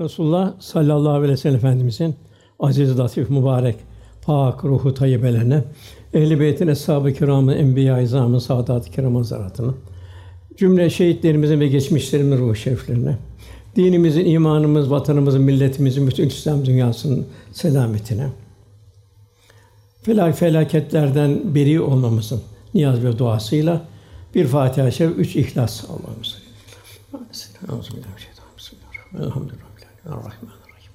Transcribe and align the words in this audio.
Resulullah 0.00 0.54
sallallahu 0.60 1.10
aleyhi 1.10 1.32
ve 1.32 1.36
sellem 1.36 1.56
Efendimizin 1.56 2.16
aziz, 2.60 2.98
latif, 2.98 3.30
mübarek, 3.30 3.76
pak 4.22 4.64
ruhu 4.64 4.94
tayyibelerine, 4.94 5.64
ehl-i 6.14 6.40
beytin, 6.40 6.68
eshab-ı 6.68 7.12
kiramın, 7.12 7.56
enbiya-i 7.56 8.04
izamın, 8.04 8.38
saadat-ı 8.38 8.90
kiram 8.90 9.16
hazaratına, 9.16 9.74
cümle 10.56 10.90
şehitlerimizin 10.90 11.60
ve 11.60 11.68
geçmişlerimizin 11.68 12.42
ruhu 12.42 12.54
şeriflerine, 12.54 13.18
dinimizin, 13.76 14.24
imanımız, 14.24 14.90
vatanımızın, 14.90 15.42
milletimizin, 15.42 16.06
bütün 16.06 16.28
İslam 16.28 16.66
dünyasının 16.66 17.26
selametine, 17.52 18.28
felak 20.02 20.38
felaketlerden 20.38 21.54
beri 21.54 21.80
olmamızın 21.80 22.42
niyaz 22.74 23.04
ve 23.04 23.18
duasıyla 23.18 23.84
bir 24.34 24.46
Fatiha-i 24.46 24.92
Şerif, 24.92 25.18
üç 25.18 25.36
İhlas 25.36 25.84
olmamız. 25.90 26.38
Bismillahirrahmanirrahim. 27.32 28.34
Elhamdülillah. 29.18 29.63
Errahmanirrahim. 30.06 30.94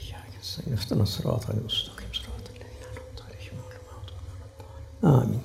İyyâke 0.00 0.38
nestaîn. 0.38 0.76
İhdinas 0.76 1.10
sıratal 1.10 1.54
mustakîm. 1.62 2.14
Sıratal 2.14 2.54
lezîne 2.54 2.88
en'amte 2.92 3.22
aleyhim 3.24 3.58
gayril 3.68 3.84
mağdûbi 3.88 4.16
aleyhim. 5.02 5.30
Amin. 5.30 5.40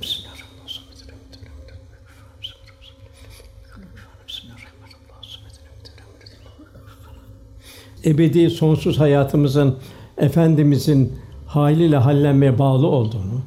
Ebedi, 8.05 8.50
sonsuz 8.50 9.00
hayatımızın 9.00 9.78
Efendimizin 10.17 11.20
haliyle 11.48 11.98
hallenmeye 11.98 12.59
bağlı 12.59 12.88
olduğunu 12.88 13.42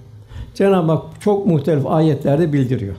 Cenab-ı 0.54 0.92
Hak 0.92 1.20
çok 1.20 1.46
muhtelif 1.46 1.86
ayetlerde 1.86 2.52
bildiriyor. 2.52 2.96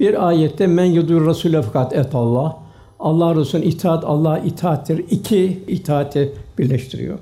Bir 0.00 0.28
ayette 0.28 0.66
men 0.66 0.84
yudur 0.84 1.26
Rasûle 1.26 1.62
fakat 1.62 1.92
et 1.92 2.14
Allah. 2.14 2.69
Allah 3.00 3.34
Resulü'nün 3.34 3.70
itaat 3.70 4.04
Allah'a 4.04 4.38
itaattir. 4.38 5.04
İki 5.10 5.58
itaati 5.68 6.32
birleştiriyor. 6.58 7.18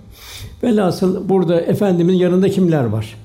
Velhasıl 0.63 1.29
burada 1.29 1.61
efendimizin 1.61 2.19
yanında 2.19 2.49
kimler 2.49 2.85
var? 2.85 3.17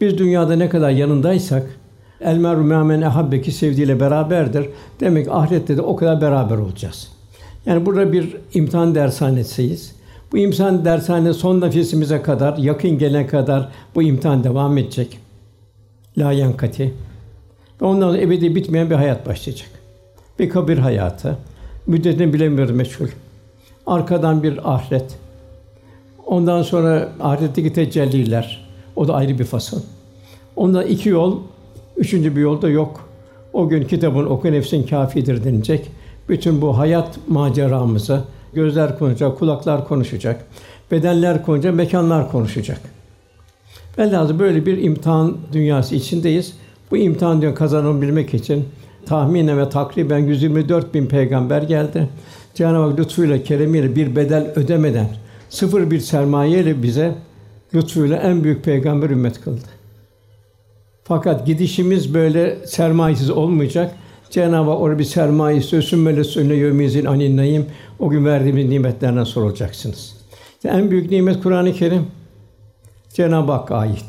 Biz 0.00 0.18
dünyada 0.18 0.56
ne 0.56 0.68
kadar 0.68 0.90
yanındaysak 0.90 1.78
el 2.20 2.36
meru 2.36 2.64
me'men 2.64 3.00
ehabbeki 3.00 3.52
sevdiğiyle 3.52 4.00
beraberdir. 4.00 4.68
Demek 5.00 5.24
ki 5.24 5.32
ahirette 5.32 5.76
de 5.76 5.82
o 5.82 5.96
kadar 5.96 6.20
beraber 6.20 6.56
olacağız. 6.56 7.08
Yani 7.66 7.86
burada 7.86 8.12
bir 8.12 8.36
imtihan 8.54 8.94
dershanesiyiz. 8.94 9.92
Bu 10.32 10.38
imtihan 10.38 10.84
dershane 10.84 11.32
son 11.32 11.60
nefesimize 11.60 12.22
kadar, 12.22 12.56
yakın 12.56 12.98
gelene 12.98 13.26
kadar 13.26 13.68
bu 13.94 14.02
imtihan 14.02 14.44
devam 14.44 14.78
edecek. 14.78 15.18
La 16.18 16.32
yankati. 16.32 16.94
Ve 17.82 17.84
ondan 17.84 18.08
sonra 18.08 18.22
ebedi 18.22 18.54
bitmeyen 18.54 18.90
bir 18.90 18.94
hayat 18.94 19.26
başlayacak. 19.26 19.70
Bir 20.38 20.50
kabir 20.50 20.78
hayatı. 20.78 21.38
Müddetini 21.86 22.32
bilemiyoruz 22.32 22.76
meçhul. 22.76 23.08
Arkadan 23.86 24.42
bir 24.42 24.74
ahiret. 24.74 25.18
Ondan 26.26 26.62
sonra 26.62 27.08
ahiretteki 27.20 27.72
tecelliler. 27.72 28.68
O 28.96 29.08
da 29.08 29.14
ayrı 29.14 29.38
bir 29.38 29.44
fasıl. 29.44 29.80
Onda 30.56 30.84
iki 30.84 31.08
yol, 31.08 31.38
üçüncü 31.96 32.36
bir 32.36 32.40
yol 32.40 32.62
da 32.62 32.68
yok. 32.68 33.08
O 33.52 33.68
gün 33.68 33.84
kitabın 33.84 34.26
oku 34.26 34.52
nefsin 34.52 34.86
kâfidir 34.86 35.44
denilecek. 35.44 35.90
Bütün 36.28 36.62
bu 36.62 36.78
hayat 36.78 37.18
maceramızı 37.28 38.24
gözler 38.54 38.98
konuşacak, 38.98 39.38
kulaklar 39.38 39.88
konuşacak, 39.88 40.44
bedenler 40.90 41.44
konuşacak, 41.44 41.74
mekanlar 41.74 42.30
konuşacak. 42.30 42.80
Velhâsıl 43.98 44.38
böyle 44.38 44.66
bir 44.66 44.82
imtihan 44.82 45.36
dünyası 45.52 45.94
içindeyiz. 45.94 46.52
Bu 46.90 46.96
imtihan 46.96 47.42
dünyası 47.42 47.58
kazanabilmek 47.58 48.34
için 48.34 48.64
tahminen 49.06 49.58
ve 49.58 49.68
takriben 49.68 50.18
124 50.18 50.94
bin 50.94 51.06
peygamber 51.06 51.62
geldi. 51.62 52.08
Cenab-ı 52.54 52.90
Hak 52.90 52.98
lütfuyla, 52.98 53.42
keremiyle 53.42 53.96
bir 53.96 54.16
bedel 54.16 54.52
ödemeden 54.56 55.08
sıfır 55.50 55.90
bir 55.90 56.00
sermaye 56.00 56.60
ile 56.60 56.82
bize 56.82 57.14
lütfuyla 57.74 58.16
en 58.16 58.44
büyük 58.44 58.64
peygamber 58.64 59.10
ümmet 59.10 59.40
kıldı. 59.40 59.66
Fakat 61.04 61.46
gidişimiz 61.46 62.14
böyle 62.14 62.66
sermayesiz 62.66 63.30
olmayacak. 63.30 63.94
Cenab-ı 64.30 64.70
Hak 64.70 64.80
orada 64.80 64.98
bir 64.98 65.04
sermaye 65.04 65.56
istiyor. 65.56 65.82
Sümmele 65.82 66.24
sünne 66.24 66.54
yevmizin 66.54 67.04
anin 67.04 67.36
naim. 67.36 67.66
O 67.98 68.08
gün 68.08 68.24
verdiğimiz 68.24 68.68
nimetlerden 68.68 69.24
sorulacaksınız. 69.24 70.16
İşte 70.54 70.68
en 70.68 70.90
büyük 70.90 71.10
nimet 71.10 71.42
Kur'an-ı 71.42 71.72
Kerim. 71.72 72.06
Cenab-ı 73.14 73.52
Hakk'a 73.52 73.76
ait. 73.76 74.04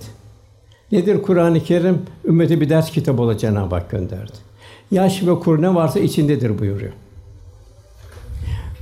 Nedir 0.92 1.22
Kur'an-ı 1.22 1.60
Kerim? 1.60 2.02
Ümmete 2.26 2.62
bir 2.62 2.70
ders 2.70 2.92
kitabı 2.92 3.22
olarak 3.22 3.40
Cenab-ı 3.40 3.76
Hak 3.76 3.92
gönderdi. 3.92 4.53
Yaş 4.94 5.24
ve 5.24 5.40
kur 5.40 5.62
ne 5.62 5.76
varsa 5.76 6.00
içindedir 6.00 6.60
buyuruyor. 6.60 6.92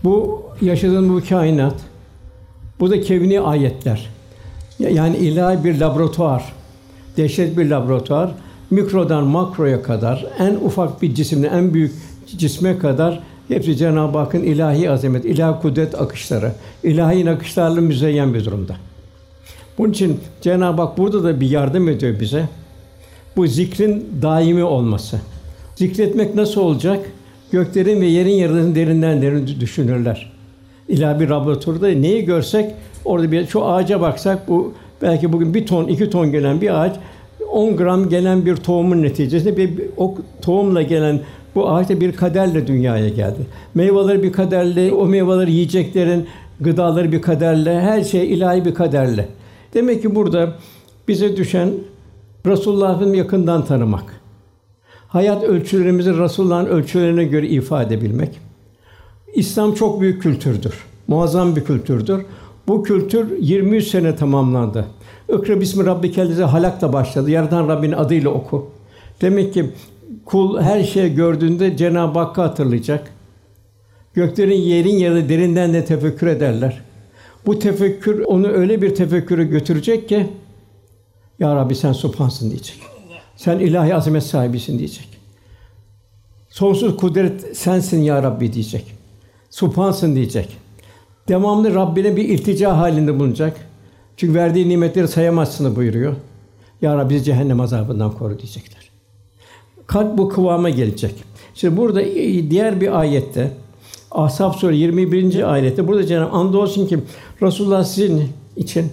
Bu 0.03 0.43
yaşadığın 0.61 1.15
bu 1.15 1.21
kainat, 1.29 1.75
bu 2.79 2.91
da 2.91 3.01
kevni 3.01 3.41
ayetler. 3.41 4.09
Yani 4.79 5.17
ilahi 5.17 5.63
bir 5.63 5.79
laboratuvar, 5.79 6.53
dehşet 7.17 7.57
bir 7.57 7.69
laboratuvar. 7.69 8.31
Mikrodan 8.71 9.23
makroya 9.23 9.83
kadar, 9.83 10.25
en 10.39 10.55
ufak 10.55 11.01
bir 11.01 11.15
cisimle 11.15 11.47
en 11.47 11.73
büyük 11.73 11.93
cisme 12.37 12.77
kadar 12.77 13.23
hepsi 13.47 13.77
Cenab-ı 13.77 14.17
Hakk'ın 14.17 14.43
ilahi 14.43 14.89
azamet, 14.91 15.25
ilahi 15.25 15.61
kudret 15.61 16.01
akışları, 16.01 16.51
ilahi 16.83 17.29
akışlarla 17.29 17.81
müzeyyen 17.81 18.33
bir 18.33 18.45
durumda. 18.45 18.75
Bunun 19.77 19.91
için 19.91 20.19
Cenab-ı 20.41 20.81
Hak 20.81 20.97
burada 20.97 21.23
da 21.23 21.41
bir 21.41 21.49
yardım 21.49 21.89
ediyor 21.89 22.19
bize. 22.19 22.49
Bu 23.35 23.47
zikrin 23.47 24.09
daimi 24.21 24.63
olması. 24.63 25.21
Zikretmek 25.81 26.35
nasıl 26.35 26.61
olacak? 26.61 26.99
Göklerin 27.51 28.01
ve 28.01 28.05
yerin 28.05 28.33
yarısını 28.33 28.75
derinden 28.75 29.21
derin 29.21 29.47
düşünürler. 29.59 30.31
İlahi 30.87 31.19
bir 31.19 31.27
laboratuvarda 31.27 31.87
neyi 31.87 32.25
görsek 32.25 32.71
orada 33.05 33.31
bir 33.31 33.47
şu 33.47 33.65
ağaca 33.65 34.01
baksak 34.01 34.47
bu 34.47 34.73
belki 35.01 35.33
bugün 35.33 35.53
bir 35.53 35.65
ton, 35.65 35.87
iki 35.87 36.09
ton 36.09 36.31
gelen 36.31 36.61
bir 36.61 36.81
ağaç 36.81 36.95
10 37.51 37.77
gram 37.77 38.09
gelen 38.09 38.45
bir 38.45 38.55
tohumun 38.55 39.01
neticesinde 39.01 39.57
bir 39.57 39.71
o 39.97 40.15
tohumla 40.41 40.81
gelen 40.81 41.19
bu 41.55 41.69
ağaçta 41.69 42.01
bir 42.01 42.11
kaderle 42.11 42.67
dünyaya 42.67 43.09
geldi. 43.09 43.39
Meyveleri 43.75 44.23
bir 44.23 44.31
kaderle, 44.31 44.93
o 44.93 45.05
meyveleri 45.05 45.51
yiyeceklerin 45.51 46.27
gıdaları 46.59 47.11
bir 47.11 47.21
kaderle, 47.21 47.81
her 47.81 48.03
şey 48.03 48.33
ilahi 48.33 48.65
bir 48.65 48.73
kaderle. 48.73 49.27
Demek 49.73 50.01
ki 50.01 50.15
burada 50.15 50.55
bize 51.07 51.37
düşen 51.37 51.69
Resulullah'ın 52.45 53.13
yakından 53.13 53.65
tanımak. 53.65 54.20
Hayat 55.11 55.43
ölçülerimizi 55.43 56.17
Resulullah'ın 56.17 56.65
ölçülerine 56.65 57.23
göre 57.23 57.47
ifade 57.47 57.95
edebilmek. 57.95 58.39
İslam 59.33 59.73
çok 59.73 60.01
büyük 60.01 60.21
kültürdür. 60.21 60.73
Muazzam 61.07 61.55
bir 61.55 61.63
kültürdür. 61.63 62.25
Bu 62.67 62.83
kültür 62.83 63.39
23 63.39 63.87
sene 63.87 64.15
tamamlandı. 64.15 64.85
İkra 65.29 65.61
bismi 65.61 65.85
rabbikellezi 65.85 66.43
halakla 66.43 66.93
başladı. 66.93 67.31
Yaratan 67.31 67.67
Rabbin 67.67 67.91
adıyla 67.91 68.29
oku. 68.29 68.69
Demek 69.21 69.53
ki 69.53 69.69
kul 70.25 70.59
her 70.61 70.83
şeyi 70.83 71.15
gördüğünde 71.15 71.77
Cenab-ı 71.77 72.19
Hakk'ı 72.19 72.41
hatırlayacak. 72.41 73.13
Göklerin 74.13 74.61
yerin 74.61 74.95
yeri 74.95 75.29
derinden 75.29 75.73
de 75.73 75.85
tefekkür 75.85 76.27
ederler. 76.27 76.81
Bu 77.45 77.59
tefekkür 77.59 78.19
onu 78.19 78.47
öyle 78.47 78.81
bir 78.81 78.95
tefekküre 78.95 79.43
götürecek 79.43 80.09
ki 80.09 80.27
Ya 81.39 81.55
Rabbi 81.55 81.75
sen 81.75 81.93
subhansın 81.93 82.49
diyecek. 82.49 82.90
Sen 83.41 83.59
ilahi 83.59 83.95
azamet 83.95 84.23
sahibisin 84.23 84.79
diyecek. 84.79 85.07
Sonsuz 86.49 86.97
kudret 86.97 87.57
sensin 87.57 88.01
ya 88.01 88.23
Rabbi 88.23 88.53
diyecek. 88.53 88.93
Subhansın 89.49 90.15
diyecek. 90.15 90.57
Devamlı 91.27 91.75
Rabbine 91.75 92.15
bir 92.15 92.29
iltica 92.29 92.77
halinde 92.77 93.19
bulunacak. 93.19 93.67
Çünkü 94.17 94.33
verdiği 94.33 94.69
nimetleri 94.69 95.07
sayamazsın 95.07 95.75
buyuruyor. 95.75 96.15
Ya 96.81 96.97
Rabbi 96.97 97.13
bizi 97.13 97.23
cehennem 97.23 97.61
azabından 97.61 98.11
koru 98.11 98.39
diyecekler. 98.39 98.89
Kalp 99.87 100.17
bu 100.17 100.29
kıvama 100.29 100.69
gelecek. 100.69 101.15
Şimdi 101.55 101.77
burada 101.77 102.05
diğer 102.49 102.81
bir 102.81 102.99
ayette 102.99 103.51
Ahzab 104.11 104.53
Suresi 104.53 104.79
21. 104.79 105.53
ayette 105.53 105.87
burada 105.87 106.05
Cenab-ı 106.05 106.31
andolsun 106.31 106.87
ki 106.87 106.99
Resulullah 107.41 107.83
sizin 107.83 108.29
için 108.55 108.91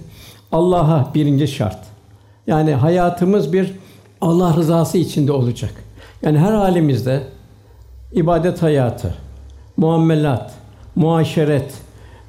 Allah'a 0.52 1.14
birinci 1.14 1.48
şart. 1.48 1.78
Yani 2.46 2.74
hayatımız 2.74 3.52
bir 3.52 3.72
Allah 4.20 4.56
rızası 4.56 4.98
içinde 4.98 5.32
olacak. 5.32 5.72
Yani 6.22 6.38
her 6.38 6.52
halimizde 6.52 7.22
ibadet 8.12 8.62
hayatı, 8.62 9.14
muamelat, 9.76 10.54
muaşeret, 10.96 11.74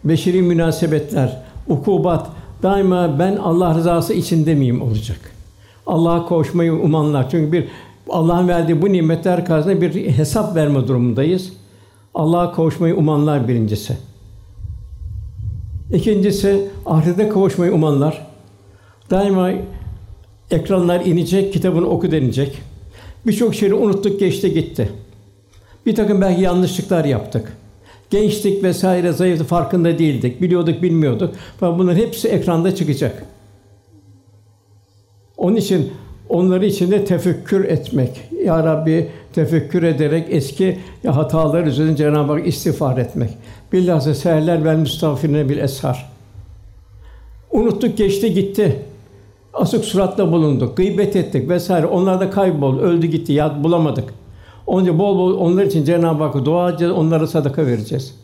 beşeri 0.03 0.41
münasebetler, 0.41 1.41
ukubat 1.67 2.27
daima 2.63 3.19
ben 3.19 3.35
Allah 3.35 3.75
rızası 3.75 4.13
içinde 4.13 4.55
miyim 4.55 4.81
olacak. 4.81 5.19
Allah'a 5.87 6.25
koşmayı 6.25 6.73
umanlar. 6.73 7.29
Çünkü 7.29 7.51
bir 7.51 7.67
Allah'ın 8.09 8.47
verdiği 8.47 8.81
bu 8.81 8.93
nimetler 8.93 9.45
karşısında 9.45 9.81
bir 9.81 10.11
hesap 10.11 10.55
verme 10.55 10.87
durumundayız. 10.87 11.53
Allah'a 12.13 12.53
kavuşmayı 12.53 12.95
umanlar 12.95 13.47
birincisi. 13.47 13.97
İkincisi 15.93 16.67
ahirete 16.85 17.29
kavuşmayı 17.29 17.73
umanlar. 17.73 18.27
Daima 19.09 19.49
ekranlar 20.51 21.05
inecek, 21.05 21.53
kitabını 21.53 21.89
oku 21.89 22.11
denilecek. 22.11 22.61
Birçok 23.27 23.55
şeyi 23.55 23.73
unuttuk, 23.73 24.19
geçti 24.19 24.53
gitti. 24.53 24.89
Bir 25.85 25.95
takım 25.95 26.21
belki 26.21 26.41
yanlışlıklar 26.41 27.05
yaptık. 27.05 27.53
Gençlik 28.09 28.63
vesaire 28.63 29.11
zayıftı 29.11 29.45
farkında 29.45 29.99
değildik. 29.99 30.41
Biliyorduk, 30.41 30.81
bilmiyorduk. 30.81 31.35
Fakat 31.59 31.79
bunların 31.79 31.97
hepsi 31.97 32.27
ekranda 32.27 32.75
çıkacak. 32.75 33.25
Onun 35.37 35.55
için 35.55 35.91
onları 36.29 36.65
içinde 36.65 37.05
tefekkür 37.05 37.65
etmek. 37.65 38.21
Ya 38.45 38.63
Rabbi 38.63 39.09
tefekkür 39.33 39.83
ederek 39.83 40.27
eski 40.29 40.79
hatalar 41.05 41.63
üzerine 41.63 41.95
Cenab-ı 41.95 42.33
Hak 42.33 42.47
istiğfar 42.47 42.97
etmek. 42.97 43.29
Bilhassa 43.73 44.13
seherler 44.13 44.65
vel 44.65 44.75
müstağfirine 44.75 45.49
bil 45.49 45.57
eshar. 45.57 46.11
Unuttuk, 47.51 47.97
geçti, 47.97 48.33
gitti. 48.33 48.79
Asık 49.53 49.85
suratla 49.85 50.31
bulunduk, 50.31 50.77
gıybet 50.77 51.15
ettik 51.15 51.49
vesaire. 51.49 51.85
Onlar 51.85 52.19
da 52.19 52.29
kayboldu, 52.29 52.79
öldü 52.79 53.07
gitti, 53.07 53.33
ya 53.33 53.63
bulamadık. 53.63 54.13
Onca 54.67 54.99
bol 54.99 55.17
bol 55.17 55.37
onlar 55.37 55.63
için 55.63 55.85
Cenab-ı 55.85 56.23
Hakk'a 56.23 56.45
dua 56.45 56.69
edeceğiz, 56.69 56.93
onlara 56.93 57.27
sadaka 57.27 57.65
vereceğiz. 57.65 58.15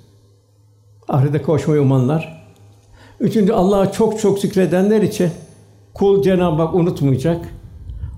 Ahirete 1.08 1.42
kavuşmayı 1.42 1.82
umanlar. 1.82 2.46
Üçüncü 3.20 3.54
Allah'a 3.54 3.92
çok 3.92 4.20
çok 4.20 4.40
zikredenler 4.40 5.02
için 5.02 5.30
kul 5.94 6.22
Cenab-ı 6.22 6.62
Hak 6.62 6.76
unutmayacak. 6.76 7.46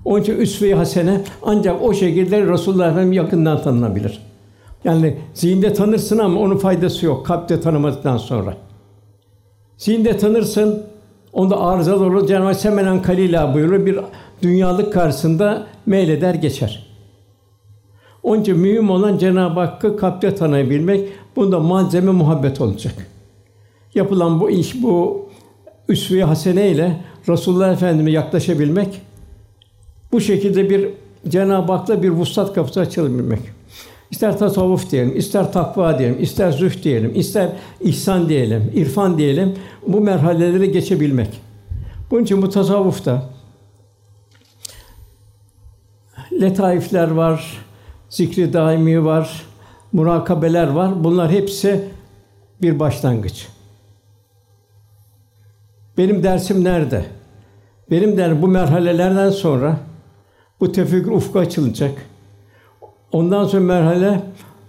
Onun 0.04 0.20
için 0.22 0.36
üsve-i 0.36 0.74
hasene 0.74 1.20
ancak 1.42 1.82
o 1.82 1.94
şekilde 1.94 2.46
Resulullah 2.46 2.90
Efendimiz 2.90 3.16
yakından 3.16 3.62
tanınabilir. 3.62 4.22
Yani 4.84 5.16
zihinde 5.34 5.72
tanırsın 5.72 6.18
ama 6.18 6.40
onun 6.40 6.56
faydası 6.56 7.06
yok 7.06 7.26
kalpte 7.26 7.60
tanımadıktan 7.60 8.16
sonra. 8.16 8.56
Zihinde 9.76 10.16
tanırsın, 10.16 10.82
onda 11.32 11.60
arızalı 11.60 12.04
olur. 12.04 12.26
Cenab-ı 12.26 12.54
semenen 12.54 13.02
kalila 13.02 13.54
buyurur. 13.54 13.86
Bir 13.86 13.98
dünyalık 14.42 14.92
karşısında 14.92 15.66
meyleder 15.86 16.34
geçer. 16.34 16.86
Onun 18.22 18.40
için 18.40 18.58
mühim 18.58 18.90
olan 18.90 19.18
Cenab-ı 19.18 19.60
Hakk'ı 19.60 19.96
kalpte 19.96 20.34
tanıyabilmek. 20.34 21.08
Bunda 21.36 21.60
malzeme 21.60 22.10
muhabbet 22.10 22.60
olacak. 22.60 22.94
Yapılan 23.94 24.40
bu 24.40 24.50
iş, 24.50 24.82
bu 24.82 25.26
üsve-i 25.88 26.22
hasene 26.22 26.70
ile 26.70 27.00
Resulullah 27.28 27.72
Efendim'e 27.72 28.10
yaklaşabilmek, 28.10 29.00
bu 30.12 30.20
şekilde 30.20 30.70
bir 30.70 30.88
Cenab-ı 31.28 31.72
Hak'la 31.72 32.02
bir 32.02 32.08
vuslat 32.08 32.54
kapısı 32.54 32.80
açılabilmek. 32.80 33.40
İster 34.10 34.38
tasavvuf 34.38 34.90
diyelim, 34.90 35.16
ister 35.16 35.52
takva 35.52 35.98
diyelim, 35.98 36.22
ister 36.22 36.52
zühd 36.52 36.84
diyelim, 36.84 37.12
ister 37.14 37.52
ihsan 37.80 38.28
diyelim, 38.28 38.72
irfan 38.74 39.18
diyelim, 39.18 39.54
bu 39.86 40.00
merhaleleri 40.00 40.72
geçebilmek. 40.72 41.40
Bunun 42.10 42.22
için 42.22 42.42
bu 42.42 42.50
tasavvufta 42.50 43.30
letaifler 46.40 47.10
var, 47.10 47.58
zikri 48.10 48.52
daimi 48.52 49.04
var, 49.04 49.42
murakabeler 49.92 50.68
var. 50.68 51.04
Bunlar 51.04 51.30
hepsi 51.30 51.84
bir 52.62 52.78
başlangıç. 52.78 53.48
Benim 55.98 56.22
dersim 56.22 56.64
nerede? 56.64 57.04
Benim 57.90 58.16
der 58.16 58.42
bu 58.42 58.48
merhalelerden 58.48 59.30
sonra 59.30 59.76
bu 60.60 60.72
tefekkür 60.72 61.10
ufku 61.10 61.38
açılacak. 61.38 62.06
Ondan 63.12 63.44
sonra 63.44 63.62
merhale 63.62 64.22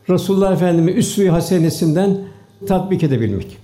Resulullah 0.10 0.54
Efendimiz 0.54 0.96
üsve-i 0.96 1.30
hasenesinden 1.30 2.18
tatbik 2.68 3.04
edebilmek. 3.04 3.58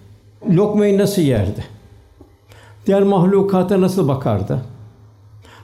Lokmayı 0.49 0.97
nasıl 0.97 1.21
yerdi? 1.21 1.65
Diğer 2.85 3.03
mahlukata 3.03 3.81
nasıl 3.81 4.07
bakardı? 4.07 4.61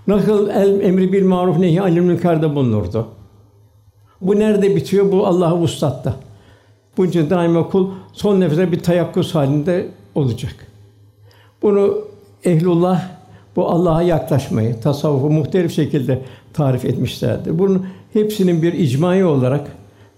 Nasıl 0.07 0.49
el 0.49 0.81
emri 0.81 1.13
bil 1.13 1.25
maruf 1.25 1.57
nehi 1.57 1.81
anil 1.81 2.01
münker'de 2.01 2.55
bulunurdu? 2.55 3.07
Bu 4.21 4.39
nerede 4.39 4.75
bitiyor? 4.75 5.11
Bu 5.11 5.27
Allah'a 5.27 5.57
vuslatta. 5.57 6.15
Bunun 6.97 7.09
için 7.09 7.29
daima 7.29 7.69
kul 7.69 7.89
son 8.13 8.39
nefese 8.39 8.71
bir 8.71 8.79
tayakkuz 8.79 9.35
halinde 9.35 9.87
olacak. 10.15 10.67
Bunu 11.61 11.97
ehlullah 12.43 13.03
bu 13.55 13.69
Allah'a 13.69 14.01
yaklaşmayı, 14.01 14.81
tasavvufu 14.81 15.29
muhtelif 15.29 15.75
şekilde 15.75 16.21
tarif 16.53 16.85
etmişlerdir. 16.85 17.59
Bunun 17.59 17.85
hepsinin 18.13 18.61
bir 18.61 18.73
icmai 18.73 19.25
olarak 19.25 19.71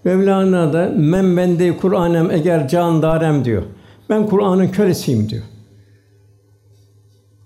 Mevlana 0.04 0.72
da 0.72 0.92
men 0.96 1.36
bende 1.36 1.76
Kur'anem 1.76 2.30
eğer 2.30 2.68
can 2.68 3.02
darem 3.02 3.44
diyor. 3.44 3.62
Ben 4.10 4.26
Kur'an'ın 4.26 4.68
kölesiyim 4.68 5.28
diyor. 5.28 5.42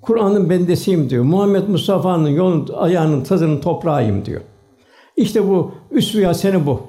Kur'an'ın 0.02 0.50
bendesiyim 0.50 1.10
diyor. 1.10 1.24
Muhammed 1.24 1.68
Mustafa'nın 1.68 2.28
yolun 2.28 2.68
ayağının 2.76 3.24
tadının 3.24 3.60
toprağıyım 3.60 4.24
diyor. 4.24 4.40
İşte 5.16 5.48
bu 5.48 5.72
üsve 5.90 6.24
hasene 6.24 6.66
bu. 6.66 6.82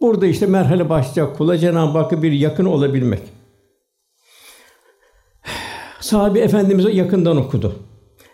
Burada 0.00 0.26
işte 0.26 0.46
merhale 0.46 0.88
başlayacak 0.88 1.36
kula 1.36 1.58
Cenab-ı 1.58 1.98
Hakk'a 1.98 2.22
bir 2.22 2.32
yakın 2.32 2.64
olabilmek. 2.64 3.20
Sahabi 6.00 6.38
Efendimiz'e 6.38 6.90
yakından 6.90 7.36
okudu. 7.36 7.72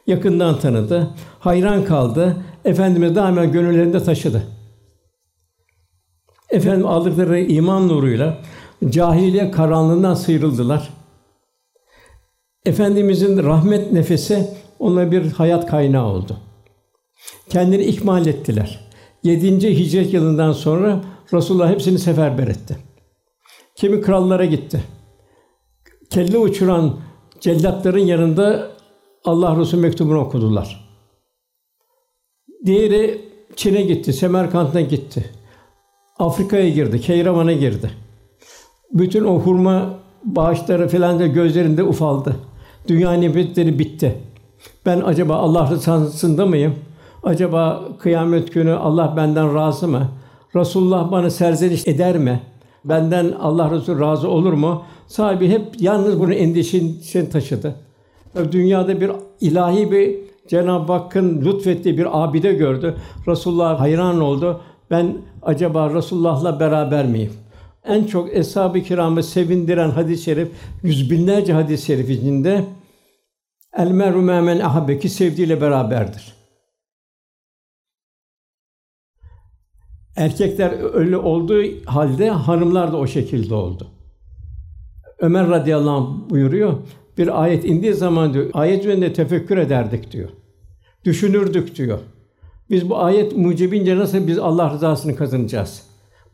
Yakından 0.06 0.59
tanıdı. 0.59 1.11
Hayran 1.38 1.85
kaldı. 1.85 2.37
Efendimiz 2.69 3.15
daima 3.15 3.44
gönüllerinde 3.44 4.03
taşıdı. 4.03 4.43
Efendim 6.50 6.87
aldıkları 6.87 7.41
iman 7.41 7.88
nuruyla 7.88 8.38
cahiliye 8.88 9.50
karanlığından 9.50 10.15
sıyrıldılar. 10.15 10.88
Efendimizin 12.67 13.43
rahmet 13.43 13.93
nefesi 13.93 14.50
onlara 14.79 15.12
bir 15.12 15.32
hayat 15.32 15.67
kaynağı 15.67 16.06
oldu. 16.06 16.37
Kendini 17.49 17.85
ikmal 17.85 18.26
ettiler. 18.26 18.91
Yedinci 19.23 19.79
hicret 19.79 20.12
yılından 20.12 20.53
sonra 20.53 21.00
Resulullah 21.32 21.71
hepsini 21.71 21.99
seferber 21.99 22.49
etti. 22.49 22.76
Kimi 23.76 24.00
krallara 24.00 24.44
gitti. 24.44 24.82
Kelle 26.11 26.38
uçuran 26.38 27.00
cellatların 27.41 28.06
yanında 28.06 28.71
Allah 29.25 29.56
Resulü 29.56 29.81
mektubunu 29.81 30.21
okudular. 30.21 30.88
Diğeri 32.66 33.20
Çin'e 33.56 33.82
gitti, 33.82 34.12
Semerkant'a 34.12 34.81
gitti. 34.81 35.25
Afrika'ya 36.19 36.69
girdi, 36.69 37.00
Keyravan'a 37.00 37.52
girdi. 37.52 37.90
Bütün 38.93 39.25
o 39.25 39.38
hurma 39.38 39.94
bağışları 40.25 40.88
filan 40.88 41.19
da 41.19 41.26
gözlerinde 41.26 41.82
ufaldı. 41.82 42.37
Dünya 42.88 43.12
nimetleri 43.12 43.78
bitti. 43.78 44.18
Ben 44.87 45.00
acaba 45.00 45.37
Allah 45.37 45.71
rızasında 45.71 46.47
mıyım? 46.47 46.75
Acaba 47.23 47.88
kıyamet 47.99 48.54
günü 48.54 48.73
Allah 48.73 49.14
benden 49.16 49.54
razı 49.54 49.88
mı? 49.88 50.09
Resulullah 50.56 51.11
bana 51.11 51.30
serzeniş 51.30 51.88
eder 51.88 52.18
mi? 52.18 52.40
Benden 52.85 53.33
Allah 53.40 53.71
Resulü 53.71 54.00
razı 54.00 54.28
olur 54.28 54.52
mu? 54.52 54.83
Sahibi 55.06 55.49
hep 55.49 55.80
yalnız 55.80 56.21
bunu 56.21 56.35
endişesini 56.35 57.30
taşıdı. 57.30 57.75
Dünyada 58.52 59.00
bir 59.00 59.11
ilahi 59.40 59.92
bir 59.92 60.27
Cenab-ı 60.49 60.93
Hakk'ın 60.93 61.45
lütfettiği 61.45 61.99
bir 61.99 62.23
abide 62.23 62.52
gördü. 62.52 62.97
Resulullah 63.28 63.81
hayran 63.81 64.21
oldu. 64.21 64.61
Ben 64.90 65.17
acaba 65.43 65.95
Resulullah'la 65.95 66.61
beraber 66.61 67.07
miyim? 67.07 67.33
En 67.85 68.05
çok 68.05 68.37
eshab-ı 68.37 68.83
kiramı 68.83 69.23
sevindiren 69.23 69.90
hadis-i 69.90 70.23
şerif, 70.23 70.49
yüz 70.83 71.11
binlerce 71.11 71.52
hadis-i 71.52 71.87
şerif 71.87 72.11
içinde 72.11 72.64
el 73.76 73.90
meru 73.90 74.23
men 74.23 74.61
ahabbe 74.61 74.99
ki 74.99 75.09
sevdiğiyle 75.09 75.61
beraberdir. 75.61 76.35
Erkekler 80.17 80.95
öyle 80.95 81.17
olduğu 81.17 81.62
halde 81.87 82.31
hanımlar 82.31 82.93
da 82.93 82.97
o 82.97 83.07
şekilde 83.07 83.55
oldu. 83.55 83.87
Ömer 85.19 85.49
radıyallahu 85.49 85.97
anh 85.97 86.31
buyuruyor. 86.31 86.75
Bir 87.18 87.42
ayet 87.42 87.64
indiği 87.64 87.94
zaman 87.94 88.34
diyor, 88.34 88.50
ayet 88.52 88.80
üzerinde 88.80 89.12
tefekkür 89.12 89.58
ederdik 89.58 90.12
diyor. 90.12 90.28
Düşünürdük 91.04 91.76
diyor. 91.76 91.98
Biz 92.70 92.90
bu 92.90 92.98
ayet 92.98 93.37
mucibince 93.37 93.96
nasıl 93.96 94.26
biz 94.26 94.38
Allah 94.38 94.72
rızasını 94.72 95.16
kazanacağız? 95.16 95.82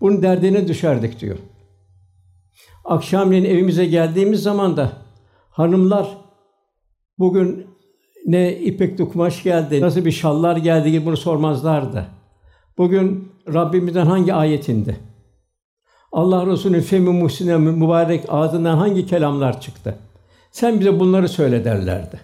Bunun 0.01 0.23
derdine 0.23 0.69
düşerdik 0.69 1.21
diyor. 1.21 1.37
Akşamleyin 2.85 3.45
evimize 3.45 3.87
geldiğimiz 3.87 4.43
zaman 4.43 4.77
da 4.77 4.93
hanımlar 5.51 6.19
bugün 7.19 7.67
ne 8.27 8.59
ipek 8.59 9.13
kumaş 9.13 9.43
geldi, 9.43 9.81
nasıl 9.81 10.05
bir 10.05 10.13
şallar 10.13 10.57
geldi 10.57 10.91
gibi 10.91 11.07
bunu 11.07 11.17
sormazlardı. 11.17 12.07
Bugün 12.79 13.33
Rabbimizden 13.55 14.07
hangi 14.07 14.35
ayet 14.35 14.69
indi? 14.69 14.97
Allah 16.13 16.47
Resulü'nün 16.47 16.81
femi 16.81 17.11
muhsine 17.11 17.57
mübarek 17.57 18.25
ağzından 18.29 18.77
hangi 18.77 19.07
kelamlar 19.07 19.61
çıktı? 19.61 19.99
Sen 20.55 20.81
bize 20.81 21.01
bunları 21.01 21.29
söyle 21.29 21.65
derlerdi. 21.65 22.21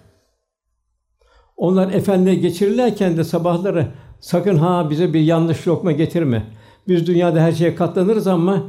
Onlar 1.57 1.91
efendiye 1.91 2.35
geçirirlerken 2.35 3.17
de 3.17 3.23
sabahları 3.23 3.87
sakın 4.19 4.57
ha 4.57 4.89
bize 4.89 5.13
bir 5.13 5.19
yanlış 5.19 5.67
lokma 5.67 5.91
getirme. 5.91 6.43
Biz 6.87 7.07
dünyada 7.07 7.41
her 7.41 7.51
şeye 7.51 7.75
katlanırız 7.75 8.27
ama 8.27 8.63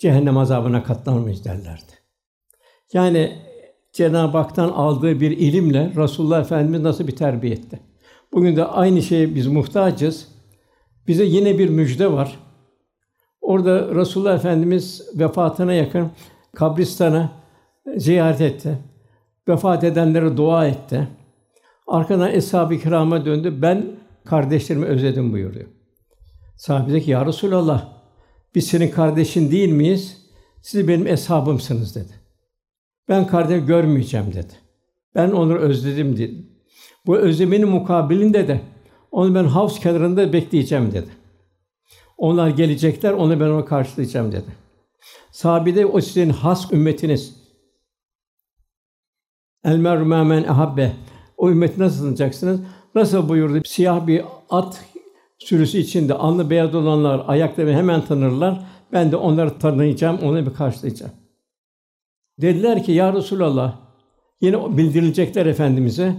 cehennem 0.00 0.36
azabına 0.38 0.82
katlanmayız 0.82 1.44
derlerdi. 1.44 1.92
Yani 2.92 3.38
Cenab-ı 3.92 4.38
Hak'tan 4.38 4.68
aldığı 4.68 5.20
bir 5.20 5.30
ilimle 5.30 5.92
Resulullah 5.96 6.40
Efendimiz 6.40 6.80
nasıl 6.80 7.06
bir 7.06 7.16
terbiye 7.16 7.52
etti. 7.52 7.80
Bugün 8.32 8.56
de 8.56 8.64
aynı 8.64 9.02
şeye 9.02 9.34
biz 9.34 9.46
muhtacız. 9.46 10.28
Bize 11.06 11.24
yine 11.24 11.58
bir 11.58 11.68
müjde 11.68 12.12
var. 12.12 12.38
Orada 13.40 13.94
Resulullah 13.94 14.34
Efendimiz 14.34 15.08
vefatına 15.14 15.72
yakın 15.72 16.10
kabristana 16.54 17.39
ziyaret 17.96 18.40
etti. 18.40 18.78
Vefat 19.48 19.84
edenlere 19.84 20.36
dua 20.36 20.66
etti. 20.66 21.08
Arkadan 21.86 22.34
eshab-ı 22.34 22.78
kirama 22.78 23.24
döndü. 23.24 23.62
Ben 23.62 23.86
kardeşlerimi 24.24 24.86
özledim 24.86 25.32
buyuruyor. 25.32 25.66
Sahabe 26.56 26.90
dedi 26.90 27.04
ki, 27.04 27.10
Ya 27.10 27.26
Resulallah, 27.26 27.88
biz 28.54 28.66
senin 28.66 28.90
kardeşin 28.90 29.50
değil 29.50 29.72
miyiz? 29.72 30.26
Siz 30.62 30.88
benim 30.88 31.06
eshabımsınız 31.06 31.94
dedi. 31.94 32.12
Ben 33.08 33.26
kardeş 33.26 33.66
görmeyeceğim 33.66 34.26
dedi. 34.34 34.52
Ben 35.14 35.30
onu 35.30 35.56
özledim 35.56 36.16
dedi. 36.16 36.46
Bu 37.06 37.16
özlemenin 37.16 37.68
mukabilinde 37.68 38.48
de 38.48 38.60
onu 39.10 39.34
ben 39.34 39.44
havuz 39.44 39.80
kenarında 39.80 40.32
bekleyeceğim 40.32 40.92
dedi. 40.92 41.08
Onlar 42.18 42.48
gelecekler, 42.48 43.12
onu 43.12 43.40
ben 43.40 43.48
ona 43.48 43.64
karşılayacağım 43.64 44.32
dedi. 44.32 44.52
Sahabe 45.30 45.74
de 45.74 45.86
o 45.86 46.00
sizin 46.00 46.30
has 46.30 46.72
ümmetiniz. 46.72 47.39
El 49.64 49.76
meru 49.76 50.04
men 50.04 50.44
ahabbe. 50.44 50.92
O 51.36 51.50
ümmeti 51.50 51.80
nasıl 51.80 52.00
tanıyacaksınız? 52.00 52.60
Nasıl 52.94 53.28
buyurdu? 53.28 53.62
Siyah 53.64 54.06
bir 54.06 54.24
at 54.50 54.84
sürüsü 55.38 55.78
içinde 55.78 56.14
alnı 56.14 56.50
beyaz 56.50 56.74
olanlar 56.74 57.24
ayaklarını 57.26 57.72
hemen 57.72 58.04
tanırlar. 58.04 58.66
Ben 58.92 59.12
de 59.12 59.16
onları 59.16 59.58
tanıyacağım, 59.58 60.18
onu 60.18 60.46
bir 60.46 60.54
karşılayacağım. 60.54 61.12
Dediler 62.40 62.84
ki 62.84 62.92
ya 62.92 63.12
Resulallah 63.12 63.76
yine 64.40 64.76
bildirilecekler 64.76 65.46
efendimize. 65.46 66.14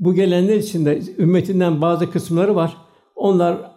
Bu 0.00 0.14
gelenler 0.14 0.56
içinde 0.56 1.02
ümmetinden 1.18 1.80
bazı 1.80 2.10
kısımları 2.10 2.54
var. 2.54 2.76
Onlar 3.14 3.70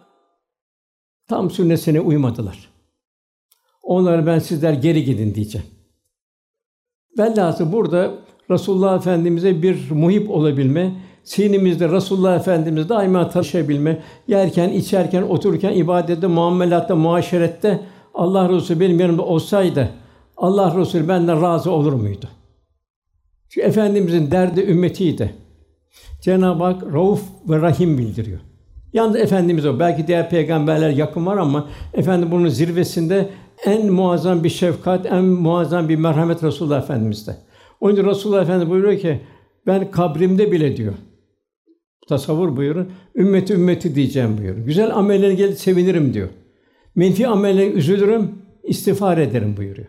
tam 1.28 1.50
sünnetine 1.50 2.00
uymadılar. 2.00 2.70
Onları 3.82 4.26
ben 4.26 4.38
sizler 4.38 4.72
geri 4.72 5.04
gidin 5.04 5.34
diyeceğim. 5.34 5.66
Velhâsıl 7.18 7.72
burada 7.72 8.14
Resulullah 8.50 8.96
Efendimize 8.96 9.62
bir 9.62 9.90
muhip 9.90 10.30
olabilme, 10.30 10.92
sinimizde 11.24 11.88
Resulullah 11.88 12.36
Efendimiz 12.36 12.88
daima 12.88 13.28
taşıyabilme, 13.28 14.02
yerken, 14.28 14.68
içerken, 14.68 15.22
otururken, 15.22 15.72
ibadette, 15.72 16.26
muamelatta, 16.26 16.96
muaşerette 16.96 17.80
Allah 18.14 18.48
Resulü 18.48 18.80
benim 18.80 19.00
yanımda 19.00 19.22
olsaydı 19.22 19.90
Allah 20.36 20.76
Resulü 20.78 21.08
benden 21.08 21.42
razı 21.42 21.70
olur 21.70 21.92
muydu? 21.92 22.28
Çünkü 23.48 23.66
efendimizin 23.66 24.30
derdi 24.30 24.60
ümmetiydi. 24.60 25.34
Cenab-ı 26.20 26.64
Hak 26.64 26.82
Rauf 26.92 27.22
ve 27.48 27.60
Rahim 27.60 27.98
bildiriyor. 27.98 28.40
Yalnız 28.92 29.16
efendimiz 29.16 29.66
o. 29.66 29.78
Belki 29.78 30.06
diğer 30.06 30.30
peygamberler 30.30 30.90
yakın 30.90 31.26
var 31.26 31.36
ama 31.36 31.68
efendim 31.94 32.28
bunun 32.30 32.48
zirvesinde 32.48 33.28
en 33.64 33.92
muazzam 33.92 34.44
bir 34.44 34.48
şefkat, 34.48 35.06
en 35.06 35.24
muazzam 35.24 35.88
bir 35.88 35.96
merhamet 35.96 36.42
Resulullah 36.42 36.82
Efendimiz'de. 36.82 37.36
Onun 37.80 37.94
için 37.94 38.04
Resulullah 38.04 38.42
Efendimiz 38.42 38.70
buyuruyor 38.70 38.98
ki 38.98 39.20
ben 39.66 39.90
kabrimde 39.90 40.52
bile 40.52 40.76
diyor. 40.76 40.94
Tasavvur 42.08 42.56
buyurun. 42.56 42.92
Ümmeti 43.14 43.52
ümmeti 43.52 43.94
diyeceğim 43.94 44.38
buyuruyor. 44.38 44.66
Güzel 44.66 44.96
amellerine 44.96 45.34
gelip 45.34 45.58
sevinirim 45.58 46.14
diyor. 46.14 46.28
Menfi 46.94 47.26
amellerine 47.26 47.72
üzülürüm, 47.72 48.32
istiğfar 48.64 49.18
ederim 49.18 49.56
buyuruyor. 49.56 49.88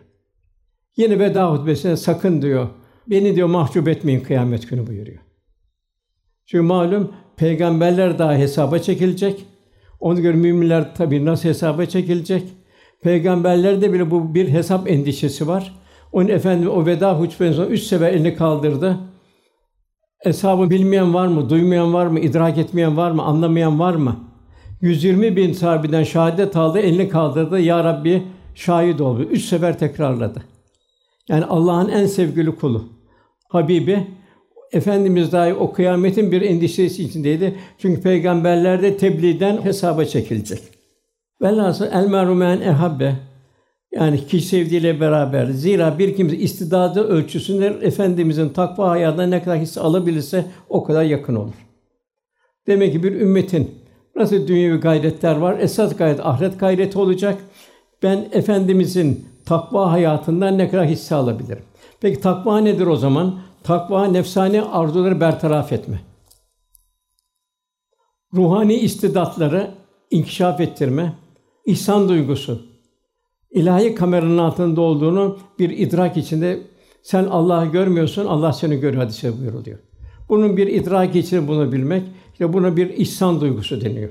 Yine 0.96 1.18
veda 1.18 1.52
hutbesinde 1.52 1.96
sakın 1.96 2.42
diyor, 2.42 2.68
beni 3.06 3.36
diyor 3.36 3.48
mahcup 3.48 3.88
etmeyin 3.88 4.20
kıyamet 4.20 4.70
günü 4.70 4.86
buyuruyor. 4.86 5.18
Çünkü 6.46 6.62
malum 6.62 7.12
peygamberler 7.36 8.18
daha 8.18 8.34
hesaba 8.36 8.78
çekilecek. 8.78 9.46
Ona 10.00 10.20
göre 10.20 10.36
müminler 10.36 10.94
tabii 10.94 11.24
nasıl 11.24 11.48
hesaba 11.48 11.86
çekilecek? 11.86 12.42
Peygamberlerde 13.02 13.92
bile 13.92 14.10
bu 14.10 14.34
bir 14.34 14.48
hesap 14.48 14.90
endişesi 14.90 15.48
var. 15.48 15.74
Onun 16.12 16.28
efendim 16.28 16.70
o 16.70 16.86
veda 16.86 17.20
hutbesinden 17.20 17.66
üç 17.66 17.82
sefer 17.82 18.12
elini 18.12 18.34
kaldırdı. 18.34 18.96
Hesabı 20.18 20.70
bilmeyen 20.70 21.14
var 21.14 21.26
mı, 21.26 21.50
duymayan 21.50 21.94
var 21.94 22.06
mı, 22.06 22.20
idrak 22.20 22.58
etmeyen 22.58 22.96
var 22.96 23.10
mı, 23.10 23.22
anlamayan 23.22 23.78
var 23.78 23.94
mı? 23.94 24.16
120 24.80 25.36
bin 25.36 25.52
sahabeden 25.52 26.02
şehadet 26.02 26.56
aldı, 26.56 26.78
elini 26.78 27.08
kaldırdı. 27.08 27.60
Ya 27.60 27.84
Rabbi 27.84 28.22
şahit 28.54 29.00
ol. 29.00 29.20
Üç 29.20 29.44
sefer 29.44 29.78
tekrarladı. 29.78 30.42
Yani 31.28 31.44
Allah'ın 31.44 31.88
en 31.88 32.06
sevgili 32.06 32.56
kulu. 32.56 32.84
Habibi 33.48 34.06
Efendimiz 34.72 35.32
dahi 35.32 35.54
o 35.54 35.72
kıyametin 35.72 36.32
bir 36.32 36.42
endişesi 36.42 37.04
içindeydi. 37.04 37.58
Çünkü 37.78 38.00
peygamberler 38.00 38.82
de 38.82 38.96
tebliğden 38.96 39.64
hesaba 39.64 40.04
çekilecek. 40.04 40.62
Velhasıl 41.42 41.86
el 41.92 42.06
merumen 42.06 42.60
ehabbe 42.60 43.14
yani 43.92 44.26
kişi 44.26 44.46
sevdiğiyle 44.46 45.00
beraber. 45.00 45.46
Zira 45.46 45.98
bir 45.98 46.16
kimse 46.16 46.36
istidadı 46.36 47.08
ölçüsünde 47.08 47.66
Efendimizin 47.66 48.48
takva 48.48 48.90
hayatına 48.90 49.26
ne 49.26 49.42
kadar 49.42 49.58
hisse 49.58 49.80
alabilirse 49.80 50.46
o 50.68 50.84
kadar 50.84 51.02
yakın 51.04 51.34
olur. 51.34 51.54
Demek 52.66 52.92
ki 52.92 53.02
bir 53.02 53.12
ümmetin 53.12 53.74
nasıl 54.16 54.48
dünyevi 54.48 54.76
gayretler 54.76 55.36
var, 55.36 55.58
esas 55.60 55.96
gayret 55.96 56.26
ahiret 56.26 56.60
gayreti 56.60 56.98
olacak. 56.98 57.38
Ben 58.02 58.28
Efendimizin 58.32 59.28
takva 59.46 59.92
hayatından 59.92 60.58
ne 60.58 60.70
kadar 60.70 60.86
hisse 60.86 61.14
alabilirim? 61.14 61.62
Peki 62.00 62.20
takva 62.20 62.60
nedir 62.60 62.86
o 62.86 62.96
zaman? 62.96 63.38
Takva 63.64 64.06
nefsani 64.06 64.62
arzuları 64.62 65.20
bertaraf 65.20 65.72
etme. 65.72 66.00
Ruhani 68.34 68.74
istidatları 68.74 69.70
inkişaf 70.10 70.60
ettirme, 70.60 71.12
ihsan 71.66 72.08
duygusu, 72.08 72.62
ilahi 73.50 73.94
kameranın 73.94 74.38
altında 74.38 74.80
olduğunu 74.80 75.38
bir 75.58 75.70
idrak 75.70 76.16
içinde 76.16 76.60
sen 77.02 77.24
Allah'ı 77.24 77.66
görmüyorsun, 77.66 78.26
Allah 78.26 78.52
seni 78.52 78.80
görüyor 78.80 79.02
hadise 79.02 79.38
buyuruluyor. 79.40 79.78
Bunun 80.28 80.56
bir 80.56 80.66
idrak 80.66 81.16
için 81.16 81.48
bunu 81.48 81.72
bilmek, 81.72 82.02
işte 82.32 82.52
buna 82.52 82.76
bir 82.76 82.90
ihsan 82.90 83.40
duygusu 83.40 83.80
deniyor. 83.80 84.10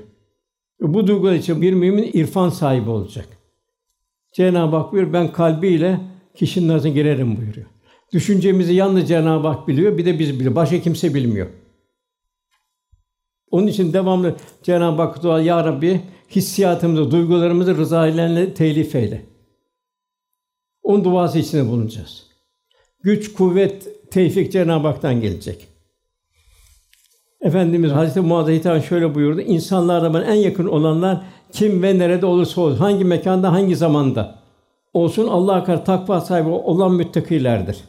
Bu 0.80 1.06
duygu 1.06 1.32
için 1.32 1.62
bir 1.62 1.72
mümin 1.72 2.10
irfan 2.12 2.48
sahibi 2.48 2.90
olacak. 2.90 3.28
Cenab-ı 4.32 4.76
Hak 4.76 4.92
buyuruyor, 4.92 5.12
ben 5.12 5.32
kalbiyle 5.32 6.00
kişinin 6.34 6.68
nazına 6.68 6.92
girerim 6.92 7.36
buyuruyor. 7.36 7.66
Düşüncemizi 8.12 8.74
yalnız 8.74 9.08
Cenab-ı 9.08 9.48
Hak 9.48 9.68
biliyor, 9.68 9.98
bir 9.98 10.04
de 10.04 10.18
biz 10.18 10.34
biliyor. 10.34 10.54
Başka 10.54 10.80
kimse 10.80 11.14
bilmiyor. 11.14 11.46
Onun 13.50 13.66
için 13.66 13.92
devamlı 13.92 14.36
Cenab-ı 14.62 15.02
Hak 15.02 15.22
dua 15.22 15.40
ya 15.40 15.64
Rabbi 15.64 16.00
hissiyatımızı, 16.30 17.10
duygularımızı 17.10 17.76
rıza 17.76 18.06
ile 18.08 18.54
telif 18.54 18.94
eyle. 18.94 19.26
Onun 20.82 21.04
duası 21.04 21.38
içinde 21.38 21.68
bulunacağız. 21.68 22.26
Güç, 23.02 23.32
kuvvet, 23.32 24.10
tevfik 24.10 24.52
Cenab-ı 24.52 24.86
Hak'tan 24.86 25.20
gelecek. 25.20 25.68
Efendimiz 27.40 27.90
Hazreti 27.90 28.20
Muaz'a 28.20 28.50
hitaben 28.50 28.80
şöyle 28.80 29.14
buyurdu. 29.14 29.40
İnsanlarla 29.40 30.14
bana 30.14 30.24
en 30.24 30.34
yakın 30.34 30.66
olanlar 30.66 31.24
kim 31.52 31.82
ve 31.82 31.98
nerede 31.98 32.26
olursa 32.26 32.60
olsun, 32.60 32.78
hangi 32.78 33.04
mekanda, 33.04 33.52
hangi 33.52 33.76
zamanda 33.76 34.38
olsun 34.94 35.26
Allah'a 35.26 35.64
karşı 35.64 35.84
takva 35.84 36.20
sahibi 36.20 36.48
olan 36.48 36.92
müttakilerdir. 36.92 37.84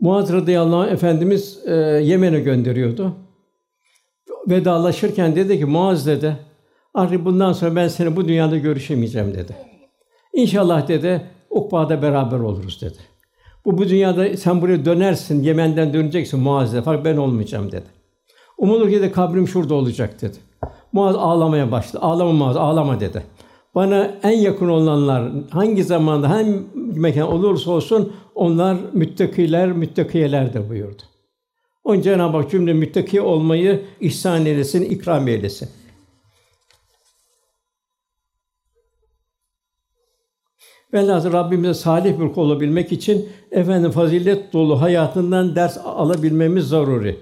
Muaz 0.00 0.32
radıyallahu 0.32 0.76
anh 0.76 0.92
efendimiz 0.92 1.62
e, 1.66 1.74
Yemen'e 2.04 2.40
gönderiyordu. 2.40 3.14
Vedalaşırken 4.48 5.36
dedi 5.36 5.58
ki 5.58 5.64
Muaz 5.64 6.06
dedi, 6.06 6.36
Artık 6.94 7.24
bundan 7.24 7.52
sonra 7.52 7.76
ben 7.76 7.88
seni 7.88 8.16
bu 8.16 8.28
dünyada 8.28 8.58
görüşemeyeceğim 8.58 9.34
dedi. 9.34 9.56
İnşallah 10.32 10.88
dedi, 10.88 11.26
Ukba'da 11.50 12.02
beraber 12.02 12.38
oluruz 12.38 12.82
dedi. 12.82 12.98
Bu 13.64 13.78
bu 13.78 13.88
dünyada 13.88 14.36
sen 14.36 14.62
buraya 14.62 14.84
dönersin, 14.84 15.42
Yemen'den 15.42 15.94
döneceksin 15.94 16.40
Muaz'da. 16.40 16.82
Fakat 16.82 17.04
ben 17.04 17.16
olmayacağım 17.16 17.72
dedi. 17.72 17.86
Umulur 18.58 18.90
ki 18.90 19.02
de 19.02 19.12
kabrim 19.12 19.48
şurada 19.48 19.74
olacak 19.74 20.22
dedi. 20.22 20.36
Muaz 20.92 21.16
ağlamaya 21.16 21.72
başladı. 21.72 22.04
Ağlama 22.04 22.32
Muaz, 22.32 22.56
ağlama 22.56 23.00
dedi. 23.00 23.22
Bana 23.74 24.10
en 24.22 24.38
yakın 24.38 24.68
olanlar 24.68 25.32
hangi 25.50 25.84
zamanda, 25.84 26.30
hangi 26.30 26.62
mekan 26.74 27.32
olursa 27.32 27.70
olsun 27.70 28.12
onlar 28.34 28.76
müttakiler, 28.92 29.72
müttakiyelerdir 29.72 30.68
buyurdu. 30.68 31.02
Onun 31.84 32.00
Cenab-ı 32.00 32.36
Hak 32.36 32.50
cümle 32.50 32.72
müttaki 32.72 33.20
olmayı 33.20 33.82
ihsan 34.00 34.46
eylesin, 34.46 34.82
ikram 34.82 35.28
eylesin. 35.28 35.68
Velhâsıl 40.94 41.32
Rabbimize 41.32 41.74
salih 41.74 42.20
bir 42.20 42.32
kul 42.32 42.42
olabilmek 42.42 42.92
için 42.92 43.28
efendim 43.50 43.90
fazilet 43.90 44.52
dolu 44.52 44.80
hayatından 44.80 45.56
ders 45.56 45.78
alabilmemiz 45.84 46.68
zaruri. 46.68 47.20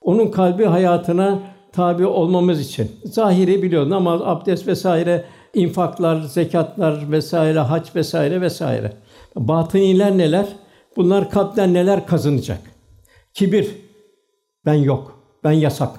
Onun 0.00 0.30
kalbi 0.30 0.64
hayatına 0.64 1.38
tabi 1.72 2.06
olmamız 2.06 2.60
için. 2.60 2.90
Zahiri 3.04 3.62
biliyor 3.62 3.90
namaz, 3.90 4.20
abdest 4.24 4.66
vesaire, 4.66 5.24
infaklar, 5.54 6.20
zekatlar 6.20 7.10
vesaire, 7.10 7.58
hac 7.58 7.94
vesaire 7.94 8.40
vesaire. 8.40 8.92
Batıniler 9.36 10.18
neler? 10.18 10.46
Bunlar 10.96 11.30
kalpten 11.30 11.74
neler 11.74 12.06
kazanacak? 12.06 12.60
Kibir, 13.34 13.68
ben 14.66 14.74
yok, 14.74 15.18
ben 15.44 15.52
yasak. 15.52 15.90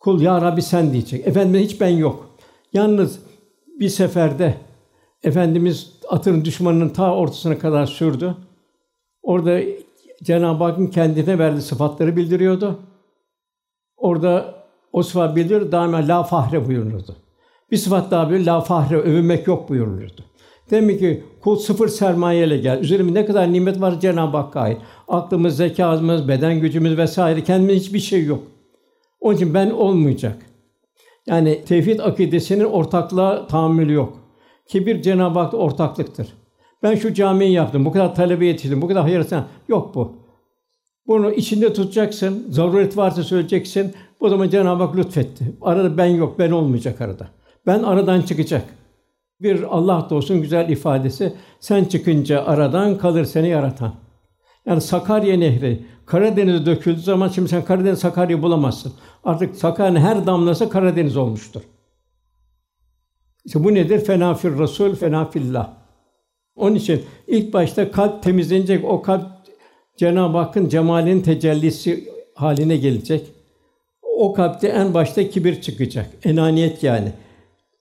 Kul 0.00 0.20
ya 0.20 0.42
Rabbi 0.42 0.62
sen 0.62 0.92
diyecek. 0.92 1.26
Efendim 1.26 1.60
hiç 1.60 1.80
ben 1.80 1.88
yok. 1.88 2.30
Yalnız 2.72 3.18
Bir 3.80 3.88
seferde 3.88 4.54
Efendimiz 5.24 5.92
atın 6.08 6.44
düşmanının 6.44 6.88
ta 6.88 7.14
ortasına 7.14 7.58
kadar 7.58 7.86
sürdü. 7.86 8.36
Orada 9.22 9.60
Cenab-ı 10.22 10.64
Hakk'ın 10.64 10.86
kendine 10.86 11.38
verdiği 11.38 11.62
sıfatları 11.62 12.16
bildiriyordu. 12.16 12.78
Orada 13.96 14.54
o 14.92 15.02
sıfat 15.02 15.36
bildir, 15.36 15.72
daima 15.72 16.08
la 16.08 16.22
fahre 16.22 16.66
buyurulurdu. 16.66 17.16
Bir 17.70 17.76
sıfat 17.76 18.10
daha 18.10 18.30
bir 18.30 18.46
la 18.46 18.60
fahre, 18.60 18.96
övünmek 18.96 19.46
yok 19.46 19.68
buyurulurdu. 19.68 20.24
Demek 20.70 20.98
ki 20.98 21.24
kul 21.40 21.56
sıfır 21.56 21.88
sermayeyle 21.88 22.56
gel. 22.56 22.80
Üzerimde 22.80 23.20
ne 23.20 23.26
kadar 23.26 23.52
nimet 23.52 23.80
var 23.80 24.00
Cenab-ı 24.00 24.36
Hakk'a 24.36 24.60
ait. 24.60 24.78
Aklımız, 25.08 25.56
zekamız, 25.56 26.28
beden 26.28 26.60
gücümüz 26.60 26.98
vesaire 26.98 27.44
kendimde 27.44 27.74
hiçbir 27.74 27.98
şey 27.98 28.24
yok. 28.24 28.42
Onun 29.20 29.36
için 29.36 29.54
ben 29.54 29.70
olmayacak. 29.70 30.36
Yani 31.26 31.64
tevhid 31.64 31.98
akidesinin 31.98 32.64
ortaklığa 32.64 33.46
tahammülü 33.46 33.92
yok. 33.92 34.23
Kibir 34.68 35.02
Cenab-ı 35.02 35.38
Hak'ta 35.38 35.56
ortaklıktır. 35.56 36.28
Ben 36.82 36.94
şu 36.94 37.14
camiyi 37.14 37.52
yaptım, 37.52 37.84
bu 37.84 37.92
kadar 37.92 38.14
talebe 38.14 38.46
yetiştirdim, 38.46 38.82
bu 38.82 38.88
kadar 38.88 39.02
hayır 39.02 39.26
Yok 39.68 39.94
bu. 39.94 40.16
Bunu 41.06 41.32
içinde 41.32 41.72
tutacaksın, 41.72 42.46
zaruret 42.50 42.96
varsa 42.96 43.22
söyleyeceksin. 43.22 43.94
O 44.20 44.28
zaman 44.28 44.48
Cenab-ı 44.48 44.82
Hak 44.82 44.96
lütfetti. 44.96 45.44
Arada 45.62 45.96
ben 45.96 46.06
yok, 46.06 46.38
ben 46.38 46.50
olmayacak 46.50 47.00
arada. 47.00 47.28
Ben 47.66 47.82
aradan 47.82 48.22
çıkacak. 48.22 48.64
Bir 49.40 49.62
Allah 49.76 50.08
olsun 50.10 50.42
güzel 50.42 50.68
ifadesi. 50.68 51.32
Sen 51.60 51.84
çıkınca 51.84 52.44
aradan 52.44 52.98
kalır 52.98 53.24
seni 53.24 53.48
yaratan. 53.48 53.94
Yani 54.66 54.80
Sakarya 54.80 55.36
Nehri 55.36 55.84
Karadeniz'e 56.06 56.66
döküldüğü 56.66 57.00
zaman 57.00 57.28
şimdi 57.28 57.48
sen 57.48 57.64
Karadeniz 57.64 57.98
Sakarya 57.98 58.42
bulamazsın. 58.42 58.92
Artık 59.24 59.56
Sakarya'nın 59.56 60.00
her 60.00 60.26
damlası 60.26 60.68
Karadeniz 60.68 61.16
olmuştur. 61.16 61.62
İşte 63.44 63.64
bu 63.64 63.74
nedir? 63.74 64.04
Fenafir 64.04 64.58
Rasul, 64.58 64.94
fenafillah. 64.94 65.70
Onun 66.56 66.74
için 66.74 67.02
ilk 67.26 67.52
başta 67.52 67.90
kalp 67.90 68.22
temizlenecek. 68.22 68.84
O 68.84 69.02
kalp 69.02 69.26
Cenab-ı 69.96 70.38
Hakk'ın 70.38 70.68
cemalinin 70.68 71.20
tecellisi 71.20 72.08
haline 72.34 72.76
gelecek. 72.76 73.26
O 74.02 74.32
kalpte 74.32 74.68
en 74.68 74.94
başta 74.94 75.30
kibir 75.30 75.60
çıkacak. 75.60 76.10
Enaniyet 76.24 76.82
yani. 76.82 77.12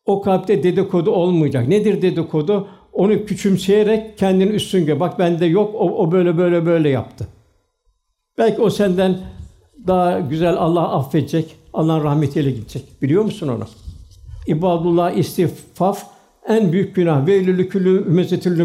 O 0.05 0.21
kalpte 0.21 0.63
dedikodu 0.63 1.11
olmayacak. 1.11 1.67
Nedir 1.67 2.01
dedikodu? 2.01 2.67
Onu 2.93 3.25
küçümseyerek 3.25 4.17
kendini 4.17 4.49
üstün 4.49 4.85
gör. 4.85 4.99
Bak 4.99 5.19
bende 5.19 5.45
yok. 5.45 5.75
O, 5.75 5.89
o 5.97 6.11
böyle 6.11 6.37
böyle 6.37 6.65
böyle 6.65 6.89
yaptı. 6.89 7.27
Belki 8.37 8.61
o 8.61 8.69
senden 8.69 9.19
daha 9.87 10.19
güzel 10.19 10.55
Allah 10.55 10.91
affedecek. 10.91 11.55
Allah'ın 11.73 12.03
rahmetiyle 12.03 12.51
gidecek. 12.51 13.01
Biliyor 13.01 13.23
musun 13.23 13.47
onu? 13.47 13.65
İbadullah 14.47 15.11
istifaf 15.11 16.05
en 16.47 16.71
büyük 16.71 16.95
günah. 16.95 17.27
Veylülü 17.27 17.69
küllü 17.69 18.05
ümezetül 18.07 18.57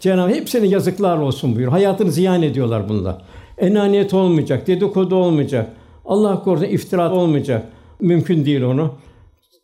Cenab-ı 0.00 0.34
hepsine 0.34 0.66
yazıklar 0.66 1.18
olsun 1.18 1.56
buyur. 1.56 1.68
Hayatını 1.68 2.12
ziyan 2.12 2.42
ediyorlar 2.42 2.88
bunda. 2.88 3.22
Enaniyet 3.58 4.14
olmayacak, 4.14 4.66
dedikodu 4.66 5.14
olmayacak. 5.14 5.70
Allah 6.04 6.42
korusun 6.42 6.66
iftira 6.66 7.12
olmayacak. 7.12 7.66
Mümkün 8.00 8.44
değil 8.44 8.62
onu. 8.62 8.92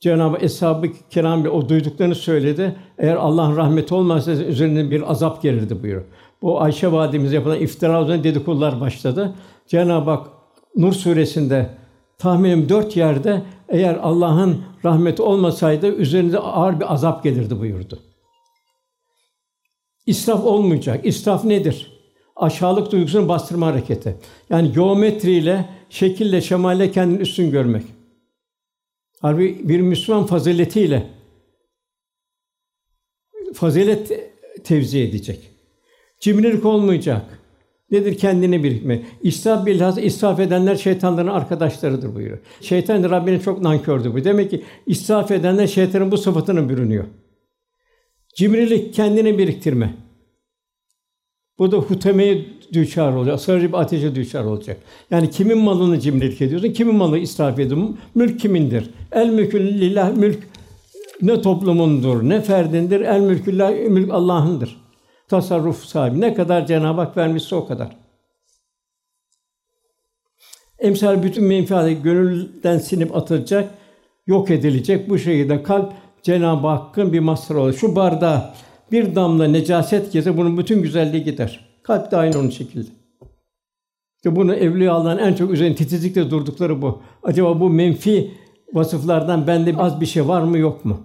Cenab-ı 0.00 0.38
Eshab-ı 0.40 0.86
Kiram 1.10 1.46
o 1.46 1.68
duyduklarını 1.68 2.14
söyledi. 2.14 2.76
Eğer 2.98 3.16
Allah'ın 3.16 3.56
rahmeti 3.56 3.94
olmazsa 3.94 4.30
üzerine 4.30 4.90
bir 4.90 5.10
azap 5.10 5.42
gelirdi 5.42 5.82
buyuruyor. 5.82 6.04
Bu 6.42 6.60
Ayşe 6.60 6.92
validemize 6.92 7.34
yapılan 7.34 7.60
iftira 7.60 8.02
üzerine 8.02 8.24
dedikodular 8.24 8.80
başladı. 8.80 9.34
Cenab-ı 9.66 10.10
Hak 10.10 10.26
Nur 10.76 10.92
suresinde 10.92 11.70
tahminim 12.18 12.68
dört 12.68 12.96
yerde 12.96 13.42
eğer 13.72 13.94
Allah'ın 13.94 14.64
rahmeti 14.84 15.22
olmasaydı 15.22 15.86
üzerinize 15.86 16.38
ağır 16.38 16.80
bir 16.80 16.92
azap 16.92 17.24
gelirdi 17.24 17.60
buyurdu. 17.60 17.98
İsraf 20.06 20.44
olmayacak. 20.44 21.06
İsraf 21.06 21.44
nedir? 21.44 21.92
Aşağılık 22.36 22.92
duygusunu 22.92 23.28
bastırma 23.28 23.66
hareketi. 23.66 24.16
Yani 24.50 24.72
geometriyle, 24.72 25.68
şekille, 25.90 26.40
şemalle 26.40 26.92
kendini 26.92 27.20
üstün 27.20 27.50
görmek. 27.50 27.84
Harbi 29.20 29.68
bir 29.68 29.80
Müslüman 29.80 30.26
faziletiyle 30.26 31.10
fazilet 33.54 34.12
tevzi 34.64 35.00
edecek. 35.00 35.50
Cimrilik 36.20 36.64
olmayacak. 36.64 37.41
Nedir 37.92 38.18
kendini 38.18 38.64
birikme? 38.64 39.02
İsraf 39.22 39.66
bilhassa 39.66 40.00
israf 40.00 40.40
edenler 40.40 40.76
şeytanların 40.76 41.28
arkadaşlarıdır 41.28 42.14
buyuruyor. 42.14 42.38
Şeytan 42.60 43.10
Rabbinin 43.10 43.38
çok 43.38 43.62
nankördür 43.62 44.14
bu. 44.14 44.24
Demek 44.24 44.50
ki 44.50 44.62
israf 44.86 45.30
edenler 45.30 45.66
şeytanın 45.66 46.10
bu 46.10 46.18
sıfatını 46.18 46.68
bürünüyor. 46.68 47.04
Cimrilik 48.36 48.94
kendini 48.94 49.38
biriktirme. 49.38 49.94
Bu 51.58 51.72
da 51.72 51.76
hutemeye 51.76 52.46
düçar 52.72 53.12
olacak. 53.12 53.40
Sarıcı 53.40 53.68
bir 53.68 53.78
ateşe 53.78 54.14
düçar 54.14 54.44
olacak. 54.44 54.76
Yani 55.10 55.30
kimin 55.30 55.58
malını 55.58 56.00
cimrilik 56.00 56.42
ediyorsun? 56.42 56.72
Kimin 56.72 56.94
malı 56.94 57.18
israf 57.18 57.58
ediyorsun? 57.58 57.98
Mülk 58.14 58.40
kimindir? 58.40 58.90
El 59.12 59.30
mülkü 59.30 59.80
lillah 59.80 60.16
mülk 60.16 60.38
ne 61.22 61.42
toplumundur, 61.42 62.28
ne 62.28 62.40
ferdindir. 62.40 63.00
El 63.00 63.20
mülkü 63.20 63.52
mülk 63.88 64.10
Allah'ındır 64.10 64.81
tasarruf 65.32 65.84
sahibi. 65.84 66.20
Ne 66.20 66.34
kadar 66.34 66.66
Cenab-ı 66.66 67.00
Hak 67.00 67.16
vermişse 67.16 67.54
o 67.54 67.66
kadar. 67.66 67.96
Emsal 70.78 71.22
bütün 71.22 71.44
menfaatı 71.44 71.90
gönülden 71.90 72.78
sinip 72.78 73.16
atılacak, 73.16 73.74
yok 74.26 74.50
edilecek. 74.50 75.10
Bu 75.10 75.18
şekilde 75.18 75.62
kalp 75.62 75.92
Cenab-ı 76.22 76.66
Hakk'ın 76.66 77.12
bir 77.12 77.20
mazharı 77.20 77.60
olur. 77.60 77.72
Şu 77.72 77.96
bardağa 77.96 78.54
bir 78.92 79.14
damla 79.14 79.46
necaset 79.46 80.12
girse 80.12 80.36
bunun 80.36 80.58
bütün 80.58 80.82
güzelliği 80.82 81.24
gider. 81.24 81.60
Kalp 81.82 82.10
de 82.10 82.16
aynı 82.16 82.38
onun 82.38 82.50
şekilde. 82.50 82.90
İşte 84.16 84.36
bunu 84.36 84.54
evliyaların 84.54 85.24
en 85.26 85.34
çok 85.34 85.50
üzerine 85.50 85.74
titizlikle 85.74 86.30
durdukları 86.30 86.82
bu. 86.82 87.02
Acaba 87.22 87.60
bu 87.60 87.70
menfi 87.70 88.34
vasıflardan 88.72 89.46
bende 89.46 89.76
az 89.76 90.00
bir 90.00 90.06
şey 90.06 90.28
var 90.28 90.42
mı 90.42 90.58
yok 90.58 90.84
mu? 90.84 91.00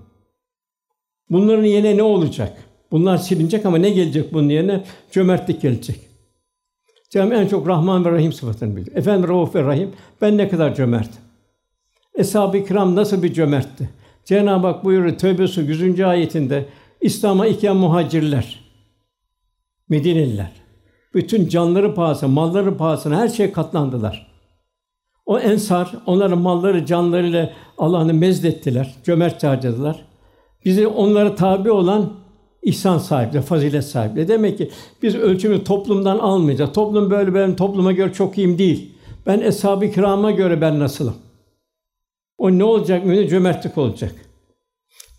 Bunların 1.30 1.64
yerine 1.64 1.98
ne 1.98 2.04
olacak? 2.04 2.67
Bunlar 2.92 3.18
silinecek 3.18 3.66
ama 3.66 3.78
ne 3.78 3.90
gelecek 3.90 4.34
bunun 4.34 4.50
yerine? 4.50 4.84
Cömertlik 5.12 5.62
gelecek. 5.62 6.00
Cenab-ı 7.10 7.34
en 7.34 7.48
çok 7.48 7.68
Rahman 7.68 8.06
ve 8.06 8.12
Rahim 8.12 8.34
sıfatını 8.34 8.76
bilir. 8.76 8.96
Efendim 8.96 9.30
Rauf 9.30 9.56
ve 9.56 9.64
Rahim, 9.64 9.92
ben 10.22 10.38
ne 10.38 10.50
kadar 10.50 10.76
cömertim. 10.76 11.22
Eshab-ı 12.16 12.66
Kiram 12.66 12.96
nasıl 12.96 13.24
bir 13.24 13.34
cömertti? 13.34 13.90
Cenab-ı 14.26 14.68
Hak 14.68 14.84
buyuruyor 14.84 15.18
Tevbe 15.18 15.48
Suresi 15.48 15.84
100. 15.84 16.00
ayetinde 16.00 16.66
İslam'a 17.02 17.48
ilk 17.48 17.64
muhacirler, 17.64 18.60
Medineliler. 19.90 20.52
Bütün 21.14 21.48
canları 21.48 21.96
pahasına, 21.96 22.30
malları 22.30 22.78
pahasına 22.78 23.18
her 23.18 23.28
şeye 23.28 23.52
katlandılar. 23.52 24.28
O 25.26 25.40
ensar 25.40 25.92
onların 26.06 26.38
malları, 26.38 26.86
canlarıyla 26.86 27.54
Allah'ını 27.78 28.14
mezdettiler, 28.14 28.96
cömert 29.04 29.44
harcadılar. 29.44 30.06
Bizi 30.66 30.88
onlara 30.88 31.36
tabi 31.36 31.72
olan 31.72 32.14
ihsan 32.68 32.98
sahibi, 32.98 33.42
fazilet 33.42 33.86
sahibi. 33.86 34.28
Demek 34.28 34.58
ki 34.58 34.72
biz 35.02 35.16
ölçümü 35.16 35.64
toplumdan 35.64 36.20
almayacağız. 36.20 36.74
Toplum 36.74 37.12
böyle 37.12 37.34
benim 37.34 37.56
topluma 37.56 37.92
göre 37.92 38.14
çok 38.14 38.38
iyiyim 38.38 38.58
değil. 38.58 38.94
Ben 39.26 39.40
eshab-ı 39.40 39.92
kirama 39.92 40.32
göre 40.32 40.62
ben 40.62 40.80
nasılım? 40.80 41.16
O 42.38 42.52
ne 42.52 42.64
olacak? 42.64 43.06
Mühim 43.06 43.28
cömertlik 43.28 43.78
olacak. 43.78 44.16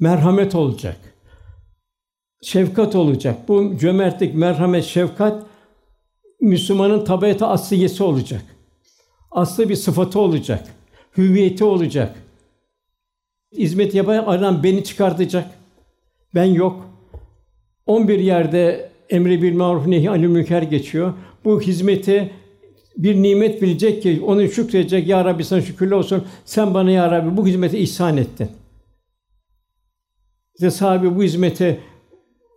Merhamet 0.01 0.55
olacak. 0.55 0.97
Şefkat 2.43 2.95
olacak. 2.95 3.49
Bu 3.49 3.77
cömertlik, 3.79 4.35
merhamet, 4.35 4.85
şefkat 4.85 5.47
Müslümanın 6.41 7.05
tabiatı 7.05 7.47
asliyesi 7.47 8.03
olacak. 8.03 8.43
Aslı 9.31 9.69
bir 9.69 9.77
sıfatı 9.77 10.21
olacak. 10.21 10.69
Hüviyeti 11.17 11.65
olacak. 11.65 12.17
Hizmet 13.57 13.95
yapan 13.95 14.25
adam 14.27 14.63
beni 14.63 14.85
çıkartacak. 14.85 15.51
Ben 16.35 16.45
yok. 16.45 16.88
11 17.89 18.19
yerde 18.19 18.91
emri 19.11 19.43
bil 19.43 19.55
maruf 19.55 19.87
nehi 19.87 20.11
anil 20.11 20.29
münker 20.29 20.63
geçiyor. 20.63 21.13
Bu 21.45 21.61
hizmeti 21.61 22.31
bir 22.97 23.23
nimet 23.23 23.63
bilecek 23.63 24.03
ki 24.03 24.23
onu 24.27 24.49
şükredecek. 24.49 25.09
Ya 25.09 25.25
Rabbi 25.25 25.45
sana 25.45 25.61
şükürler 25.61 25.97
olsun. 25.97 26.25
Sen 26.45 26.75
bana 26.75 26.91
ya 26.91 27.11
Rabbi 27.11 27.37
bu 27.37 27.47
hizmeti 27.47 27.79
ihsan 27.79 28.17
ettin. 28.17 28.49
İşte 30.55 30.71
sahibi 30.71 31.17
bu 31.17 31.23
hizmeti 31.23 31.81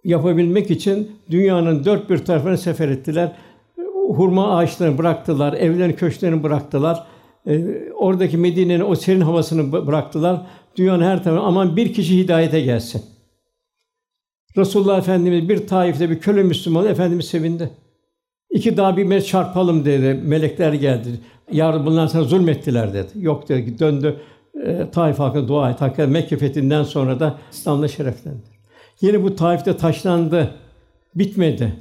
yapabilmek 0.04 0.72
için 0.72 1.12
dünyanın 1.32 1.86
dört 1.86 2.10
bir 2.10 2.17
tarafını 2.17 2.58
sefer 2.58 2.89
ettiler. 2.89 3.32
Hurma 4.08 4.58
ağaçlarını 4.58 4.98
bıraktılar, 4.98 5.54
evlerini, 5.54 5.96
köşklerini 5.96 6.44
bıraktılar. 6.44 7.08
E, 7.48 7.63
oradaki 7.91 8.38
Medine'nin 8.38 8.84
o 8.84 8.96
serin 8.96 9.22
havasını 9.22 9.88
bıraktılar. 9.88 10.41
Dünyanın 10.76 11.04
her 11.04 11.24
tarafına 11.24 11.46
aman 11.46 11.76
bir 11.76 11.94
kişi 11.94 12.17
hidayete 12.17 12.62
gelsin. 12.62 13.11
Resulullah 14.58 14.98
Efendimiz 14.98 15.50
bir 15.50 15.68
Taif'te 15.68 16.10
bir 16.10 16.20
köle 16.20 16.44
Müslüman 16.44 16.86
Efendimiz 16.86 17.26
sevindi. 17.26 17.70
İki 18.50 18.78
daha 18.78 18.98
bir 18.98 19.22
çarpalım 19.22 19.86
dedi. 19.86 20.22
Melekler 20.24 20.74
geldi. 20.74 21.10
Yar 21.52 21.86
bunlar 21.86 22.08
sana 22.08 22.24
zulmettiler 22.24 22.94
dedi. 22.94 23.10
Yok 23.16 23.50
dedi. 23.50 23.80
Döndü. 23.80 24.16
e, 24.66 24.92
Taif 24.92 25.20
halkına 25.20 25.48
dua 25.48 25.70
et. 25.72 25.82
Hakikaten 25.82 26.10
Mekke 26.10 26.38
fethinden 26.38 26.84
sonra 26.84 27.20
da 27.20 27.38
İslam'la 27.52 27.88
şereflendi. 27.88 28.52
Yine 29.02 29.24
bu 29.24 29.36
Taif'te 29.36 29.78
taşlandı. 29.78 30.56
Bitmedi. 31.16 31.74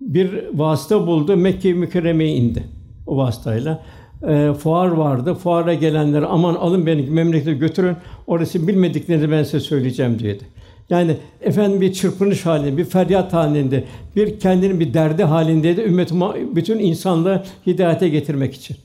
Bir 0.00 0.44
vasıta 0.54 1.06
buldu. 1.06 1.36
Mekke-i 1.36 1.74
Mükerreme'ye 1.74 2.36
indi 2.36 2.64
o 3.06 3.16
vasıtayla. 3.16 3.82
E, 4.28 4.52
fuar 4.52 4.88
vardı. 4.88 5.34
Fuara 5.34 5.74
gelenler 5.74 6.22
aman 6.22 6.54
alın 6.54 6.86
beni 6.86 7.02
memlekete 7.02 7.52
götürün. 7.52 7.96
Orası 8.26 8.68
bilmediklerini 8.68 9.30
ben 9.30 9.42
size 9.42 9.60
söyleyeceğim 9.60 10.18
dedi. 10.18 10.44
Yani 10.90 11.16
efendim 11.40 11.80
bir 11.80 11.92
çırpınış 11.92 12.46
halinde, 12.46 12.76
bir 12.76 12.84
feryat 12.84 13.32
halinde, 13.32 13.84
bir 14.16 14.40
kendinin 14.40 14.80
bir 14.80 14.94
derdi 14.94 15.24
halindeydi 15.24 15.80
ümmet 15.80 16.12
bütün 16.56 16.78
insanlığı 16.78 17.44
hidayete 17.66 18.08
getirmek 18.08 18.54
için. 18.54 18.76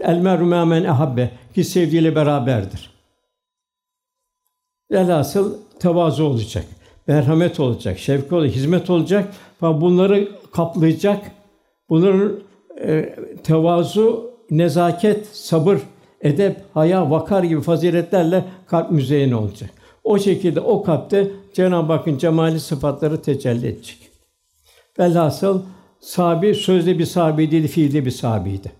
El 0.00 0.18
meru 0.18 0.46
men 0.46 0.84
ehabbe 0.84 1.30
ki 1.54 1.64
sevdiğiyle 1.64 2.16
beraberdir. 2.16 2.90
Velhasıl 4.90 5.56
tevazu 5.80 6.24
olacak, 6.24 6.64
merhamet 7.06 7.60
olacak, 7.60 7.98
şefkat 7.98 8.32
olacak, 8.32 8.56
hizmet 8.56 8.90
olacak. 8.90 9.34
Ve 9.62 9.80
bunları 9.80 10.28
kaplayacak. 10.52 11.30
Bunların 11.88 12.40
e, 12.82 13.16
tevazu, 13.44 14.30
nezaket, 14.50 15.26
sabır, 15.26 15.78
edep, 16.20 16.56
haya, 16.74 17.10
vakar 17.10 17.42
gibi 17.42 17.60
faziletlerle 17.60 18.44
kalp 18.66 18.90
müzeyyen 18.90 19.32
olacak. 19.32 19.70
O 20.04 20.18
şekilde 20.18 20.60
o 20.60 20.82
kalpte 20.82 21.30
Cenab-ı 21.54 21.92
Hakk'ın 21.92 22.18
cemali 22.18 22.60
sıfatları 22.60 23.22
tecelli 23.22 23.66
edecek. 23.66 23.98
Velhasıl 24.98 25.62
sahabi 26.00 26.54
sözde 26.54 26.98
bir 26.98 27.06
sahabi 27.06 27.50
değil, 27.50 27.68
fiilde 27.68 28.04
bir 28.04 28.10
sahabiydi. 28.10 28.72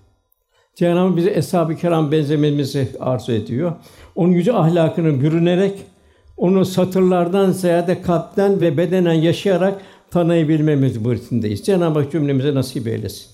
Cenab-ı 0.74 1.08
Hak 1.08 1.16
bize 1.16 1.30
eshab-ı 1.30 1.76
kiram 1.76 2.12
benzememizi 2.12 2.88
arzu 3.00 3.32
ediyor. 3.32 3.72
Onun 4.14 4.32
yüce 4.32 4.52
ahlakını 4.52 5.20
bürünerek 5.20 5.78
onu 6.36 6.64
satırlardan 6.64 7.50
ziyade 7.50 8.02
kalpten 8.02 8.60
ve 8.60 8.76
bedenen 8.76 9.12
yaşayarak 9.12 9.80
tanıyabilmemiz 10.10 11.04
buğretindeyiz. 11.04 11.62
Cenab-ı 11.62 11.98
Hak 11.98 12.12
cümlemize 12.12 12.54
nasip 12.54 12.86
eylesin. 12.86 13.26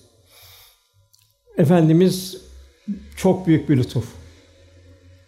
Efendimiz 1.59 2.43
çok 3.17 3.47
büyük 3.47 3.69
bir 3.69 3.77
lütuf. 3.77 4.20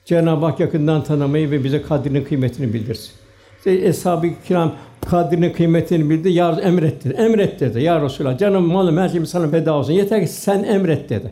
Cenab-ı 0.04 0.46
Hak 0.46 0.60
yakından 0.60 1.04
tanımayı 1.04 1.50
ve 1.50 1.64
bize 1.64 1.82
kadrini 1.82 2.24
kıymetini 2.24 2.74
bildirsin. 2.74 3.12
İşte 3.58 3.72
Eshab-ı 3.72 4.28
Kiram 4.44 4.74
kadrini 5.00 5.52
kıymetini 5.52 6.10
bildi. 6.10 6.28
Ya 6.28 6.50
emretti. 6.62 7.08
Emret 7.08 7.60
dedi. 7.60 7.82
Ya 7.82 8.02
Resulallah 8.02 8.38
canım 8.38 8.66
malım 8.72 8.96
her 8.96 9.08
şeyim 9.08 9.26
sana 9.26 9.48
feda 9.48 9.74
olsun. 9.74 9.92
Yeter 9.92 10.20
ki 10.20 10.28
sen 10.28 10.64
emret 10.64 11.08
dedi. 11.08 11.30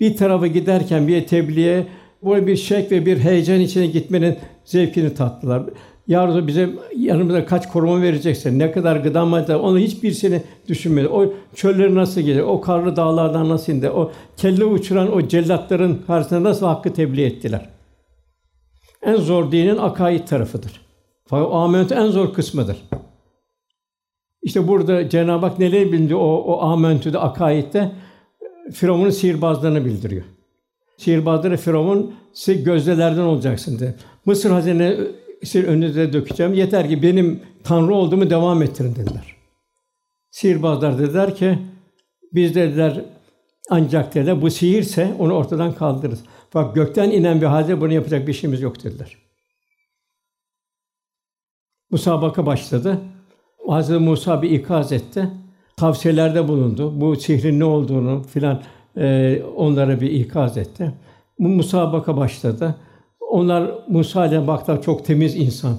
Bir 0.00 0.16
tarafa 0.16 0.46
giderken 0.46 1.08
bir 1.08 1.26
tebliğe 1.26 1.86
böyle 2.24 2.46
bir 2.46 2.56
şek 2.56 2.92
ve 2.92 3.06
bir 3.06 3.18
heyecan 3.18 3.60
içine 3.60 3.86
gitmenin 3.86 4.36
zevkini 4.64 5.14
tattılar. 5.14 5.62
Ya 6.08 6.46
bize 6.46 6.70
yanımıza 6.96 7.46
kaç 7.46 7.68
koruma 7.68 8.02
vereceksin, 8.02 8.58
ne 8.58 8.72
kadar 8.72 8.96
gıda 8.96 9.24
madde, 9.24 9.56
onu 9.56 9.78
hiçbirisini 9.78 10.42
düşünmedi. 10.68 11.08
O 11.08 11.32
çölleri 11.54 11.94
nasıl 11.94 12.20
gelir, 12.20 12.40
o 12.40 12.60
karlı 12.60 12.96
dağlardan 12.96 13.48
nasıl 13.48 13.72
indi, 13.72 13.90
o 13.90 14.12
kelle 14.36 14.64
uçuran 14.64 15.16
o 15.16 15.28
cellatların 15.28 16.02
karşısında 16.06 16.48
nasıl 16.48 16.66
hakkı 16.66 16.92
tebliğ 16.92 17.24
ettiler. 17.24 17.68
En 19.02 19.16
zor 19.16 19.52
dinin 19.52 19.76
akaid 19.76 20.28
tarafıdır. 20.28 20.80
Fakat 21.26 21.48
o 21.52 21.94
en 21.94 22.06
zor 22.06 22.34
kısmıdır. 22.34 22.76
İşte 24.42 24.68
burada 24.68 25.08
Cenab-ı 25.08 25.46
Hak 25.46 25.58
neleri 25.58 25.92
bildi 25.92 26.14
o, 26.14 26.26
o 26.26 26.60
amentüde, 26.62 27.18
akaidde? 27.18 27.92
Firavun'un 28.72 29.10
sihirbazlarını 29.10 29.84
bildiriyor. 29.84 30.24
Sihirbazları 30.96 31.56
Firavun, 31.56 32.14
siz 32.32 32.64
gözdelerden 32.64 33.22
olacaksın 33.22 33.78
diye. 33.78 33.94
Mısır 34.26 34.50
hazine 34.50 34.96
sizin 35.44 35.66
önünüze 35.66 36.12
dökeceğim. 36.12 36.54
Yeter 36.54 36.88
ki 36.88 37.02
benim 37.02 37.40
Tanrı 37.64 37.94
olduğumu 37.94 38.30
devam 38.30 38.62
ettirin 38.62 38.94
dediler. 38.94 39.36
Sihirbazlar 40.30 40.98
dediler 40.98 41.34
ki 41.34 41.58
biz 42.32 42.54
dediler 42.54 43.04
ancak 43.70 44.14
dediler 44.14 44.42
bu 44.42 44.50
sihirse 44.50 45.14
onu 45.18 45.32
ortadan 45.32 45.74
kaldırırız. 45.74 46.24
Bak 46.54 46.74
gökten 46.74 47.10
inen 47.10 47.40
bir 47.40 47.46
halde 47.46 47.80
bunu 47.80 47.92
yapacak 47.92 48.26
bir 48.26 48.32
şeyimiz 48.32 48.62
yok 48.62 48.84
dediler. 48.84 49.16
Musabaka 51.90 52.46
başladı. 52.46 52.98
Hazreti 53.68 54.00
Musa 54.00 54.42
bir 54.42 54.50
ikaz 54.50 54.92
etti. 54.92 55.30
Tavsiyelerde 55.76 56.48
bulundu. 56.48 57.00
Bu 57.00 57.16
sihrin 57.16 57.60
ne 57.60 57.64
olduğunu 57.64 58.22
filan 58.22 58.62
e, 58.96 59.42
onlara 59.56 60.00
bir 60.00 60.10
ikaz 60.10 60.56
etti. 60.58 60.92
Bu 61.38 61.48
musabaka 61.48 62.16
başladı. 62.16 62.74
Onlar 63.30 63.70
Musa 63.88 64.26
ile 64.26 64.46
baktılar 64.46 64.82
çok 64.82 65.04
temiz 65.04 65.36
insan. 65.36 65.76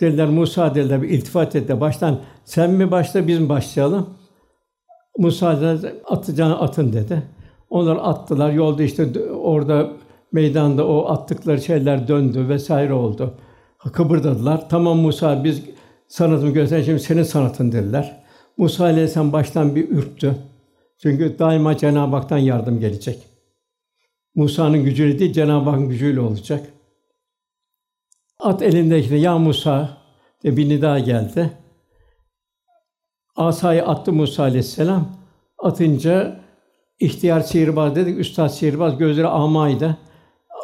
Dediler 0.00 0.28
Musa 0.28 0.74
dediler 0.74 1.02
bir 1.02 1.08
iltifat 1.08 1.56
etti. 1.56 1.80
Baştan 1.80 2.20
sen 2.44 2.70
mi 2.70 2.90
başla 2.90 3.28
biz 3.28 3.38
mi 3.38 3.48
başlayalım? 3.48 4.10
Musa 5.18 5.60
dedi 5.60 5.94
atacağını 6.04 6.60
atın 6.60 6.92
dedi. 6.92 7.22
Onlar 7.70 7.98
attılar. 8.02 8.52
Yolda 8.52 8.82
işte 8.82 9.22
orada 9.30 9.90
meydanda 10.32 10.86
o 10.86 11.06
attıkları 11.06 11.60
şeyler 11.62 12.08
döndü 12.08 12.48
vesaire 12.48 12.92
oldu. 12.92 13.34
Kıpırdadılar. 13.92 14.68
Tamam 14.68 14.98
Musa 14.98 15.44
biz 15.44 15.62
sanatımı 16.08 16.50
göster 16.50 16.82
şimdi 16.82 17.00
senin 17.00 17.22
sanatın 17.22 17.72
dediler. 17.72 18.24
Musa 18.56 18.84
aleyhisselam 18.84 19.32
baştan 19.32 19.74
bir 19.74 19.88
ürktü. 19.88 20.36
Çünkü 20.98 21.38
daima 21.38 21.76
Cenab-ı 21.76 22.16
Hak'tan 22.16 22.38
yardım 22.38 22.80
gelecek. 22.80 23.33
Musa'nın 24.34 24.84
gücüyle 24.84 25.18
değil, 25.18 25.32
Cenab-ı 25.32 25.70
Hakk'ın 25.70 25.88
gücüyle 25.88 26.20
olacak. 26.20 26.66
At 28.38 28.62
elindekine 28.62 29.18
ya 29.18 29.38
Musa 29.38 29.98
diye 30.42 30.56
bir 30.56 30.68
nida 30.68 30.98
geldi. 30.98 31.50
Asayı 33.36 33.86
attı 33.86 34.12
Musa 34.12 34.42
aleyhisselam. 34.42 35.16
Atınca 35.58 36.40
ihtiyar 37.00 37.40
sihirbaz 37.40 37.96
dedik, 37.96 38.18
üstad 38.18 38.48
sihirbaz 38.48 38.98
gözleri 38.98 39.26
amaydı. 39.26 39.98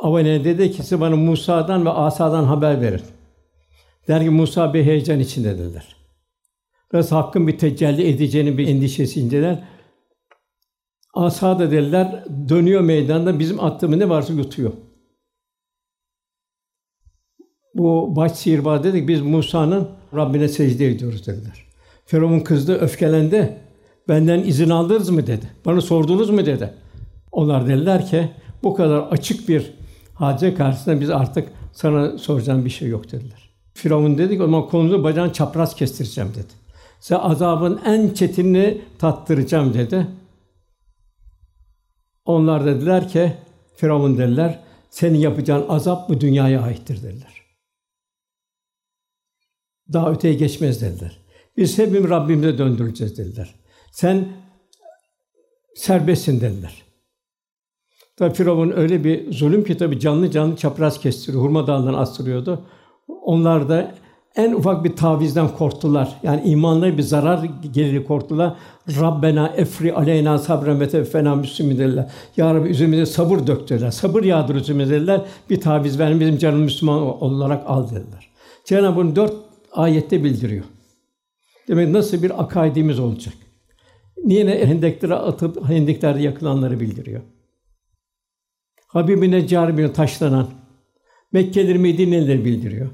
Avane 0.03 0.45
dedi 0.45 0.71
ki 0.71 0.83
size 0.83 1.01
bana 1.01 1.17
Musa'dan 1.17 1.87
ve 1.87 1.91
Asa'dan 1.91 2.45
haber 2.45 2.81
verin. 2.81 3.03
Der 4.09 4.23
ki 4.23 4.31
Musa 4.31 4.75
bir 4.75 4.85
heyecan 4.85 5.21
içinde 5.21 5.59
dediler. 5.59 5.97
Biraz 6.93 7.13
hakkın 7.13 7.49
bir 7.49 7.59
tecelli 7.59 8.09
edeceğini 8.09 8.59
bir 8.59 8.69
endişesindeler. 8.69 9.65
Asa 11.15 11.59
da 11.59 11.71
dediler, 11.71 12.25
dönüyor 12.49 12.81
meydanda 12.81 13.39
bizim 13.39 13.61
attığımız 13.61 13.99
ne 13.99 14.09
varsa 14.09 14.33
yutuyor. 14.33 14.73
Bu 17.75 18.17
baş 18.17 18.33
sihirbaz 18.33 18.85
dedik, 18.85 19.09
biz 19.09 19.21
Musa'nın 19.21 19.89
Rabbine 20.15 20.49
secde 20.49 20.87
ediyoruz 20.87 21.27
dediler. 21.27 21.65
Firavun 22.07 22.41
kızdı, 22.41 22.79
öfkelendi. 22.79 23.59
Benden 24.09 24.39
izin 24.39 24.71
aldınız 24.71 25.11
mı 25.11 25.27
dedi. 25.27 25.51
Bana 25.65 25.81
sordunuz 25.81 26.31
mu 26.31 26.47
dedi. 26.47 26.75
Onlar 27.33 27.67
dediler 27.67 28.07
ki 28.07 28.31
bu 28.63 28.75
kadar 28.75 29.01
açık 29.01 29.49
bir 29.49 29.73
hadise 30.15 30.55
karşısında 30.55 31.01
biz 31.01 31.11
artık 31.11 31.49
sana 31.73 32.19
soracağım 32.19 32.65
bir 32.65 32.71
şey 32.71 32.89
yok 32.89 33.13
dediler. 33.13 33.51
Firavun 33.75 34.19
dedi 34.19 34.37
ki 34.37 34.43
o 34.43 34.47
zaman 34.47 34.69
kolunu 34.69 35.05
bacağını 35.05 35.33
çapraz 35.33 35.75
kestireceğim 35.75 36.31
dedi. 36.31 36.53
Size 37.01 37.17
azabın 37.17 37.81
en 37.85 38.09
çetinini 38.09 38.81
tattıracağım 38.99 39.75
dedi. 39.75 40.07
Onlar 42.31 42.67
dediler 42.67 43.09
ki, 43.09 43.33
Firavun 43.77 44.19
dediler, 44.19 44.59
senin 44.91 45.19
yapacağın 45.19 45.69
azap 45.69 46.09
bu 46.09 46.21
dünyaya 46.21 46.63
aittir 46.63 47.03
dediler. 47.03 47.43
Daha 49.93 50.11
öteye 50.11 50.35
geçmez 50.35 50.83
dediler. 50.83 51.19
Biz 51.57 51.79
hepimiz 51.79 52.11
Rabbimize 52.11 52.59
döndüreceğiz 52.59 53.19
dediler. 53.19 53.55
Sen 53.93 54.29
serbestsin 55.75 56.41
dediler. 56.41 56.83
Tabi 58.17 58.35
Firavun 58.35 58.71
öyle 58.71 59.05
bir 59.05 59.33
zulüm 59.33 59.65
ki 59.65 59.77
tabi 59.77 60.01
canlı 60.01 60.31
canlı 60.31 60.57
çapraz 60.57 61.01
kestiriyor, 61.01 61.43
hurma 61.43 61.67
dalından 61.67 61.95
astırıyordu. 61.95 62.67
Onlar 63.09 63.69
da 63.69 63.95
en 64.37 64.53
ufak 64.53 64.85
bir 64.85 64.97
tavizden 64.97 65.49
korktular. 65.49 66.17
Yani 66.23 66.43
imanlara 66.43 66.99
bir 66.99 67.03
zarar 67.03 67.45
gelir 67.73 68.05
korktular. 68.05 68.55
Rabbena 69.01 69.49
efri 69.49 69.95
aleyna 69.95 70.39
sabren 70.39 70.81
ve 70.81 70.89
tevfena 70.89 71.35
müslümin 71.35 71.79
dediler. 71.79 72.11
Ya 72.37 72.55
Rabbi 72.55 72.69
üzerimize 72.69 73.07
sabır 73.07 73.47
dök 73.47 73.69
dediler. 73.69 73.91
Sabır 73.91 74.25
yağdır 74.25 74.55
üzerimize 74.55 74.95
dediler. 74.95 75.21
Bir 75.51 75.61
taviz 75.61 75.99
verin 75.99 76.21
bizim 76.21 76.39
canım 76.39 76.61
Müslüman 76.61 77.23
olarak 77.23 77.63
al 77.67 77.91
dediler. 77.91 78.31
Cenab-ı 78.65 78.97
bunu 78.97 79.17
dört 79.17 79.35
ayette 79.73 80.25
bildiriyor. 80.25 80.65
Demek 81.69 81.89
nasıl 81.89 82.23
bir 82.23 82.43
akaidimiz 82.43 82.99
olacak? 82.99 83.35
Niye 84.25 84.47
ne 84.47 84.67
hendeklere 84.67 85.15
atıp 85.15 85.69
hendeklerde 85.69 86.23
yakılanları 86.23 86.81
bildiriyor. 86.81 87.21
Habibine 88.87 89.37
Neccar 89.37 89.95
taşlanan 89.95 90.49
Mekkeleri 91.33 91.79
Medine'leri 91.79 92.45
bildiriyor. 92.45 92.91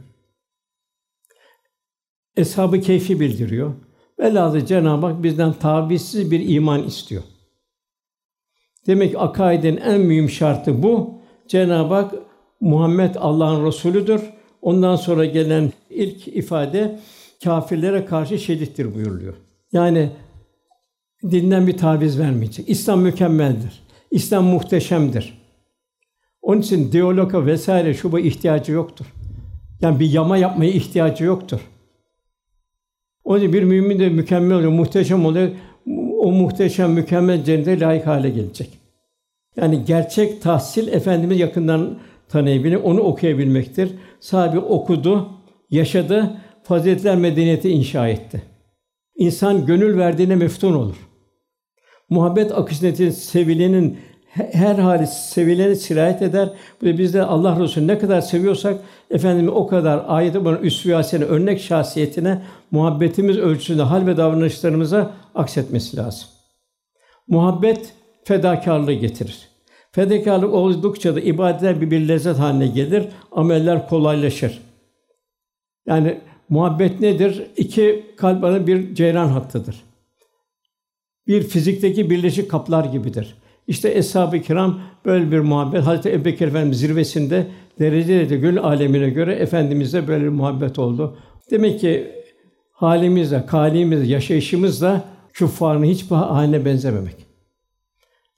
Eshab-ı 2.36 2.80
Keyfi 2.80 3.20
bildiriyor. 3.20 3.72
Velhâsıl 4.18 4.66
Cenab-ı 4.66 5.06
Hak 5.06 5.22
bizden 5.22 5.52
tavizsiz 5.52 6.30
bir 6.30 6.48
iman 6.48 6.82
istiyor. 6.82 7.22
Demek 8.86 9.10
ki 9.10 9.18
akaidin 9.18 9.76
en 9.76 10.00
mühim 10.00 10.30
şartı 10.30 10.82
bu. 10.82 11.14
Cenab-ı 11.48 11.94
Hak 11.94 12.14
Muhammed 12.60 13.14
Allah'ın 13.14 13.66
Resulüdür. 13.66 14.20
Ondan 14.62 14.96
sonra 14.96 15.24
gelen 15.24 15.72
ilk 15.90 16.28
ifade 16.28 16.98
kâfirlere 17.44 18.04
karşı 18.04 18.38
şedittir 18.38 18.94
buyuruluyor. 18.94 19.34
Yani 19.72 20.10
dinden 21.22 21.66
bir 21.66 21.76
taviz 21.76 22.18
vermeyecek. 22.18 22.68
İslam 22.68 23.00
mükemmeldir. 23.00 23.82
İslam 24.10 24.44
muhteşemdir. 24.44 25.38
Onun 26.42 26.60
için 26.60 26.92
diyaloga 26.92 27.46
vesaire 27.46 27.94
şu 27.94 28.12
bu 28.12 28.18
ihtiyacı 28.18 28.72
yoktur. 28.72 29.06
Yani 29.80 30.00
bir 30.00 30.10
yama 30.10 30.36
yapmaya 30.36 30.70
ihtiyacı 30.70 31.24
yoktur. 31.24 31.60
Onun 33.26 33.38
için 33.38 33.52
bir 33.52 33.62
mümin 33.62 33.98
de 33.98 34.08
mükemmel 34.08 34.56
oluyor, 34.56 34.72
muhteşem 34.72 35.26
oluyor. 35.26 35.48
O 36.18 36.32
muhteşem, 36.32 36.92
mükemmel 36.92 37.44
cennete 37.44 37.80
layık 37.80 38.06
hale 38.06 38.30
gelecek. 38.30 38.70
Yani 39.56 39.84
gerçek 39.84 40.42
tahsil 40.42 40.88
Efendimiz 40.88 41.40
yakından 41.40 41.98
tanıyabilmek, 42.28 42.84
onu 42.84 43.00
okuyabilmektir. 43.00 43.90
Sahibi 44.20 44.58
okudu, 44.58 45.28
yaşadı, 45.70 46.36
faziletler 46.62 47.16
medeniyeti 47.16 47.70
inşa 47.70 48.08
etti. 48.08 48.42
İnsan 49.16 49.66
gönül 49.66 49.98
verdiğine 49.98 50.36
meftun 50.36 50.74
olur. 50.74 50.96
Muhabbet 52.10 52.52
akışı 52.58 53.12
sevilenin 53.12 53.98
her 54.28 54.74
hali 54.74 55.06
sevilene 55.06 55.74
sirayet 55.74 56.22
eder. 56.22 56.48
Bu 56.82 56.86
da 56.86 56.98
biz 56.98 57.14
de 57.14 57.22
Allah 57.22 57.60
Resulü 57.60 57.86
ne 57.86 57.98
kadar 57.98 58.20
seviyorsak 58.20 58.80
efendimiz 59.10 59.52
o 59.52 59.66
kadar 59.66 60.04
ayet-i 60.06 60.44
bana 60.44 60.58
üsve 60.58 60.94
örnek 61.24 61.60
şahsiyetine 61.60 62.42
muhabbetimiz 62.70 63.38
ölçüsünde 63.38 63.82
hal 63.82 64.06
ve 64.06 64.16
davranışlarımıza 64.16 65.10
aksetmesi 65.34 65.96
lazım. 65.96 66.28
Muhabbet 67.28 67.92
fedakarlığı 68.24 68.92
getirir. 68.92 69.48
Fedakarlık 69.92 70.54
oldukça 70.54 71.16
da 71.16 71.20
ibadetler 71.20 71.80
bir, 71.80 72.08
lezzet 72.08 72.38
haline 72.38 72.66
gelir, 72.66 73.08
ameller 73.32 73.88
kolaylaşır. 73.88 74.62
Yani 75.86 76.20
muhabbet 76.48 77.00
nedir? 77.00 77.42
İki 77.56 78.06
kalp 78.16 78.66
bir 78.66 78.94
ceyran 78.94 79.28
hattıdır. 79.28 79.84
Bir 81.26 81.42
fizikteki 81.42 82.10
birleşik 82.10 82.50
kaplar 82.50 82.84
gibidir. 82.84 83.34
İşte 83.68 83.90
eshab-ı 83.90 84.40
kiram 84.40 84.80
böyle 85.04 85.30
bir 85.32 85.40
muhabbet. 85.40 85.82
Hazreti 85.82 86.12
Ebubekir 86.12 86.48
Efendimiz 86.48 86.80
zirvesinde 86.80 87.46
derecede 87.78 88.30
de 88.30 88.36
gönül 88.36 88.58
alemine 88.58 89.10
göre 89.10 89.34
efendimizle 89.34 90.08
böyle 90.08 90.24
bir 90.24 90.28
muhabbet 90.28 90.78
oldu. 90.78 91.16
Demek 91.50 91.80
ki 91.80 92.12
halimizle, 92.72 93.46
kalimizle, 93.46 94.06
yaşayışımızla 94.06 95.04
küffarın 95.32 95.84
hiçbir 95.84 96.16
haline 96.16 96.64
benzememek. 96.64 97.14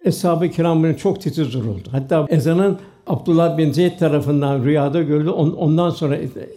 Eshab-ı 0.05 0.49
kiram 0.49 0.95
çok 0.95 1.21
titiz 1.21 1.53
duruldu. 1.53 1.89
Hatta 1.91 2.27
ezanın 2.29 2.79
Abdullah 3.07 3.59
bin 3.59 3.73
Zeyd 3.73 3.99
tarafından 3.99 4.65
rüyada 4.65 5.03
görüldü. 5.03 5.31
Ondan 5.31 5.91
sonra 5.91 6.17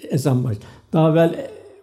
ezan 0.10 0.44
başladı. 0.44 0.66
Daha 0.94 1.12
evvel 1.12 1.36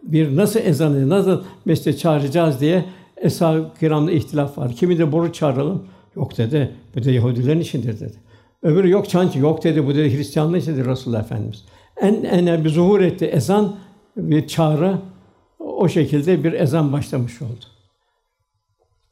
bir 0.03 0.37
nasıl 0.37 0.61
ezanı, 0.61 1.09
nasıl 1.09 1.43
mescide 1.65 1.97
çağıracağız 1.97 2.61
diye 2.61 2.85
eshab-ı 3.17 3.71
kiramda 3.81 4.13
ihtilaf 4.13 4.59
var. 4.59 4.73
Kimi 4.73 4.99
de 4.99 5.13
boru 5.13 5.33
çağıralım. 5.33 5.85
Yok 6.19 6.39
dedi. 6.39 6.75
Bu 6.95 7.05
da 7.05 7.11
Yahudilerin 7.11 7.61
içindir 7.61 8.01
dedi. 8.01 8.17
Öbürü 8.63 8.91
yok 8.91 9.09
çancı. 9.09 9.39
Yok 9.39 9.65
dedi. 9.65 9.87
Bu 9.87 9.95
dedi 9.95 10.17
Hristiyanlığın 10.17 10.59
içindir 10.59 10.87
Resulullah 10.87 11.21
Efendimiz. 11.21 11.65
En 12.01 12.23
en 12.23 12.65
bir 12.65 12.71
zuhur 12.71 13.01
etti 13.01 13.25
ezan 13.25 13.77
bir 14.17 14.47
çağrı 14.47 14.99
o 15.59 15.89
şekilde 15.89 16.45
bir 16.45 16.53
ezan 16.53 16.93
başlamış 16.93 17.43
oldu. 17.43 17.65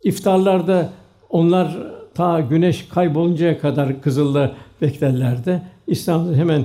İftarlarda 0.04 0.92
onlar 1.30 1.78
ta 2.14 2.40
güneş 2.40 2.88
kayboluncaya 2.88 3.58
kadar 3.58 4.00
kızılda 4.00 4.52
beklerlerdi. 4.82 5.62
İslam'da 5.86 6.36
hemen 6.36 6.64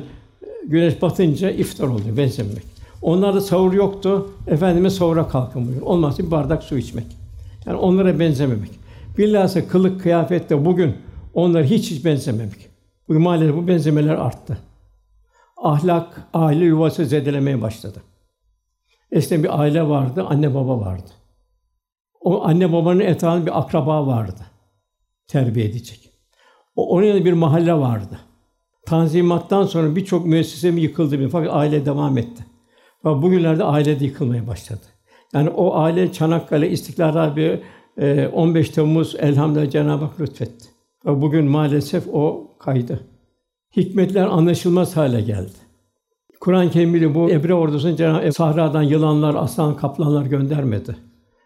güneş 0.68 1.02
batınca 1.02 1.52
iftar 1.52 1.88
oluyor 1.88 2.18
benzemek. 2.18 2.64
Onlarda 3.02 3.42
sahur 3.42 3.74
yoktu. 3.74 4.30
Efendime 4.48 4.90
sahura 4.90 5.28
kalkın 5.28 5.66
buyuruyor. 5.66 5.86
Olmazsa 5.88 6.24
bir 6.24 6.32
bardak 6.32 6.64
su 6.64 6.78
içmek. 6.78 7.06
Yani 7.66 7.78
onlara 7.78 8.20
benzememek. 8.20 8.81
Bilhassa 9.17 9.67
kılık 9.67 10.02
kıyafette 10.02 10.65
bugün 10.65 10.97
onlar 11.34 11.63
hiç 11.63 11.91
hiç 11.91 12.06
benzememek. 12.06 12.69
Bugün 13.08 13.21
maalesef 13.21 13.56
bu 13.56 13.67
benzemeler 13.67 14.15
arttı. 14.15 14.58
Ahlak, 15.58 16.28
aile 16.34 16.65
yuvası 16.65 17.06
zedelemeye 17.06 17.62
başladı. 17.62 18.02
Eskiden 19.12 19.43
bir 19.43 19.60
aile 19.60 19.88
vardı, 19.88 20.26
anne 20.30 20.56
baba 20.56 20.80
vardı. 20.80 21.10
O 22.21 22.43
anne 22.43 22.74
babanın 22.74 23.00
etrafında 23.00 23.45
bir 23.45 23.60
akraba 23.60 24.08
vardı. 24.08 24.41
Terbiye 25.28 25.65
edecek. 25.65 26.10
O 26.76 26.95
oraya 26.95 27.26
bir 27.26 27.34
mahalle 27.34 27.74
vardı. 27.74 28.19
Tanzimattan 28.86 29.63
sonra 29.63 29.95
birçok 29.95 30.26
müessese 30.26 30.71
mi 30.71 30.82
yıkıldı 30.82 31.30
fakat 31.30 31.54
aile 31.54 31.86
devam 31.86 32.17
etti. 32.17 32.45
Fakat 33.04 33.24
bugünlerde 33.24 33.63
aile 33.63 34.00
de 34.00 34.06
yıkılmaya 34.06 34.47
başladı. 34.47 34.82
Yani 35.34 35.50
o 35.50 35.76
aile 35.76 36.12
Çanakkale, 36.12 36.69
İstiklal 36.69 37.12
Harbi, 37.12 37.63
15 37.98 38.70
ee, 38.70 38.72
Temmuz 38.72 39.16
elhamdülillah 39.20 39.72
Cenab-ı 39.72 40.06
Hak 40.06 40.22
lütfetti. 40.22 40.66
Ve 41.06 41.22
bugün 41.22 41.46
maalesef 41.46 42.08
o 42.14 42.48
kaydı. 42.60 43.00
Hikmetler 43.78 44.26
anlaşılmaz 44.26 44.98
hale 44.98 45.22
geldi. 45.22 45.52
Kur'an-ı 46.40 46.72
Kerim'de 46.72 47.16
bu 47.16 47.30
Ebre 47.30 47.54
ordusunu 47.54 47.96
Cenab-ı 47.96 48.34
Sahra'dan 48.34 48.82
yılanlar, 48.82 49.36
aslan, 49.36 49.78
kaplanlar 49.78 50.26
göndermedi. 50.26 50.96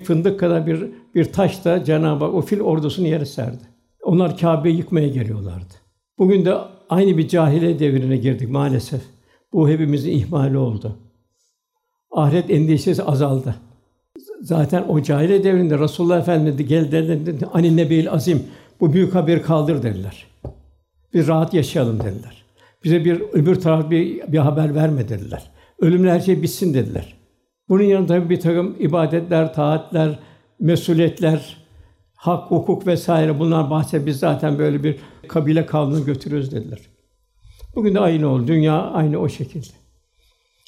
Fındık 0.04 0.40
kadar 0.40 0.68
bir 0.68 0.92
bir 1.16 1.26
taş 1.26 1.66
da 1.66 1.84
Cenab-ı 1.84 2.26
Hak 2.26 2.34
o 2.34 2.42
fil 2.42 2.62
ordusunu 2.62 3.08
yere 3.08 3.26
serdi. 3.26 3.64
Onlar 4.04 4.38
Kâbe'yi 4.38 4.78
yıkmaya 4.78 5.08
geliyorlardı. 5.08 5.74
Bugün 6.18 6.46
de 6.46 6.56
aynı 6.90 7.18
bir 7.18 7.28
cahiliye 7.28 7.80
devrine 7.80 8.18
girdik 8.18 8.50
maalesef. 8.50 9.02
Bu 9.54 9.70
hepimizin 9.70 10.12
ihmali 10.12 10.58
oldu. 10.58 10.98
Ahiret 12.12 12.50
endişesi 12.50 13.04
azaldı. 13.04 13.56
Zaten 14.42 14.84
o 14.88 15.02
cahiliye 15.02 15.44
devrinde 15.44 15.80
Resulullah 15.80 16.20
Efendimiz 16.20 16.68
gel 16.68 16.92
dedi, 16.92 17.46
ani 17.54 17.78
nebil 17.78 18.12
azim 18.12 18.44
bu 18.80 18.94
büyük 18.94 19.16
haber 19.16 19.44
kaldır 19.44 19.84
dediler. 19.84 20.28
Bir 21.14 21.28
rahat 21.28 21.54
yaşayalım 21.54 22.00
dediler. 22.00 22.44
Bize 22.84 23.06
bir 23.06 23.22
öbür 23.22 23.56
taraf 23.56 23.90
bir, 23.90 24.32
bir 24.32 24.38
haber 24.38 24.76
verme 24.76 25.10
dediler. 25.10 25.52
Ölümle 25.80 26.12
her 26.12 26.20
şey 26.20 26.42
bitsin 26.42 26.74
dediler. 26.74 27.14
Bunun 27.70 27.84
yanında 27.84 28.08
tabii 28.08 28.30
bir 28.30 28.40
takım 28.40 28.76
ibadetler, 28.80 29.54
taatler, 29.54 30.20
mesuliyetler, 30.60 31.58
hak, 32.16 32.52
hukuk 32.52 32.88
vesaire 32.88 33.40
bunlar 33.40 33.70
bahse 33.70 34.06
biz 34.06 34.20
zaten 34.20 34.60
böyle 34.60 34.84
bir 34.84 34.96
kabile 35.28 35.66
kavmini 35.66 36.06
götürüyoruz 36.06 36.52
dediler. 36.52 36.80
Bugün 37.76 37.96
de 37.96 38.00
aynı 38.00 38.28
oldu. 38.28 38.48
Dünya 38.48 38.82
aynı 38.82 39.20
o 39.20 39.30
şekilde. 39.30 39.74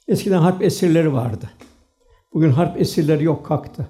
Eskiden 0.08 0.38
harp 0.38 0.63
esirleri 0.63 1.13
vardı. 1.13 1.49
Bugün 2.38 2.52
harp 2.52 2.82
esirleri 2.82 3.23
yok 3.23 3.45
kalktı. 3.45 3.88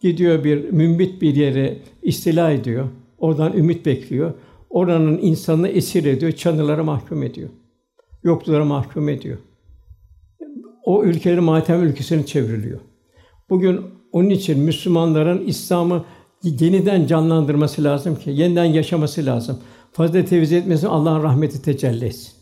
Gidiyor 0.00 0.44
bir 0.44 0.70
mümbit 0.70 1.22
bir 1.22 1.34
yere 1.36 1.78
istila 2.02 2.50
ediyor. 2.50 2.88
Oradan 3.18 3.56
ümit 3.56 3.86
bekliyor. 3.86 4.34
Oranın 4.70 5.18
insanını 5.18 5.68
esir 5.68 6.04
ediyor, 6.04 6.32
çanırlara 6.32 6.84
mahkum 6.84 7.22
ediyor. 7.22 7.48
Yoklulara 8.22 8.64
mahkum 8.64 9.08
ediyor. 9.08 9.38
O 10.84 11.04
ülkeleri 11.04 11.40
matem 11.40 11.82
ülkesine 11.82 12.26
çevriliyor. 12.26 12.80
Bugün 13.50 13.80
onun 14.12 14.30
için 14.30 14.60
Müslümanların 14.60 15.46
İslam'ı 15.46 16.04
yeniden 16.42 17.06
canlandırması 17.06 17.84
lazım 17.84 18.16
ki, 18.16 18.30
yeniden 18.30 18.64
yaşaması 18.64 19.26
lazım. 19.26 19.58
Fazilet 19.92 20.28
tevzi 20.28 20.56
etmesin, 20.56 20.86
Allah'ın 20.86 21.22
rahmeti 21.22 21.62
tecelli 21.62 22.04
etsin. 22.04 22.32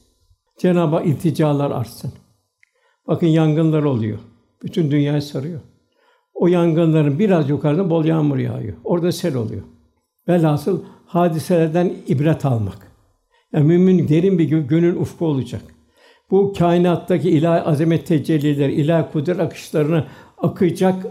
Cenab-ı 0.58 1.02
ilticalar 1.04 1.70
artsın. 1.70 2.12
Bakın 3.06 3.26
yangınlar 3.26 3.82
oluyor. 3.82 4.18
Bütün 4.64 4.90
dünyayı 4.90 5.22
sarıyor. 5.22 5.60
O 6.34 6.46
yangınların 6.46 7.18
biraz 7.18 7.50
yukarıda 7.50 7.90
bol 7.90 8.04
yağmur 8.04 8.38
yağıyor. 8.38 8.76
Orada 8.84 9.12
sel 9.12 9.34
oluyor. 9.34 9.62
Velhasıl 10.28 10.82
hadiselerden 11.06 11.92
ibret 12.08 12.44
almak. 12.44 12.92
Yani 13.52 13.64
mümin 13.66 14.08
derin 14.08 14.38
bir 14.38 14.44
gönül 14.44 14.96
ufku 14.96 15.26
olacak. 15.26 15.62
Bu 16.30 16.52
kainattaki 16.58 17.30
ilahi 17.30 17.60
azamet 17.60 18.06
tecelliler, 18.06 18.68
ilahi 18.68 19.12
kudret 19.12 19.40
akışlarını 19.40 20.04
akacak, 20.38 21.06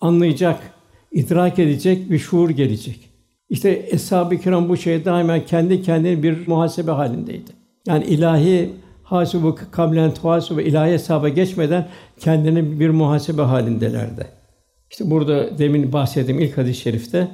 anlayacak, 0.00 0.60
idrak 1.12 1.58
edecek 1.58 2.10
bir 2.10 2.18
şuur 2.18 2.50
gelecek. 2.50 3.10
İşte 3.48 3.88
Eshab-ı 3.90 4.38
Kiram 4.38 4.68
bu 4.68 4.76
şeye 4.76 5.04
daima 5.04 5.44
kendi 5.44 5.82
kendine 5.82 6.22
bir 6.22 6.48
muhasebe 6.48 6.90
halindeydi. 6.90 7.50
Yani 7.86 8.04
ilahi 8.04 8.70
hasibu 9.10 9.58
kablen 9.70 10.12
ve 10.50 10.64
ilahi 10.64 10.92
hesaba 10.92 11.28
geçmeden 11.28 11.88
kendini 12.18 12.80
bir 12.80 12.90
muhasebe 12.90 13.42
halindelerdi. 13.42 14.26
İşte 14.90 15.10
burada 15.10 15.58
demin 15.58 15.92
bahsettiğim 15.92 16.40
ilk 16.40 16.58
hadis-i 16.58 16.80
şerifte 16.80 17.28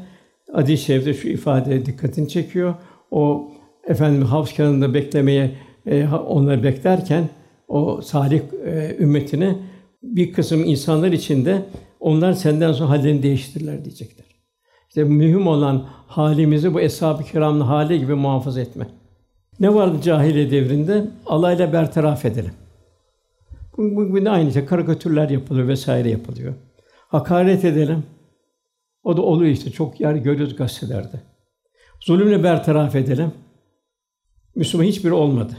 hadis-i 0.53 0.85
şerifte 0.85 1.15
şu 1.15 1.29
ifade 1.29 1.87
dikkatini 1.87 2.29
çekiyor. 2.29 2.75
O 3.11 3.49
efendim 3.89 4.23
havz 4.23 4.53
kenarında 4.53 4.95
beklemeye 4.95 5.51
e, 5.87 6.09
onları 6.09 6.63
beklerken 6.63 7.29
o 7.69 8.01
salih 8.03 8.41
e, 8.67 8.97
ümmetine 8.99 9.57
bir 10.03 10.33
kısım 10.33 10.65
insanlar 10.65 11.13
içinde 11.13 11.63
onlar 12.01 12.33
senden 12.33 12.73
sonra 12.73 12.91
hallerini 12.91 13.23
değiştirirler 13.23 13.85
diyecekler. 13.85 14.27
İşte 14.89 15.05
mühim 15.05 15.47
olan 15.47 15.87
halimizi 16.07 16.75
bu 16.75 16.81
eshab-ı 16.81 17.25
kiramın 17.25 17.61
hali 17.61 17.99
gibi 17.99 18.15
muhafaza 18.15 18.61
etme. 18.61 18.87
Ne 19.61 19.75
vardı 19.75 20.03
cahiliye 20.03 20.51
devrinde? 20.51 21.05
Alayla 21.27 21.73
bertaraf 21.73 22.25
edelim. 22.25 22.53
Bugün 23.79 24.25
de 24.25 24.31
aynı 24.31 24.53
şey. 24.53 24.65
Karikatürler 24.65 25.31
yapılıyor 25.31 25.69
vesaire 25.69 26.11
yapılıyor. 26.11 26.55
Hakaret 27.09 27.65
edelim. 27.65 28.03
O 29.05 29.17
da 29.17 29.23
oluyor 29.23 29.51
işte. 29.51 29.71
Çok 29.71 30.01
yer 30.01 30.15
görüyoruz 30.15 30.57
gazetelerde. 30.57 31.21
Zulümle 32.01 32.43
bertaraf 32.43 32.97
edelim. 32.97 33.33
Müslüman 34.55 34.85
hiçbir 34.85 35.11
olmadı. 35.11 35.57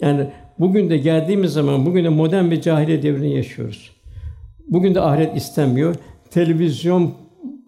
Yani 0.00 0.30
bugün 0.58 0.90
de 0.90 0.98
geldiğimiz 0.98 1.52
zaman 1.52 1.86
bugün 1.86 2.04
de 2.04 2.08
modern 2.08 2.50
bir 2.50 2.60
cahiliye 2.60 3.02
devrini 3.02 3.36
yaşıyoruz. 3.36 3.92
Bugün 4.68 4.94
de 4.94 5.00
ahiret 5.00 5.36
istenmiyor. 5.36 5.94
Televizyon 6.30 7.14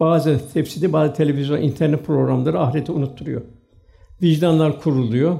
bazı 0.00 0.52
tefsiri, 0.52 0.92
bazı 0.92 1.14
televizyon, 1.14 1.62
internet 1.62 2.06
programları 2.06 2.60
ahireti 2.60 2.92
unutturuyor. 2.92 3.42
Vicdanlar 4.22 4.80
kuruluyor. 4.80 5.38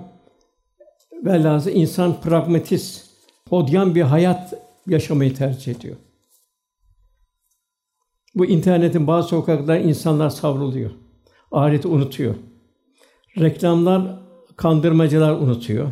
Velhâsıl 1.24 1.70
insan 1.70 2.20
pragmatist, 2.20 3.10
hodyan 3.48 3.94
bir 3.94 4.02
hayat 4.02 4.54
yaşamayı 4.86 5.34
tercih 5.34 5.74
ediyor. 5.76 5.96
Bu 8.34 8.46
internetin 8.46 9.06
bazı 9.06 9.28
sokaklar 9.28 9.80
insanlar 9.80 10.30
savruluyor. 10.30 10.90
Ahireti 11.52 11.88
unutuyor. 11.88 12.34
Reklamlar, 13.38 14.20
kandırmacılar 14.56 15.32
unutuyor. 15.32 15.90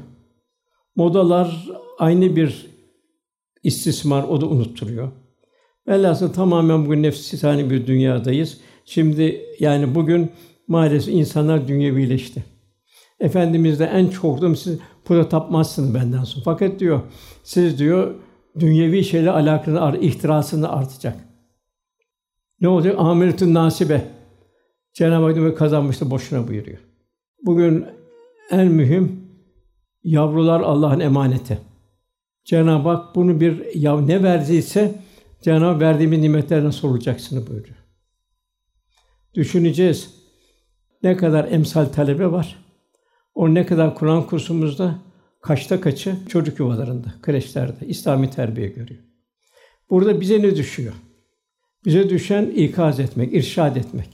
Modalar 0.96 1.68
aynı 1.98 2.36
bir 2.36 2.66
istismar, 3.62 4.22
o 4.22 4.40
da 4.40 4.46
unutturuyor. 4.46 5.12
Velhâsıl 5.88 6.32
tamamen 6.32 6.86
bugün 6.86 7.02
nefsani 7.02 7.70
bir 7.70 7.86
dünyadayız. 7.86 8.60
Şimdi 8.84 9.44
yani 9.60 9.94
bugün 9.94 10.30
maalesef 10.68 11.14
insanlar 11.14 11.68
dünyevileşti. 11.68 12.44
Efendimiz 13.20 13.80
de 13.80 13.84
en 13.84 14.08
çok 14.08 14.56
siz 14.56 14.78
puta 15.04 15.28
tapmazsınız 15.28 15.94
benden 15.94 16.24
sonra. 16.24 16.42
Fakat 16.44 16.80
diyor 16.80 17.00
siz 17.42 17.78
diyor 17.78 18.14
dünyevi 18.58 19.04
şeyle 19.04 19.30
alakanın 19.30 20.00
ihtirasını 20.00 20.72
artacak. 20.72 21.16
Ne 22.60 22.68
olacak? 22.68 22.94
Amiretün 22.98 23.54
nasibe. 23.54 24.04
Cenab-ı 24.92 25.42
Hak 25.42 25.58
kazanmıştı 25.58 26.10
boşuna 26.10 26.48
buyuruyor. 26.48 26.78
Bugün 27.42 27.86
en 28.50 28.68
mühim 28.68 29.28
yavrular 30.04 30.60
Allah'ın 30.60 31.00
emaneti. 31.00 31.58
Cenab-ı 32.44 32.88
Hak 32.88 33.14
bunu 33.14 33.40
bir 33.40 33.74
ya 33.74 34.00
ne 34.00 34.22
verdiyse 34.22 34.94
Cenab-ı 35.42 35.64
Hak 35.64 35.80
verdiğimiz 35.80 36.18
nimetlerden 36.18 36.70
sorulacaksını 36.70 37.46
buyuruyor. 37.46 37.76
Düşüneceğiz. 39.34 40.14
Ne 41.02 41.16
kadar 41.16 41.52
emsal 41.52 41.84
talebe 41.84 42.32
var. 42.32 42.67
O 43.38 43.54
ne 43.54 43.66
kadar 43.66 43.94
Kur'an 43.94 44.26
kursumuzda 44.26 44.98
kaçta 45.42 45.80
kaçı 45.80 46.16
çocuk 46.28 46.58
yuvalarında, 46.58 47.14
kreşlerde 47.22 47.86
İslami 47.86 48.30
terbiye 48.30 48.68
görüyor. 48.68 49.00
Burada 49.90 50.20
bize 50.20 50.42
ne 50.42 50.56
düşüyor? 50.56 50.94
Bize 51.84 52.10
düşen 52.10 52.46
ikaz 52.46 53.00
etmek, 53.00 53.34
irşad 53.34 53.76
etmek. 53.76 54.08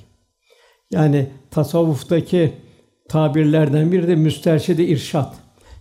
Yani 0.90 1.26
tasavvuftaki 1.50 2.52
tabirlerden 3.08 3.92
biri 3.92 4.08
de 4.08 4.16
müsterşide 4.16 4.86
irşat. 4.86 5.34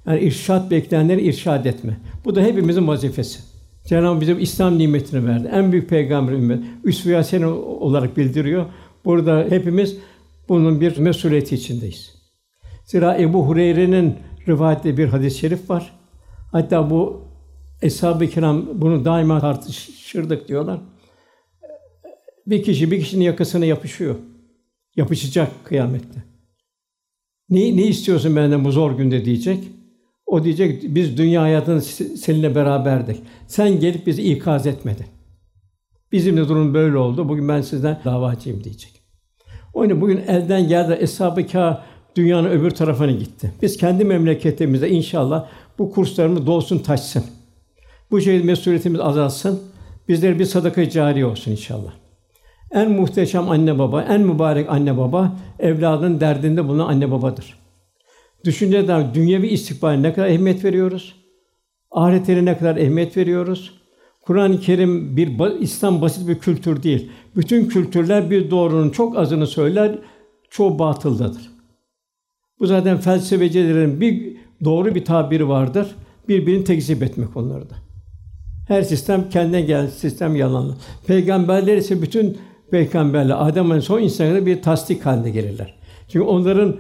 Yani 0.07 0.19
irşat 0.19 0.71
bekleyenleri 0.71 1.21
irşad 1.21 1.65
etme. 1.65 1.97
Bu 2.25 2.35
da 2.35 2.41
hepimizin 2.41 2.87
vazifesi. 2.87 3.39
Cenab-ı 3.85 4.21
bize 4.21 4.41
İslam 4.41 4.77
nimetini 4.77 5.27
verdi. 5.27 5.49
En 5.53 5.71
büyük 5.71 5.89
peygamber 5.89 6.33
ümmet. 6.33 6.59
Üsve-i 6.83 7.45
olarak 7.45 8.17
bildiriyor. 8.17 8.65
Burada 9.05 9.45
hepimiz 9.49 9.97
bunun 10.49 10.81
bir 10.81 10.97
mesuliyeti 10.97 11.55
içindeyiz. 11.55 12.12
Zira 12.83 13.17
Ebu 13.17 13.47
Hureyre'nin 13.47 14.15
rivayetli 14.47 14.97
bir 14.97 15.07
hadis-i 15.07 15.37
şerif 15.37 15.69
var. 15.69 15.93
Hatta 16.51 16.89
bu 16.89 17.21
Eshab-ı 17.81 18.27
Kiram 18.27 18.65
bunu 18.73 19.05
daima 19.05 19.39
tartışırdık 19.39 20.47
diyorlar. 20.47 20.79
Bir 22.47 22.63
kişi 22.63 22.91
bir 22.91 22.99
kişinin 22.99 23.25
yakasına 23.25 23.65
yapışıyor. 23.65 24.15
Yapışacak 24.95 25.51
kıyamette. 25.65 26.23
Ne, 27.49 27.77
ne 27.77 27.87
istiyorsun 27.87 28.35
benden 28.35 28.65
bu 28.65 28.71
zor 28.71 28.91
günde 28.97 29.25
diyecek. 29.25 29.63
O 30.25 30.43
diyecek 30.43 30.95
biz 30.95 31.17
dünya 31.17 31.41
hayatında 31.41 31.81
seninle 31.81 32.55
beraberdik. 32.55 33.21
Sen 33.47 33.79
gelip 33.79 34.07
bizi 34.07 34.21
ikaz 34.33 34.67
etmedin. 34.67 35.05
Bizim 36.11 36.37
de 36.37 36.49
durum 36.49 36.73
böyle 36.73 36.97
oldu. 36.97 37.29
Bugün 37.29 37.47
ben 37.47 37.61
sizden 37.61 37.99
davacıyım 38.05 38.63
diyecek. 38.63 39.01
O 39.73 39.83
yüzden 39.83 40.01
bugün 40.01 40.17
elden 40.17 40.67
geldi 40.67 40.97
eshab-ı 40.99 41.47
dünyanın 42.15 42.49
öbür 42.49 42.71
tarafına 42.71 43.11
gitti. 43.11 43.51
Biz 43.61 43.77
kendi 43.77 44.05
memleketimizde 44.05 44.89
inşallah 44.89 45.47
bu 45.79 45.91
kurslarımız 45.91 46.47
dolsun 46.47 46.79
taşsın. 46.79 47.23
Bu 48.11 48.21
şey 48.21 48.43
mesuliyetimiz 48.43 48.99
azalsın. 48.99 49.59
Bizler 50.07 50.39
bir 50.39 50.45
sadaka 50.45 50.89
cari 50.89 51.25
olsun 51.25 51.51
inşallah. 51.51 51.91
En 52.71 52.91
muhteşem 52.91 53.49
anne 53.49 53.79
baba, 53.79 54.01
en 54.01 54.21
mübarek 54.21 54.69
anne 54.69 54.97
baba 54.97 55.35
evladın 55.59 56.19
derdinde 56.19 56.67
bulunan 56.67 56.87
anne 56.87 57.11
babadır. 57.11 57.59
Düşünceden 58.45 59.13
dünyevi 59.13 59.47
istikbale 59.47 60.01
ne 60.01 60.13
kadar 60.13 60.27
ehemmiyet 60.27 60.65
veriyoruz? 60.65 61.15
Ahirete 61.91 62.45
ne 62.45 62.57
kadar 62.57 62.75
ehemmiyet 62.75 63.17
veriyoruz? 63.17 63.71
Kur'an-ı 64.21 64.59
Kerim 64.59 65.17
bir 65.17 65.59
İslam 65.59 66.01
basit 66.01 66.27
bir 66.27 66.39
kültür 66.39 66.83
değil. 66.83 67.11
Bütün 67.35 67.65
kültürler 67.65 68.29
bir 68.29 68.51
doğrunun 68.51 68.89
çok 68.89 69.17
azını 69.17 69.47
söyler, 69.47 69.99
çoğu 70.49 70.79
batıldadır. 70.79 71.52
Bu 72.63 72.67
zaten 72.67 72.97
felsefecilerin 72.97 74.01
bir 74.01 74.37
doğru 74.63 74.95
bir 74.95 75.05
tabiri 75.05 75.47
vardır. 75.47 75.95
Birbirini 76.27 76.63
tekzip 76.63 77.03
etmek 77.03 77.37
onlarda. 77.37 77.75
Her 78.67 78.81
sistem 78.81 79.29
kendine 79.29 79.61
gelen 79.61 79.87
sistem 79.87 80.35
yalanlı. 80.35 80.77
Peygamberler 81.07 81.77
ise 81.77 82.01
bütün 82.01 82.37
peygamberler 82.71 83.47
Adem'in 83.47 83.79
son 83.79 84.01
insanlara 84.01 84.45
bir 84.45 84.61
tasdik 84.61 85.05
haline 85.05 85.29
gelirler. 85.29 85.75
Çünkü 86.07 86.25
onların 86.25 86.79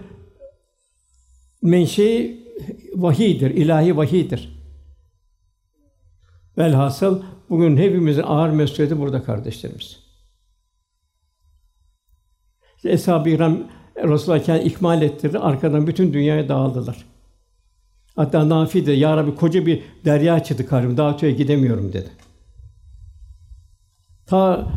menşei 1.61 2.39
vahiydir, 2.95 3.51
ilahi 3.51 3.97
vahiydir. 3.97 4.63
Velhasıl 6.57 7.23
bugün 7.49 7.77
hepimizin 7.77 8.23
ağır 8.23 8.49
mesuliyeti 8.49 8.99
burada 8.99 9.23
kardeşlerimiz. 9.23 9.99
İşte 12.75 12.91
Eshab-ı 12.91 13.29
Resulullah 13.97 14.43
kendi 14.43 14.63
ikmal 14.63 15.01
ettirdi. 15.01 15.39
Arkadan 15.39 15.87
bütün 15.87 16.13
dünyaya 16.13 16.49
dağıldılar. 16.49 17.05
Hatta 18.15 18.49
Nafi 18.49 18.85
de 18.85 18.91
ya 18.91 19.17
Rabbi 19.17 19.35
koca 19.35 19.65
bir 19.65 19.83
derya 20.05 20.43
çıktı 20.43 20.67
karşıma. 20.67 20.97
Daha 20.97 21.13
öteye 21.13 21.33
gidemiyorum 21.33 21.93
dedi. 21.93 22.09
Ta 24.25 24.67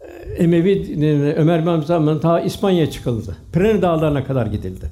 e, 0.00 0.32
Emevi 0.32 1.34
Ömer 1.36 1.66
bin 1.66 1.80
zamanında 1.80 2.20
ta 2.20 2.40
İspanya 2.40 2.90
çıkıldı. 2.90 3.36
Pirene 3.52 3.82
dağlarına 3.82 4.24
kadar 4.24 4.46
gidildi. 4.46 4.90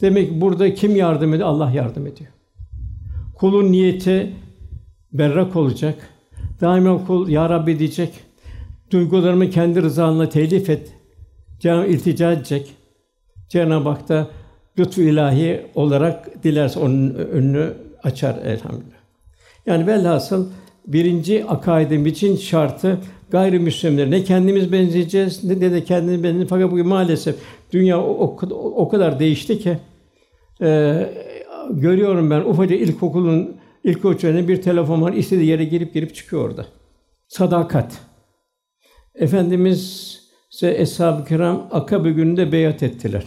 Demek 0.00 0.28
ki 0.28 0.40
burada 0.40 0.74
kim 0.74 0.96
yardım 0.96 1.34
ediyor? 1.34 1.48
Allah 1.48 1.70
yardım 1.70 2.06
ediyor. 2.06 2.30
Kulun 3.34 3.72
niyeti 3.72 4.34
berrak 5.12 5.56
olacak. 5.56 6.08
Daima 6.60 7.06
kul 7.06 7.28
ya 7.28 7.50
Rabbi 7.50 7.78
diyecek. 7.78 8.12
Duygularımı 8.90 9.50
kendi 9.50 9.82
rızanla 9.82 10.28
telif 10.28 10.70
et. 10.70 10.92
Cenab-ı 11.62 11.86
iltica 11.86 12.32
edecek. 12.32 12.74
Cenab-ı 13.48 13.88
Hak 13.88 14.08
da 14.08 14.28
lütfu 14.78 15.02
ilahi 15.02 15.66
olarak 15.74 16.44
dilerse 16.44 16.80
onun 16.80 17.14
önünü 17.14 17.74
açar 18.02 18.38
elhamdülillah. 18.44 19.02
Yani 19.66 19.86
velhasıl 19.86 20.48
birinci 20.86 21.44
akaidin 21.44 22.04
için 22.04 22.36
şartı 22.36 22.98
gayrimüslimlere 23.30 24.10
ne 24.10 24.24
kendimiz 24.24 24.72
benzeyeceğiz 24.72 25.44
ne 25.44 25.60
de, 25.60 25.72
de 25.72 25.84
kendimiz 25.84 26.18
benzeyeceğiz. 26.18 26.50
Fakat 26.50 26.70
bugün 26.70 26.86
maalesef 26.86 27.36
dünya 27.72 28.00
o, 28.00 28.36
o, 28.50 28.50
o 28.54 28.88
kadar 28.88 29.18
değişti 29.18 29.58
ki 29.58 29.78
e, 30.62 31.08
görüyorum 31.70 32.30
ben 32.30 32.40
ufacık 32.40 32.80
ilkokulun 32.80 33.56
ilk 33.84 34.04
ölçülerinde 34.04 34.48
bir 34.48 34.62
telefon 34.62 35.02
var 35.02 35.12
istediği 35.12 35.48
yere 35.48 35.64
girip 35.64 35.94
girip 35.94 36.14
çıkıyor 36.14 36.48
orada. 36.48 36.66
Sadakat. 37.28 37.98
Efendimiz 39.14 40.21
ise 40.52 40.74
Eshab-ı 40.78 41.24
Kiram 41.24 41.68
Akabe 41.70 42.10
gününde 42.10 42.52
beyat 42.52 42.82
ettiler. 42.82 43.24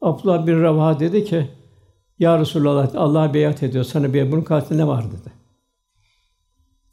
Abdullah 0.00 0.46
bin 0.46 0.62
Ravaha 0.62 1.00
dedi 1.00 1.24
ki, 1.24 1.48
Ya 2.18 2.38
Resulallah, 2.38 2.94
Allah 2.94 3.34
beyat 3.34 3.62
ediyor, 3.62 3.84
sana 3.84 4.14
bir 4.14 4.32
bunun 4.32 4.42
karşısında 4.42 4.78
ne 4.78 4.88
var 4.88 5.04
dedi. 5.04 5.32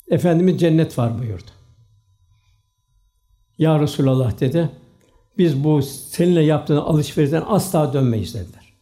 Efendimiz 0.10 0.60
cennet 0.60 0.98
var 0.98 1.20
buyurdu. 1.20 1.52
Ya 3.58 3.80
Resulallah 3.80 4.40
dedi, 4.40 4.70
biz 5.38 5.64
bu 5.64 5.82
seninle 5.82 6.42
yaptığın 6.42 6.78
alışverişten 6.78 7.44
asla 7.48 7.94
dönmeyiz 7.94 8.34
dediler. 8.34 8.74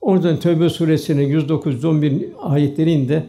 Oradan 0.00 0.40
Tövbe 0.40 0.70
suresinin 0.70 1.26
109 1.26 1.84
ayetlerinde 2.40 3.26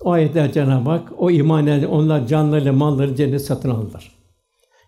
o 0.00 0.10
ayetler 0.10 0.52
Cenab-ı 0.52 0.90
Hak 0.90 1.12
o 1.18 1.30
iman 1.30 1.66
eden 1.66 1.88
onlar 1.88 2.26
canlarıyla 2.26 2.72
malları 2.72 3.16
cennet 3.16 3.44
satın 3.44 3.70
aldılar. 3.70 4.15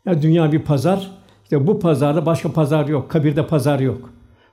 Yani 0.08 0.22
dünya 0.22 0.52
bir 0.52 0.58
pazar. 0.58 1.10
İşte 1.42 1.66
bu 1.66 1.80
pazarda 1.80 2.26
başka 2.26 2.52
pazar 2.52 2.86
yok. 2.88 3.10
Kabirde 3.10 3.46
pazar 3.46 3.80
yok. 3.80 4.10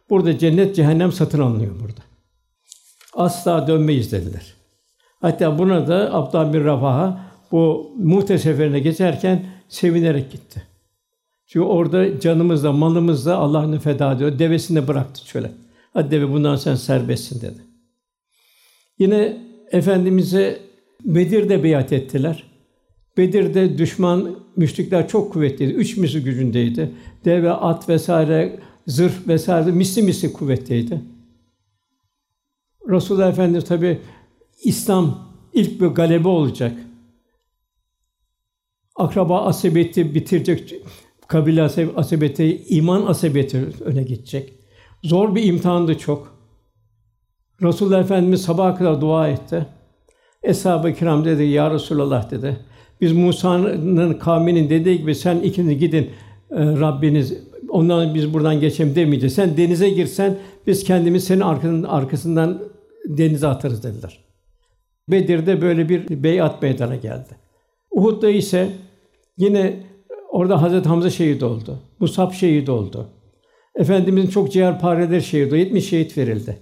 Burada 0.09 0.37
cennet 0.37 0.75
cehennem 0.75 1.11
satın 1.11 1.39
alınıyor 1.39 1.79
burada. 1.79 2.01
Asla 3.13 3.67
dönmeyiz 3.67 4.11
dediler. 4.11 4.53
Hatta 5.21 5.59
buna 5.59 5.87
da 5.87 6.13
Abdullah 6.13 6.53
bin 6.53 6.63
Rafaha 6.63 7.25
bu 7.51 7.91
Muhte 7.97 8.37
seferine 8.37 8.79
geçerken 8.79 9.45
sevinerek 9.69 10.31
gitti. 10.31 10.63
Çünkü 11.47 11.65
orada 11.65 12.19
canımızla, 12.19 12.71
malımızla 12.71 13.35
Allah'ını 13.37 13.79
feda 13.79 14.13
ediyor. 14.13 14.39
Devesini 14.39 14.81
de 14.81 14.87
bıraktı 14.87 15.27
şöyle. 15.27 15.51
Hadi 15.93 16.11
deve 16.11 16.33
bundan 16.33 16.55
sen 16.55 16.75
serbestsin 16.75 17.41
dedi. 17.41 17.61
Yine 18.99 19.37
Efendimiz'e 19.71 20.59
Bedir'de 21.05 21.63
biat 21.63 21.93
ettiler. 21.93 22.43
Bedir'de 23.17 23.77
düşman, 23.77 24.35
müşrikler 24.55 25.07
çok 25.07 25.33
kuvvetliydi. 25.33 25.73
Üç 25.73 25.97
misli 25.97 26.23
gücündeydi. 26.23 26.91
Deve, 27.25 27.51
at 27.51 27.89
vesaire, 27.89 28.59
zırh 28.87 29.27
vesaire 29.27 29.71
misli 29.71 30.01
misli 30.01 30.33
kuvvetliydi. 30.33 31.01
Resulullah 32.89 33.29
Efendimiz 33.29 33.65
tabi 33.65 34.01
İslam 34.63 35.35
ilk 35.53 35.81
bir 35.81 35.87
galebe 35.87 36.27
olacak. 36.27 36.77
Akraba 38.95 39.41
asabiyeti 39.41 40.15
bitirecek, 40.15 40.75
kabile 41.27 41.63
asabiyeti, 41.95 42.65
iman 42.69 43.05
asabiyeti 43.05 43.67
öne 43.81 44.03
geçecek. 44.03 44.53
Zor 45.03 45.35
bir 45.35 45.43
imtihandı 45.43 45.97
çok. 45.97 46.35
Resulullah 47.61 47.99
Efendimiz 47.99 48.41
sabaha 48.41 48.75
kadar 48.75 49.01
dua 49.01 49.27
etti. 49.27 49.65
Eshab-ı 50.43 50.93
Kiram 50.93 51.25
dedi, 51.25 51.43
Ya 51.43 51.71
Resulallah 51.71 52.31
dedi. 52.31 52.65
Biz 53.01 53.13
Musa'nın 53.13 54.13
kavminin 54.13 54.69
dediği 54.69 54.97
gibi 54.97 55.15
sen 55.15 55.39
ikiniz 55.39 55.79
gidin 55.79 56.03
e, 56.03 56.09
Rabbiniz 56.65 57.33
ondan 57.69 58.15
biz 58.15 58.33
buradan 58.33 58.59
geçelim 58.59 58.95
demeyeceğiz. 58.95 59.35
Sen 59.35 59.57
denize 59.57 59.89
girsen 59.89 60.37
biz 60.67 60.83
kendimiz 60.83 61.23
senin 61.23 61.41
arkasından, 61.41 61.89
arkasından 61.89 62.61
denize 63.05 63.47
atarız 63.47 63.83
dediler. 63.83 64.19
Bedir'de 65.09 65.61
böyle 65.61 65.89
bir 65.89 66.23
beyat 66.23 66.61
meydana 66.61 66.95
geldi. 66.95 67.29
Uhud'da 67.91 68.29
ise 68.29 68.69
yine 69.37 69.83
orada 70.29 70.61
Hazreti 70.61 70.89
Hamza 70.89 71.09
şehit 71.09 71.43
oldu. 71.43 71.79
Musab 71.99 72.31
şehit 72.31 72.69
oldu. 72.69 73.09
Efendimizin 73.75 74.29
çok 74.29 74.51
ciğerpareleri 74.51 75.23
şehit 75.23 75.47
oldu. 75.47 75.55
70 75.55 75.89
şehit 75.89 76.17
verildi. 76.17 76.57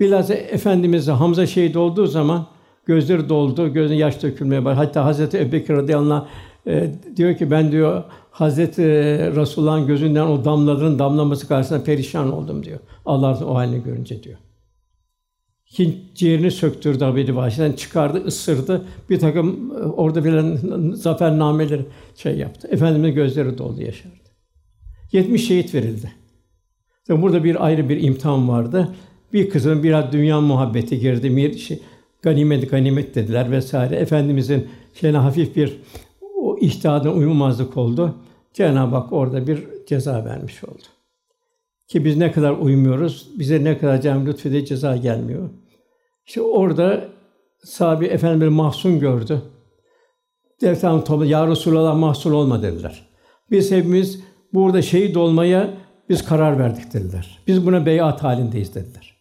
Bilhassa 0.00 0.34
Efendimiz 0.34 1.08
Hamza 1.08 1.46
şehit 1.46 1.76
olduğu 1.76 2.06
zaman 2.06 2.46
gözleri 2.86 3.28
doldu, 3.28 3.72
gözüne 3.72 3.96
yaş 3.96 4.22
dökülmeye 4.22 4.64
başladı. 4.64 4.86
Hatta 4.86 5.04
Hazreti 5.04 5.38
Ebubekir 5.38 5.74
radıyallahu 5.74 6.14
anh 6.14 6.26
e, 6.66 6.92
diyor 7.16 7.36
ki 7.36 7.50
ben 7.50 7.72
diyor 7.72 8.04
Hazreti 8.30 8.82
Resulullah'ın 9.36 9.86
gözünden 9.86 10.26
o 10.26 10.44
damlaların 10.44 10.98
damlaması 10.98 11.48
karşısında 11.48 11.84
perişan 11.84 12.32
oldum 12.32 12.64
diyor. 12.64 12.78
Allah'ın 13.06 13.46
o 13.46 13.54
halini 13.54 13.82
görünce 13.82 14.22
diyor. 14.22 14.38
Hint 15.78 16.14
ciğerini 16.14 16.50
söktürdü 16.50 17.04
Haberi 17.04 17.36
Vahşi'den, 17.36 17.72
çıkardı, 17.72 18.24
ısırdı. 18.26 18.84
Bir 19.10 19.18
takım 19.18 19.70
e, 19.70 19.74
orada 19.74 20.24
bilen 20.24 20.58
zafernameleri 20.94 21.82
şey 22.16 22.38
yaptı. 22.38 22.68
Efendimiz 22.70 23.14
gözleri 23.14 23.58
doldu, 23.58 23.82
yaşardı. 23.82 24.14
70 25.12 25.48
şehit 25.48 25.74
verildi. 25.74 26.12
Tabi 27.06 27.22
burada 27.22 27.44
bir 27.44 27.66
ayrı 27.66 27.88
bir 27.88 28.02
imtihan 28.02 28.48
vardı. 28.48 28.94
Bir 29.32 29.50
kızın 29.50 29.82
biraz 29.82 30.12
dünya 30.12 30.40
muhabbeti 30.40 31.00
girdi. 31.00 31.36
Bir 31.36 31.58
şey, 31.58 31.82
ganimet 32.24 32.70
ganimet 32.70 33.14
dediler 33.14 33.50
vesaire. 33.50 33.96
Efendimizin 33.96 34.68
şeyine 34.94 35.16
hafif 35.16 35.56
bir 35.56 35.80
o 36.36 36.58
ihtiyadına 36.58 37.12
uymamazlık 37.12 37.76
oldu. 37.76 38.14
Cenab-ı 38.52 38.96
Hak 38.96 39.12
orada 39.12 39.46
bir 39.46 39.64
ceza 39.86 40.24
vermiş 40.24 40.64
oldu. 40.64 40.82
Ki 41.88 42.04
biz 42.04 42.16
ne 42.16 42.32
kadar 42.32 42.52
uymuyoruz, 42.52 43.30
bize 43.38 43.64
ne 43.64 43.78
kadar 43.78 44.00
Cenab-ı 44.00 44.64
ceza 44.64 44.96
gelmiyor. 44.96 45.50
İşte 46.26 46.42
orada 46.42 47.08
sahabe 47.64 48.06
efendim 48.06 48.52
mahzun 48.52 49.00
gördü. 49.00 49.42
Deftan 50.60 51.04
topla, 51.04 51.26
Ya 51.26 51.46
Resulallah 51.46 51.96
mahzun 51.96 52.32
olma 52.32 52.62
dediler. 52.62 53.06
Biz 53.50 53.70
hepimiz 53.70 54.20
burada 54.52 54.82
şehit 54.82 55.16
olmaya 55.16 55.74
biz 56.08 56.24
karar 56.24 56.58
verdik 56.58 56.92
dediler. 56.92 57.38
Biz 57.46 57.66
buna 57.66 57.86
beyat 57.86 58.22
halindeyiz 58.22 58.74
dediler. 58.74 59.13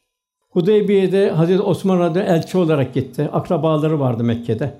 Hudeybiye'de 0.53 1.29
Hazreti 1.31 1.61
Osman 1.61 2.01
adı 2.01 2.19
elçi 2.19 2.57
olarak 2.57 2.93
gitti. 2.93 3.29
Akrabaları 3.33 3.99
vardı 3.99 4.23
Mekke'de. 4.23 4.73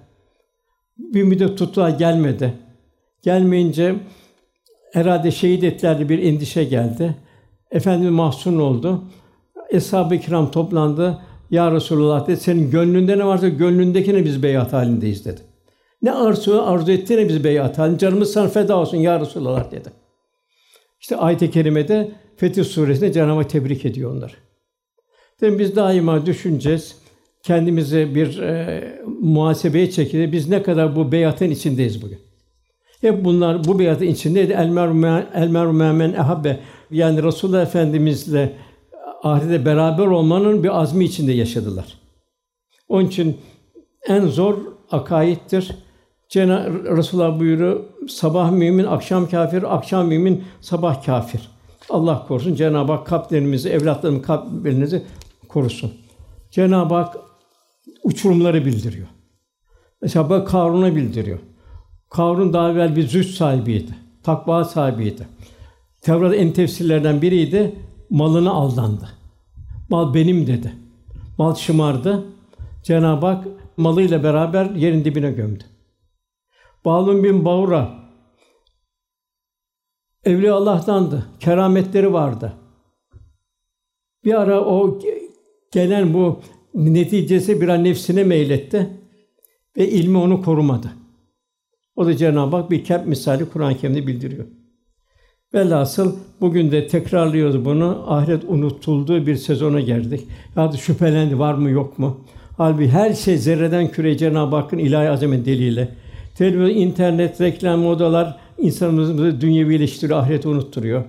Bir 0.97 1.23
müddet 1.23 1.57
tuttular 1.57 1.89
gelmedi. 1.89 2.53
Gelmeyince 3.21 3.95
herhalde 4.93 5.31
şehit 5.31 5.63
ettiler 5.63 6.09
bir 6.09 6.23
endişe 6.23 6.63
geldi. 6.63 7.15
Efendimiz 7.71 8.13
mahzun 8.13 8.59
oldu. 8.59 9.03
Eshab-ı 9.69 10.19
kiram 10.19 10.51
toplandı. 10.51 11.19
Ya 11.51 11.71
Resulullah 11.71 12.27
dedi, 12.27 12.37
senin 12.37 12.71
gönlünde 12.71 13.17
ne 13.17 13.25
varsa 13.25 13.47
gönlündekine 13.47 14.25
biz 14.25 14.43
beyat 14.43 14.73
halindeyiz 14.73 15.25
dedi. 15.25 15.41
Ne 16.01 16.11
arzu 16.11 16.61
arzu 16.61 16.91
ettiğine 16.91 17.29
biz 17.29 17.43
beyat 17.43 17.77
halinde. 17.77 17.97
Canımız 17.97 18.33
sana 18.33 18.47
feda 18.47 18.77
olsun 18.77 18.97
ya 18.97 19.19
Resulullah 19.19 19.71
dedi. 19.71 19.89
İşte 21.01 21.17
ayet-i 21.17 21.51
kerimede 21.51 22.11
Fetih 22.37 22.63
suresinde 22.63 23.11
Cenab-ı 23.11 23.47
tebrik 23.47 23.85
ediyor 23.85 24.11
onları. 24.11 24.33
Demek 25.43 25.59
biz 25.59 25.75
daima 25.75 26.25
düşüneceğiz. 26.25 26.95
Kendimizi 27.43 28.15
bir 28.15 28.39
e, 28.39 28.83
muhasebeye 29.21 29.91
çekeceğiz. 29.91 30.31
Biz 30.31 30.49
ne 30.49 30.63
kadar 30.63 30.95
bu 30.95 31.11
beyatın 31.11 31.49
içindeyiz 31.49 32.01
bugün. 32.01 32.19
Hep 33.01 33.25
bunlar 33.25 33.63
bu 33.63 33.79
beyatın 33.79 34.05
içindeydi. 34.05 34.53
El 34.53 34.67
meru 34.67 35.23
el 35.33 35.47
meru 35.47 35.73
men 35.73 36.13
ehabbe. 36.13 36.59
Yani 36.91 37.23
Resulullah 37.23 37.61
Efendimizle 37.61 38.53
ahirete 39.23 39.65
beraber 39.65 40.07
olmanın 40.07 40.63
bir 40.63 40.81
azmi 40.81 41.05
içinde 41.05 41.31
yaşadılar. 41.31 41.85
Onun 42.89 43.07
için 43.07 43.37
en 44.07 44.27
zor 44.27 44.57
akaittir. 44.91 45.75
Cenab-ı 46.29 46.97
Resulullah 46.97 47.39
buyuruyor, 47.39 47.79
sabah 48.09 48.51
mümin, 48.51 48.85
akşam 48.85 49.29
kafir, 49.29 49.75
akşam 49.75 50.07
mümin, 50.07 50.43
sabah 50.61 51.05
kafir. 51.05 51.49
Allah 51.89 52.25
korusun. 52.27 52.55
Cenab-ı 52.55 52.91
Hak 52.91 53.07
kalplerimizi, 53.07 53.69
evlatlarımızın 53.69 54.23
kalplerinizi 54.23 55.03
korusun. 55.53 55.93
Cenab-ı 56.51 56.93
Hak 56.93 57.17
uçurumları 58.03 58.65
bildiriyor. 58.65 59.07
Mesela 60.01 60.29
bak 60.29 60.47
Karun'a 60.47 60.95
bildiriyor. 60.95 61.39
Karun 62.09 62.53
daha 62.53 62.71
evvel 62.71 62.95
bir 62.95 63.07
züht 63.07 63.27
sahibiydi. 63.27 63.95
Takva 64.23 64.65
sahibiydi. 64.65 65.27
Tevrat 66.01 66.33
en 66.35 66.53
tefsirlerden 66.53 67.21
biriydi. 67.21 67.75
Malına 68.09 68.51
aldandı. 68.51 69.09
Mal 69.89 70.13
benim 70.13 70.47
dedi. 70.47 70.73
Mal 71.37 71.55
şımardı. 71.55 72.25
Cenab-ı 72.83 73.25
Hak 73.25 73.47
malıyla 73.77 74.23
beraber 74.23 74.65
yerin 74.65 75.05
dibine 75.05 75.31
gömdü. 75.31 75.63
Balun 76.85 77.23
bin 77.23 77.45
Baura 77.45 78.03
Evli 80.23 80.51
Allah'tandı. 80.51 81.25
Kerametleri 81.39 82.13
vardı. 82.13 82.53
Bir 84.23 84.41
ara 84.41 84.61
o 84.65 84.99
gelen 85.73 86.13
bu 86.13 86.39
neticesi 86.73 87.61
bir 87.61 87.67
an 87.67 87.83
nefsine 87.83 88.23
meyletti 88.23 88.89
ve 89.77 89.89
ilmi 89.89 90.17
onu 90.17 90.41
korumadı. 90.41 90.91
O 91.95 92.05
da 92.05 92.17
Cenab-ı 92.17 92.55
Hak 92.55 92.71
bir 92.71 92.83
kep 92.83 93.07
misali 93.07 93.45
Kur'an-ı 93.45 93.77
Kerim'de 93.77 94.07
bildiriyor. 94.07 94.45
Velhasıl 95.53 96.15
bugün 96.41 96.71
de 96.71 96.87
tekrarlıyoruz 96.87 97.65
bunu. 97.65 98.03
Ahiret 98.07 98.43
unutulduğu 98.47 99.27
bir 99.27 99.35
sezona 99.35 99.79
geldik. 99.79 100.21
Ya 100.55 100.73
da 100.73 100.77
şüphelendi 100.77 101.39
var 101.39 101.53
mı 101.53 101.69
yok 101.69 101.99
mu? 101.99 102.25
Halbuki 102.57 102.89
her 102.89 103.13
şey 103.13 103.37
zerreden 103.37 103.91
küre 103.91 104.17
Cenab-ı 104.17 104.55
Hakk'ın 104.55 104.77
ilahi 104.77 105.09
azamet 105.09 105.45
deliyle. 105.45 105.89
Televizyon, 106.35 106.81
internet, 106.81 107.41
reklam, 107.41 107.79
modalar 107.79 108.37
insanımızı 108.57 109.41
dünyevileştiriyor, 109.41 110.19
ahireti 110.19 110.47
unutturuyor. 110.47 111.03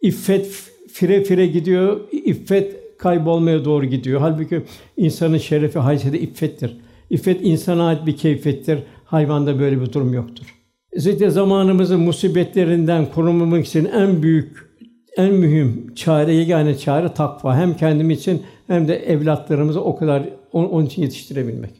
İffet 0.00 0.46
fire 0.92 1.24
fire 1.24 1.46
gidiyor, 1.46 2.00
iffet 2.12 2.83
kaybolmaya 3.04 3.64
doğru 3.64 3.86
gidiyor. 3.86 4.20
Halbuki 4.20 4.62
insanın 4.96 5.38
şerefi, 5.38 5.78
haysiyeti 5.78 6.18
iffettir. 6.18 6.76
İffet 7.10 7.40
insana 7.42 7.86
ait 7.86 8.06
bir 8.06 8.16
keyfettir. 8.16 8.78
Hayvanda 9.04 9.60
böyle 9.60 9.80
bir 9.80 9.92
durum 9.92 10.14
yoktur. 10.14 10.44
Özellikle 10.92 11.30
zamanımızın 11.30 12.00
musibetlerinden 12.00 13.06
korunmak 13.14 13.66
için 13.66 13.84
en 13.84 14.22
büyük, 14.22 14.70
en 15.16 15.34
mühim 15.34 15.94
çare, 15.94 16.34
yegane 16.34 16.78
çare 16.78 17.14
takva. 17.14 17.56
Hem 17.56 17.76
kendim 17.76 18.10
için 18.10 18.42
hem 18.66 18.88
de 18.88 18.96
evlatlarımızı 18.96 19.84
o 19.84 19.96
kadar 19.96 20.22
onun 20.52 20.86
için 20.86 21.02
yetiştirebilmek. 21.02 21.70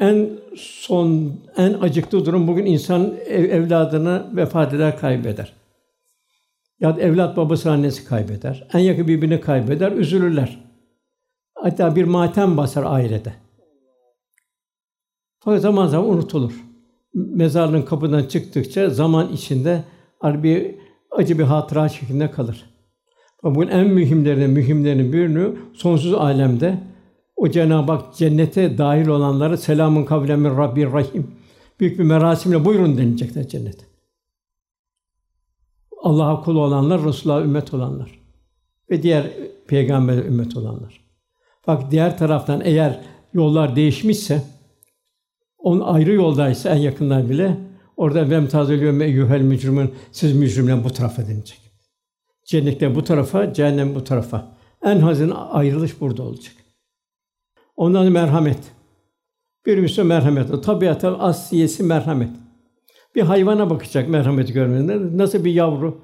En 0.00 0.28
son, 0.56 1.32
en 1.56 1.72
acıklı 1.72 2.24
durum 2.24 2.48
bugün 2.48 2.66
insan 2.66 3.14
ev, 3.26 3.44
evladını 3.44 4.26
vefat 4.36 4.74
eder, 4.74 4.98
kaybeder. 4.98 5.59
Ya 6.80 6.96
da 6.96 7.00
evlat 7.00 7.36
babası 7.36 7.70
annesi 7.70 8.04
kaybeder. 8.04 8.68
En 8.72 8.78
yakın 8.78 9.08
birbirini 9.08 9.40
kaybeder, 9.40 9.92
üzülürler. 9.92 10.64
Hatta 11.54 11.96
bir 11.96 12.04
matem 12.04 12.56
basar 12.56 12.84
ailede. 12.86 13.32
Fakat 15.40 15.62
zaman 15.62 15.86
zaman 15.86 16.10
unutulur. 16.10 16.52
mezarlığın 17.14 17.82
kapıdan 17.82 18.24
çıktıkça 18.24 18.90
zaman 18.90 19.32
içinde 19.32 19.84
bir 20.24 20.74
acı 21.10 21.38
bir 21.38 21.44
hatıra 21.44 21.88
şeklinde 21.88 22.30
kalır. 22.30 22.70
Bugün 23.42 23.68
en 23.68 23.86
mühimlerinin 23.86 24.50
mühimlerinin 24.50 25.12
birini 25.12 25.56
sonsuz 25.74 26.14
alemde 26.14 26.78
o 27.36 27.48
Cenab-ı 27.48 27.92
Hak 27.92 28.14
cennete 28.14 28.78
dahil 28.78 29.08
olanlara 29.08 29.56
selamun 29.56 30.04
kavlen 30.04 30.40
min 30.40 30.56
Rabbir 30.56 30.92
Rahim 30.92 31.30
büyük 31.80 31.98
bir 31.98 32.04
merasimle 32.04 32.64
buyurun 32.64 32.98
denilecekler 32.98 33.48
cennete. 33.48 33.89
Allah'a 36.02 36.42
kul 36.42 36.56
olanlar, 36.56 37.04
Resulullah'a 37.04 37.42
ümmet 37.42 37.74
olanlar 37.74 38.20
ve 38.90 39.02
diğer 39.02 39.30
peygamber 39.66 40.16
ümmet 40.16 40.56
olanlar. 40.56 41.00
Bak 41.66 41.90
diğer 41.90 42.18
taraftan 42.18 42.60
eğer 42.64 43.00
yollar 43.32 43.76
değişmişse, 43.76 44.42
on 45.58 45.80
ayrı 45.80 46.12
yoldaysa 46.12 46.70
en 46.70 46.78
yakınlar 46.78 47.30
bile 47.30 47.56
orada 47.96 48.30
vem 48.30 48.48
tazelüme 48.48 49.04
eyyuhel 49.04 49.40
mücrimun 49.40 49.94
siz 50.12 50.34
mücrimler 50.34 50.84
bu 50.84 50.90
tarafa 50.90 51.26
denilecek. 51.26 51.60
Cennette 52.44 52.94
bu 52.94 53.04
tarafa, 53.04 53.52
cehennem 53.52 53.94
bu 53.94 54.04
tarafa. 54.04 54.56
En 54.84 54.98
hazin 54.98 55.30
ayrılış 55.30 56.00
burada 56.00 56.22
olacak. 56.22 56.54
Ondan 57.76 58.12
merhamet. 58.12 58.58
Bir 59.66 59.78
Müslüman 59.78 60.08
merhamet. 60.08 60.64
Tabiata 60.64 61.18
asliyesi 61.18 61.82
merhamet. 61.82 62.30
Bir 63.14 63.22
hayvana 63.22 63.70
bakacak 63.70 64.08
merhameti 64.08 64.52
görmeden. 64.52 65.18
Nasıl 65.18 65.44
bir 65.44 65.52
yavru? 65.52 66.00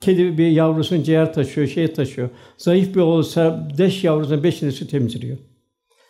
Kedi 0.00 0.38
bir 0.38 0.46
yavrusun 0.46 1.02
ciğer 1.02 1.32
taşıyor, 1.32 1.66
şey 1.66 1.92
taşıyor. 1.92 2.28
Zayıf 2.58 2.94
bir 2.94 3.00
olsa 3.00 3.68
deş 3.78 4.04
yavrusunun 4.04 4.42
beşini 4.42 4.72
süt 4.72 4.94
emziriyor. 4.94 5.38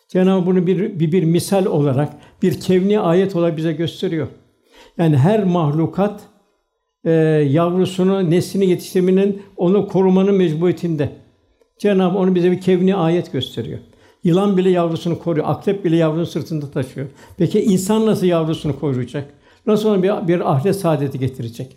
Cenab-ı 0.08 0.46
bunu 0.46 0.66
bir, 0.66 1.00
bir, 1.00 1.12
bir 1.12 1.24
misal 1.24 1.66
olarak, 1.66 2.12
bir 2.42 2.60
kevni 2.60 3.00
ayet 3.00 3.36
olarak 3.36 3.56
bize 3.56 3.72
gösteriyor. 3.72 4.28
Yani 4.98 5.16
her 5.16 5.44
mahlukat 5.44 6.20
e, 7.04 7.10
yavrusunu, 7.50 8.30
neslini 8.30 8.66
yetiştirmenin, 8.66 9.42
onu 9.56 9.88
korumanın 9.88 10.34
mecburiyetinde. 10.34 11.12
Cenab-ı 11.78 12.18
onu 12.18 12.34
bize 12.34 12.50
bir 12.50 12.60
kevni 12.60 12.94
ayet 12.94 13.32
gösteriyor. 13.32 13.78
Yılan 14.24 14.56
bile 14.56 14.70
yavrusunu 14.70 15.18
koruyor, 15.18 15.46
akrep 15.48 15.84
bile 15.84 15.96
yavrusunu 15.96 16.26
sırtında 16.26 16.70
taşıyor. 16.70 17.06
Peki 17.36 17.60
insan 17.60 18.06
nasıl 18.06 18.26
yavrusunu 18.26 18.80
koruyacak? 18.80 19.39
Nasıl 19.66 19.88
ona 19.88 20.02
bir, 20.02 20.28
bir 20.28 20.52
ahiret 20.52 20.76
saadeti 20.76 21.18
getirecek? 21.18 21.76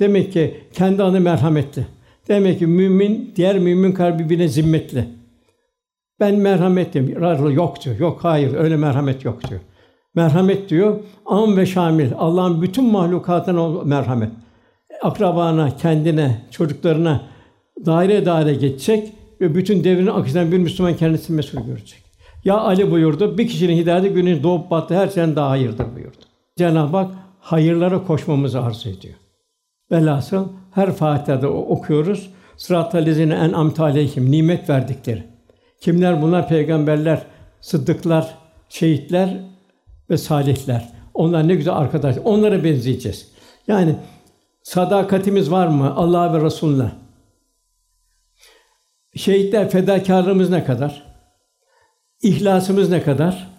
Demek 0.00 0.32
ki 0.32 0.60
kendi 0.72 1.02
anı 1.02 1.20
merhametli. 1.20 1.86
Demek 2.28 2.58
ki 2.58 2.66
mümin 2.66 3.32
diğer 3.36 3.58
mümin 3.58 3.92
kalbi 3.92 4.24
birbirine 4.24 4.48
zimmetli. 4.48 5.04
Ben 6.20 6.34
merhametliyim. 6.34 7.22
Yok 7.52 7.84
diyor. 7.84 7.98
Yok 7.98 8.18
hayır 8.22 8.54
öyle 8.54 8.76
merhamet 8.76 9.24
yok 9.24 9.48
diyor. 9.48 9.60
Merhamet 10.14 10.68
diyor 10.68 11.00
am 11.26 11.56
ve 11.56 11.66
şamil. 11.66 12.10
Allah'ın 12.18 12.62
bütün 12.62 12.84
mahlukatına 12.84 13.68
merhamet. 13.68 14.30
Akrabana, 15.02 15.76
kendine, 15.76 16.40
çocuklarına 16.50 17.20
daire 17.86 18.26
daire 18.26 18.54
geçecek 18.54 19.12
ve 19.40 19.54
bütün 19.54 19.84
devrin 19.84 20.06
akışından 20.06 20.52
bir 20.52 20.58
Müslüman 20.58 20.96
kendisini 20.96 21.36
mesul 21.36 21.60
görecek. 21.60 22.02
Ya 22.44 22.58
Ali 22.58 22.90
buyurdu, 22.90 23.38
bir 23.38 23.48
kişinin 23.48 23.76
hidayeti 23.76 24.08
günün 24.08 24.42
doğup 24.42 24.70
battı 24.70 24.94
her 24.94 25.08
şeyden 25.08 25.36
daha 25.36 25.50
hayırdır 25.50 25.86
buyurdu. 25.96 26.29
Cenab-ı 26.60 26.96
Hak 26.96 27.14
hayırlara 27.40 28.04
koşmamızı 28.04 28.60
arzu 28.60 28.88
ediyor. 28.88 29.14
Velhasıl 29.90 30.48
her 30.74 30.92
Fatiha'da 30.92 31.48
okuyoruz. 31.48 32.30
Sırat-ı 32.56 33.06
lezine 33.06 33.34
en 33.34 33.52
amte 33.52 34.06
nimet 34.16 34.70
verdikleri. 34.70 35.24
Kimler 35.80 36.22
bunlar? 36.22 36.48
Peygamberler, 36.48 37.22
sıddıklar, 37.60 38.34
şehitler 38.68 39.40
ve 40.10 40.16
salihler. 40.16 40.88
Onlar 41.14 41.48
ne 41.48 41.54
güzel 41.54 41.76
arkadaş. 41.76 42.16
Onlara 42.24 42.64
benzeyeceğiz. 42.64 43.32
Yani 43.66 43.96
sadakatimiz 44.62 45.50
var 45.50 45.66
mı 45.66 45.94
Allah 45.96 46.34
ve 46.34 46.44
Resulüne? 46.44 46.90
Şehitler 49.16 49.70
fedakarlığımız 49.70 50.50
ne 50.50 50.64
kadar? 50.64 51.02
İhlasımız 52.22 52.90
ne 52.90 53.02
kadar? 53.02 53.50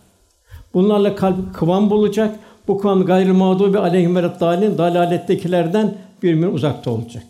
Bunlarla 0.74 1.16
kalp 1.16 1.54
kıvam 1.56 1.89
bulacak. 1.89 2.39
Kıvam 2.78 3.05
gayrı 3.05 3.34
mağdubi 3.34 3.80
aleyhim 3.80 4.15
ve 4.15 4.24
dalin 4.39 4.78
dalalettekilerden 4.78 5.95
birbirinden 6.24 6.53
uzakta 6.53 6.91
olacak. 6.91 7.24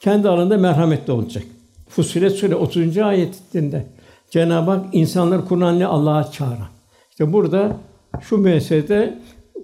Kendi 0.00 0.28
alanında 0.28 0.56
merhametli 0.56 1.12
olacak. 1.12 1.44
Fussilet 1.88 2.32
Sûre 2.32 2.54
30. 2.54 2.98
ayetinde 2.98 3.86
Cenab-ı 4.30 4.70
Hak 4.70 4.84
insanları 4.92 5.44
Kur'an'la 5.44 5.88
Allah'a 5.88 6.30
çağıran. 6.30 6.68
İşte 7.10 7.32
burada 7.32 7.76
şu 8.20 8.38
meselede 8.38 9.18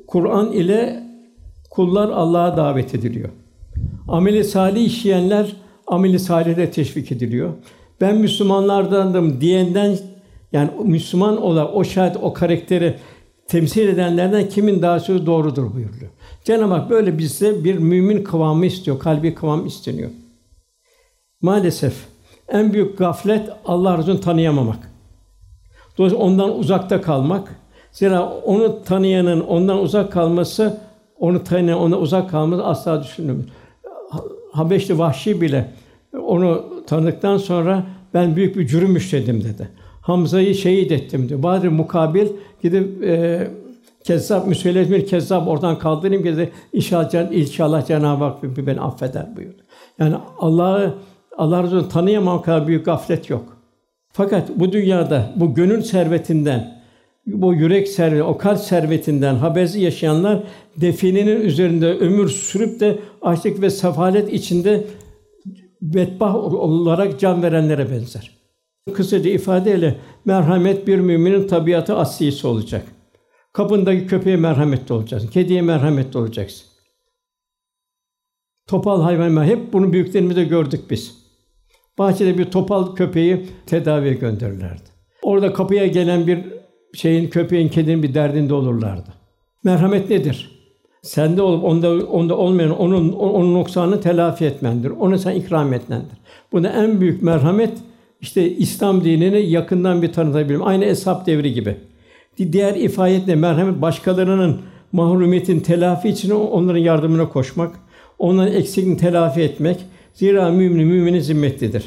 Kur'an 0.06 0.52
ile 0.52 1.02
kullar 1.70 2.08
Allah'a 2.08 2.56
davet 2.56 2.94
ediliyor. 2.94 3.28
Ameli 4.08 4.44
salih 4.44 4.84
işleyenler 4.84 5.56
ameli 5.86 6.18
salih'e 6.18 6.70
teşvik 6.70 7.12
ediliyor. 7.12 7.50
Ben 8.00 8.16
Müslümanlardandım 8.16 9.40
diyenden 9.40 9.98
yani 10.52 10.70
Müslüman 10.84 11.42
olan 11.42 11.76
o 11.76 11.84
şahit 11.84 12.16
o 12.22 12.32
karakteri 12.32 12.94
temsil 13.50 13.88
edenlerden 13.88 14.48
kimin 14.48 14.82
daha 14.82 15.00
sözü 15.00 15.26
doğrudur 15.26 15.74
buyuruyor. 15.74 16.10
Cenab-ı 16.44 16.74
Hak 16.74 16.90
böyle 16.90 17.18
bize 17.18 17.64
bir 17.64 17.78
mümin 17.78 18.24
kıvamı 18.24 18.66
istiyor, 18.66 18.98
kalbi 18.98 19.34
kıvam 19.34 19.66
isteniyor. 19.66 20.10
Maalesef 21.42 21.94
en 22.48 22.72
büyük 22.72 22.98
gaflet 22.98 23.48
Allah 23.64 23.98
Resulü'nü 23.98 24.20
tanıyamamak. 24.20 24.90
Dolayısıyla 25.98 26.24
ondan 26.24 26.58
uzakta 26.58 27.00
kalmak. 27.00 27.56
Zira 27.92 28.28
onu 28.28 28.82
tanıyanın 28.82 29.40
ondan 29.40 29.78
uzak 29.78 30.12
kalması, 30.12 30.80
onu 31.18 31.44
tanıyan 31.44 31.78
ona 31.78 31.98
uzak 31.98 32.30
kalması 32.30 32.64
asla 32.64 33.02
düşünülmüyor. 33.02 33.48
Habeşli 34.52 34.98
Vahşi 34.98 35.40
bile 35.40 35.72
onu 36.22 36.64
tanıdıktan 36.86 37.36
sonra 37.36 37.86
ben 38.14 38.36
büyük 38.36 38.56
bir 38.56 38.66
cürüm 38.66 38.96
işledim 38.96 39.44
dedi. 39.44 39.68
Hamza'yı 40.00 40.54
şehit 40.54 40.92
ettim 40.92 41.28
diyor. 41.28 41.42
Badr 41.42 41.66
mukabil 41.66 42.26
gidip 42.62 43.04
e, 43.04 43.48
Kezzap, 44.04 44.46
müsvellet 44.46 44.90
bir 44.90 45.06
kezzap 45.06 45.48
oradan 45.48 45.78
kaldırayım 45.78 46.24
dedi. 46.24 46.52
İnşallah, 46.72 47.32
inşallah 47.32 47.86
Cenab-ı 47.86 48.24
Hak 48.24 48.42
beni 48.42 48.80
affeder 48.80 49.36
buyurdu. 49.36 49.62
Yani 49.98 50.14
Allah'ı 50.38 50.94
Allah 51.36 51.62
Resulü'nü 51.62 51.88
tanıyamam 51.88 52.42
kadar 52.42 52.66
büyük 52.66 52.84
gaflet 52.84 53.30
yok. 53.30 53.56
Fakat 54.12 54.48
bu 54.56 54.72
dünyada 54.72 55.32
bu 55.36 55.54
gönül 55.54 55.82
servetinden, 55.82 56.82
bu 57.26 57.54
yürek 57.54 57.88
serveti, 57.88 58.22
o 58.22 58.38
kalp 58.38 58.58
servetinden 58.58 59.34
habersiz 59.34 59.82
yaşayanlar 59.82 60.42
definenin 60.76 61.40
üzerinde 61.40 61.86
ömür 61.98 62.28
sürüp 62.28 62.80
de 62.80 62.98
açlık 63.22 63.62
ve 63.62 63.70
sefalet 63.70 64.32
içinde 64.32 64.84
bedbah 65.82 66.34
olarak 66.34 67.20
can 67.20 67.42
verenlere 67.42 67.90
benzer. 67.90 68.39
Kısaca 68.94 69.30
ifadeyle 69.30 69.96
merhamet 70.24 70.86
bir 70.86 70.98
müminin 70.98 71.46
tabiatı 71.46 71.96
aslisi 71.96 72.46
olacak. 72.46 72.86
Kapındaki 73.52 74.06
köpeğe 74.06 74.36
merhametli 74.36 74.94
olacaksın. 74.94 75.28
Kediye 75.28 75.62
merhametli 75.62 76.18
olacaksın. 76.18 76.66
Topal 78.66 79.02
hayvan 79.02 79.44
hep 79.44 79.72
bunu 79.72 79.92
büyüklerimizde 79.92 80.44
gördük 80.44 80.80
biz. 80.90 81.14
Bahçede 81.98 82.38
bir 82.38 82.44
topal 82.44 82.94
köpeği 82.94 83.46
tedaviye 83.66 84.14
gönderirlerdi. 84.14 84.90
Orada 85.22 85.52
kapıya 85.52 85.86
gelen 85.86 86.26
bir 86.26 86.44
şeyin 86.94 87.30
köpeğin 87.30 87.68
kedinin 87.68 88.02
bir 88.02 88.14
derdinde 88.14 88.54
olurlardı. 88.54 89.14
Merhamet 89.64 90.10
nedir? 90.10 90.60
Sende 91.02 91.42
olup 91.42 91.64
onda 91.64 92.06
onda 92.06 92.36
olmayan 92.36 92.78
onun 92.78 93.12
onun 93.12 93.54
noksanını 93.54 94.00
telafi 94.00 94.44
etmendir. 94.44 94.90
Onu 94.90 95.18
sen 95.18 95.34
ikram 95.34 95.72
etmendir. 95.72 96.18
Bu 96.52 96.62
da 96.62 96.68
en 96.68 97.00
büyük 97.00 97.22
merhamet 97.22 97.72
işte 98.20 98.56
İslam 98.56 99.04
dinini 99.04 99.50
yakından 99.50 100.02
bir 100.02 100.12
tanıtabilmek. 100.12 100.66
Aynı 100.66 100.84
eshab 100.84 101.26
devri 101.26 101.52
gibi. 101.52 101.76
Diğer 102.52 102.74
ifadetle 102.74 103.34
merhamet 103.34 103.82
başkalarının 103.82 104.60
mahrumiyetin 104.92 105.60
telafi 105.60 106.08
için 106.08 106.30
onların 106.30 106.80
yardımına 106.80 107.28
koşmak, 107.28 107.80
onların 108.18 108.54
eksikliğini 108.54 108.96
telafi 108.96 109.40
etmek. 109.40 109.80
Zira 110.14 110.50
mümin 110.50 110.86
müminin 110.86 111.20
zimmetlidir. 111.20 111.84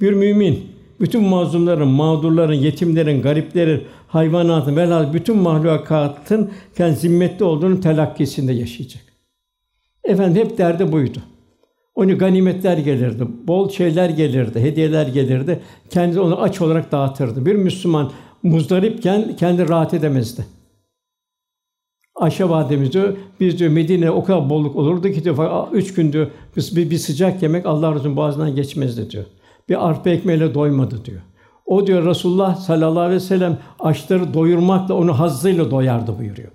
Bir 0.00 0.12
mümin 0.12 0.66
bütün 1.00 1.22
mazlumların, 1.22 1.88
mağdurların, 1.88 2.54
yetimlerin, 2.54 3.22
gariplerin, 3.22 3.82
hayvanatın 4.08 4.76
velhâsıl 4.76 5.12
bütün 5.12 5.36
mahlukatın 5.36 6.50
kendi 6.76 6.96
zimmetli 6.96 7.44
olduğunu 7.44 7.80
telakkisinde 7.80 8.52
yaşayacak. 8.52 9.02
Efendim 10.04 10.44
hep 10.44 10.58
derdi 10.58 10.92
buydu. 10.92 11.18
Onu 11.94 12.18
ganimetler 12.18 12.78
gelirdi, 12.78 13.26
bol 13.46 13.70
şeyler 13.70 14.10
gelirdi, 14.10 14.60
hediyeler 14.60 15.06
gelirdi. 15.06 15.60
Kendi 15.90 16.20
onu 16.20 16.42
aç 16.42 16.60
olarak 16.60 16.92
dağıtırdı. 16.92 17.46
Bir 17.46 17.54
Müslüman 17.54 18.12
muzdaripken 18.42 19.36
kendi 19.36 19.68
rahat 19.68 19.94
edemezdi. 19.94 20.44
Ayşe 22.14 22.48
validemiz 22.48 22.92
diyor, 22.92 23.16
biz 23.40 23.58
diyor 23.58 23.70
Medine 23.70 24.10
o 24.10 24.24
kadar 24.24 24.50
bolluk 24.50 24.76
olurdu 24.76 25.10
ki 25.10 25.24
diyor, 25.24 25.68
üç 25.72 25.94
gün 25.94 26.12
diyor, 26.12 26.26
biz 26.56 26.76
bir, 26.76 26.90
bir 26.90 26.98
sıcak 26.98 27.42
yemek 27.42 27.66
Allah 27.66 27.94
Resulü'nün 27.94 28.16
boğazından 28.16 28.56
geçmezdi 28.56 29.10
diyor. 29.10 29.24
Bir 29.68 29.88
arpa 29.88 30.10
ekmeğiyle 30.10 30.54
doymadı 30.54 31.04
diyor. 31.04 31.20
O 31.66 31.86
diyor 31.86 32.06
Resulullah 32.06 32.56
sallallahu 32.56 33.00
aleyhi 33.00 33.22
ve 33.22 33.26
sellem 33.26 33.58
açları 33.80 34.34
doyurmakla 34.34 34.94
onu 34.94 35.18
hazzıyla 35.18 35.70
doyardı 35.70 36.18
buyuruyor. 36.18 36.50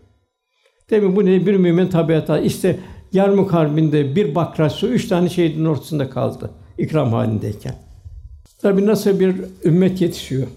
Demek 0.89 1.15
bu 1.15 1.25
ne? 1.25 1.45
Bir 1.45 1.55
mümin 1.55 1.87
tabiata 1.87 2.39
işte 2.39 2.79
Yarmuk 3.13 3.53
Harbi'nde 3.53 4.15
bir 4.15 4.35
bakra 4.35 4.71
üç 4.83 5.07
tane 5.07 5.29
şehidin 5.29 5.65
ortasında 5.65 6.09
kaldı 6.09 6.51
ikram 6.77 7.13
halindeyken. 7.13 7.75
Tabi 8.61 8.85
nasıl 8.85 9.19
bir 9.19 9.35
ümmet 9.63 10.01
yetişiyor. 10.01 10.47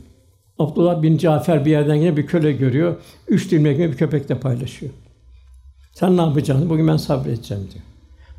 Abdullah 0.59 1.03
bin 1.03 1.19
Cafer 1.19 1.65
bir 1.65 1.71
yerden 1.71 1.95
yine 1.95 2.17
bir 2.17 2.27
köle 2.27 2.53
görüyor. 2.53 2.97
Üç 3.29 3.51
dilim 3.51 3.67
ekmeği 3.67 3.93
bir 3.93 3.97
köpekle 3.97 4.41
paylaşıyor. 4.41 4.93
Sen 5.93 6.17
ne 6.17 6.21
yapacaksın? 6.21 6.71
Bugün 6.71 6.89
ben 6.89 6.97
sabredeceğim 6.97 7.63
diyor. 7.73 7.85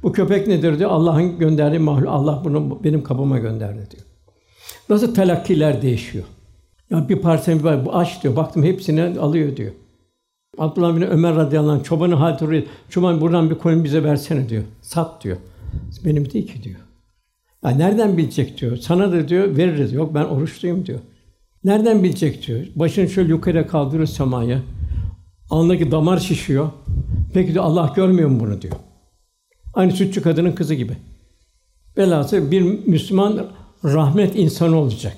Bu 0.04 0.12
köpek 0.12 0.48
nedir 0.48 0.80
diyor. 0.80 0.90
Allah'ın 0.90 1.40
gönderdiği 1.40 1.80
mahluk. 1.80 2.10
Allah 2.10 2.42
bunu 2.44 2.80
benim 2.84 3.04
kapıma 3.04 3.40
gönderdi 3.40 3.88
diyor. 3.92 4.04
Nasıl 4.90 5.16
telakkiler 5.16 5.82
değişiyor. 5.82 6.26
Ya 6.90 7.10
bir 7.10 7.16
parça 7.16 7.64
var, 7.64 7.86
bu 7.86 7.96
aç 7.96 8.24
diyor. 8.24 8.36
Baktım 8.36 8.64
hepsini 8.64 9.20
alıyor 9.20 9.58
diyor. 9.58 9.72
Abdullah 10.58 10.96
bin 10.96 11.02
Ömer 11.02 11.36
radıyallahu 11.36 11.72
anh 11.72 11.84
çobanı 11.84 12.16
halit 12.16 12.68
çoban 12.90 13.22
buradan 13.22 13.50
bir 13.50 13.56
koyun 13.56 13.84
bize 13.84 14.04
versene 14.04 14.50
diyor. 14.50 14.64
Sat 14.82 15.24
diyor. 15.24 15.38
Benim 16.06 16.32
değil 16.32 16.48
ki 16.48 16.64
diyor. 16.64 16.80
Ya 17.64 17.72
nereden 17.72 18.18
bilecek 18.18 18.62
diyor. 18.62 18.78
Sana 18.78 19.12
da 19.12 19.28
diyor 19.28 19.58
veririz. 19.58 19.94
Yok 19.94 20.14
ben 20.16 20.24
oruçluyum 20.24 20.86
diyor. 20.86 21.00
Nereden 21.64 22.04
bilecek 22.04 22.48
diyor. 22.48 22.66
Başını 22.76 23.10
şöyle 23.10 23.30
yukarı 23.30 23.68
kaldırıyor 23.68 24.08
semaya. 24.08 24.60
Alnındaki 25.50 25.92
damar 25.92 26.18
şişiyor. 26.18 26.70
Peki 27.34 27.54
diyor 27.54 27.66
Allah 27.66 27.94
görmüyor 27.96 28.30
mu 28.30 28.40
bunu 28.40 28.62
diyor. 28.62 28.76
Aynı 29.74 29.92
sütçü 29.92 30.22
kadının 30.22 30.52
kızı 30.52 30.74
gibi. 30.74 30.94
Velhasıl 31.98 32.52
bir 32.52 32.62
Müslüman 32.88 33.48
rahmet 33.84 34.36
insanı 34.36 34.78
olacak. 34.78 35.18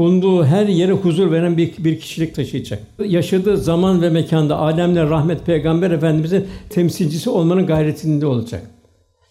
Bulunduğu 0.00 0.44
her 0.44 0.66
yere 0.66 0.92
huzur 0.92 1.30
veren 1.30 1.56
bir, 1.56 1.72
bir 1.78 2.00
kişilik 2.00 2.34
taşıyacak. 2.34 2.82
Yaşadığı 3.04 3.56
zaman 3.56 4.02
ve 4.02 4.10
mekanda 4.10 4.56
alemle 4.58 5.02
rahmet 5.02 5.46
peygamber 5.46 5.90
efendimizin 5.90 6.46
temsilcisi 6.70 7.30
olmanın 7.30 7.66
gayretinde 7.66 8.26
olacak. 8.26 8.62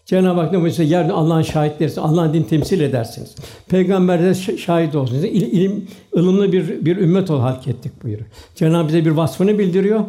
Cenab-ı 0.06 0.40
Hak 0.40 0.52
ne 0.52 0.60
buyuruyor? 0.60 0.88
Yer 0.88 1.08
Allah'ın 1.08 1.42
şahitleriz. 1.42 1.98
Allah'ın 1.98 2.34
din 2.34 2.42
temsil 2.42 2.80
edersiniz. 2.80 3.34
Peygamber 3.68 4.34
şahit 4.34 4.94
olsunuz. 4.94 5.24
İl, 5.24 5.42
ilim, 5.42 5.86
ılımlı 6.16 6.52
bir 6.52 6.84
bir 6.84 6.96
ümmet 6.96 7.30
ol 7.30 7.40
halk 7.40 7.68
ettik 7.68 7.92
buyuruyor. 8.04 8.28
Cenab-ı 8.54 8.88
bize 8.88 9.04
bir 9.04 9.10
vasfını 9.10 9.58
bildiriyor. 9.58 10.00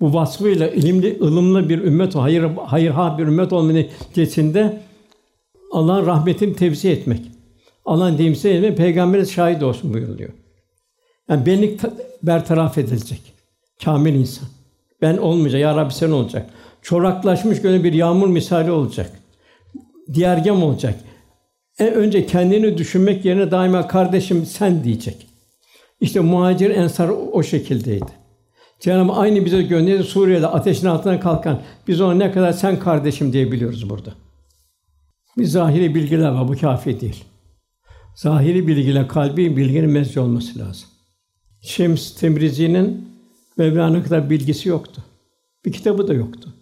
Bu 0.00 0.14
vasfıyla 0.14 0.68
ilimli, 0.68 1.18
ılımlı 1.22 1.68
bir 1.68 1.78
ümmet 1.78 2.16
ol, 2.16 2.20
hayır 2.20 2.42
hayırha 2.66 3.18
bir 3.18 3.22
ümmet 3.22 3.52
olmanın 3.52 3.74
neticesinde 3.74 4.80
Allah'ın 5.72 6.06
rahmetini 6.06 6.56
tevzi 6.56 6.88
etmek. 6.88 7.39
Allah'ın 7.84 8.16
temsil 8.16 8.50
etmek, 8.50 8.76
peygamberin 8.76 9.24
şahit 9.24 9.62
olsun 9.62 9.94
buyuruluyor. 9.94 10.30
Yani 11.28 11.46
benlik 11.46 11.80
bertaraf 12.22 12.78
edilecek. 12.78 13.22
Kamil 13.84 14.14
insan. 14.14 14.48
Ben 15.02 15.16
olmayacak, 15.16 15.60
ya 15.60 15.76
Rabbi 15.76 15.94
sen 15.94 16.10
olacak 16.10 16.50
çoraklaşmış 16.82 17.64
böyle 17.64 17.84
bir 17.84 17.92
yağmur 17.92 18.28
misali 18.28 18.70
olacak. 18.70 19.12
Diğergem 20.14 20.62
olacak. 20.62 20.94
En 21.78 21.94
önce 21.94 22.26
kendini 22.26 22.78
düşünmek 22.78 23.24
yerine 23.24 23.50
daima 23.50 23.88
kardeşim 23.88 24.46
sen 24.46 24.84
diyecek. 24.84 25.26
İşte 26.00 26.20
muhacir 26.20 26.70
ensar 26.70 27.08
o 27.32 27.42
şekildeydi. 27.42 28.20
Cenab-ı 28.80 29.12
aynı 29.12 29.44
bize 29.44 29.62
gönderdi 29.62 30.04
Suriye'de 30.04 30.46
ateşin 30.46 30.86
altına 30.86 31.20
kalkan 31.20 31.60
biz 31.88 32.00
ona 32.00 32.14
ne 32.14 32.32
kadar 32.32 32.52
sen 32.52 32.78
kardeşim 32.78 33.32
diyebiliyoruz 33.32 33.90
burada. 33.90 34.14
Bir 35.38 35.44
zahiri 35.44 35.94
bilgiler 35.94 36.28
var 36.28 36.48
bu 36.48 36.56
kafi 36.56 37.00
değil. 37.00 37.24
Zahiri 38.20 38.66
bilgiyle 38.66 39.08
kalbi 39.08 39.56
bilginin 39.56 39.90
mezci 39.90 40.20
olması 40.20 40.58
lazım. 40.58 40.88
Şems 41.60 42.14
Temrizi'nin 42.14 43.08
Mevlana 43.58 44.02
kadar 44.02 44.30
bilgisi 44.30 44.68
yoktu. 44.68 45.02
Bir 45.64 45.72
kitabı 45.72 46.08
da 46.08 46.14
yoktu. 46.14 46.54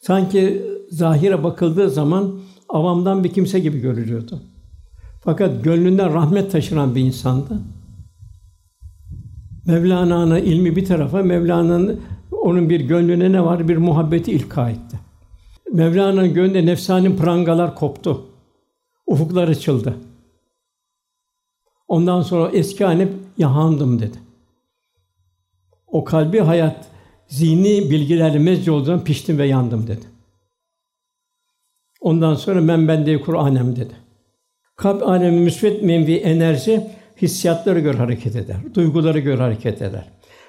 Sanki 0.00 0.62
zahire 0.90 1.44
bakıldığı 1.44 1.90
zaman 1.90 2.40
avamdan 2.68 3.24
bir 3.24 3.32
kimse 3.32 3.58
gibi 3.58 3.78
görülüyordu. 3.78 4.42
Fakat 5.24 5.64
gönlünden 5.64 6.14
rahmet 6.14 6.52
taşıran 6.52 6.94
bir 6.94 7.00
insandı. 7.00 7.60
Mevlana'nın 9.66 10.36
ilmi 10.36 10.76
bir 10.76 10.84
tarafa, 10.84 11.22
Mevlana'nın 11.22 12.00
onun 12.30 12.70
bir 12.70 12.80
gönlüne 12.80 13.32
ne 13.32 13.44
var? 13.44 13.68
Bir 13.68 13.76
muhabbeti 13.76 14.32
ilka 14.32 14.70
etti. 14.70 14.98
Mevlana'nın 15.72 16.34
gönlünde 16.34 16.66
nefsani 16.66 17.16
prangalar 17.16 17.74
koptu. 17.74 18.26
Ufuklar 19.06 19.48
açıldı. 19.48 19.96
Ondan 21.88 22.22
sonra 22.22 22.50
eski 22.50 22.84
haline 22.84 23.08
yahandım 23.38 24.00
dedi. 24.00 24.18
O 25.86 26.04
kalbi 26.04 26.40
hayat 26.40 26.86
zihni 27.28 27.90
bilgilerle 27.90 28.38
mezci 28.38 28.70
olduğundan 28.70 29.04
piştim 29.04 29.38
ve 29.38 29.46
yandım 29.46 29.86
dedi. 29.86 30.06
Ondan 32.00 32.34
sonra 32.34 32.68
ben 32.68 32.88
bende 32.88 33.20
Kur'anem 33.20 33.76
dedi. 33.76 33.94
Kalp 34.76 35.08
alemi 35.08 35.40
müsvet 35.40 35.82
menvi 35.82 36.16
enerji 36.16 36.86
hissiyatlara 37.22 37.78
göre 37.78 37.96
hareket 37.96 38.36
eder. 38.36 38.56
Duygulara 38.74 39.18
göre 39.18 39.42
hareket 39.42 39.82
eder. 39.82 40.04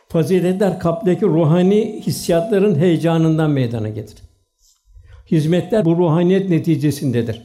Faziletler 0.10 0.80
kalpteki 0.80 1.26
ruhani 1.26 2.02
hissiyatların 2.08 2.76
heyecanından 2.76 3.52
meydana 3.52 3.90
gelir. 3.90 4.16
Hizmetler 5.32 5.86
bu 5.86 5.98
ruhaniyet 5.98 6.50
neticesindedir. 6.50 7.42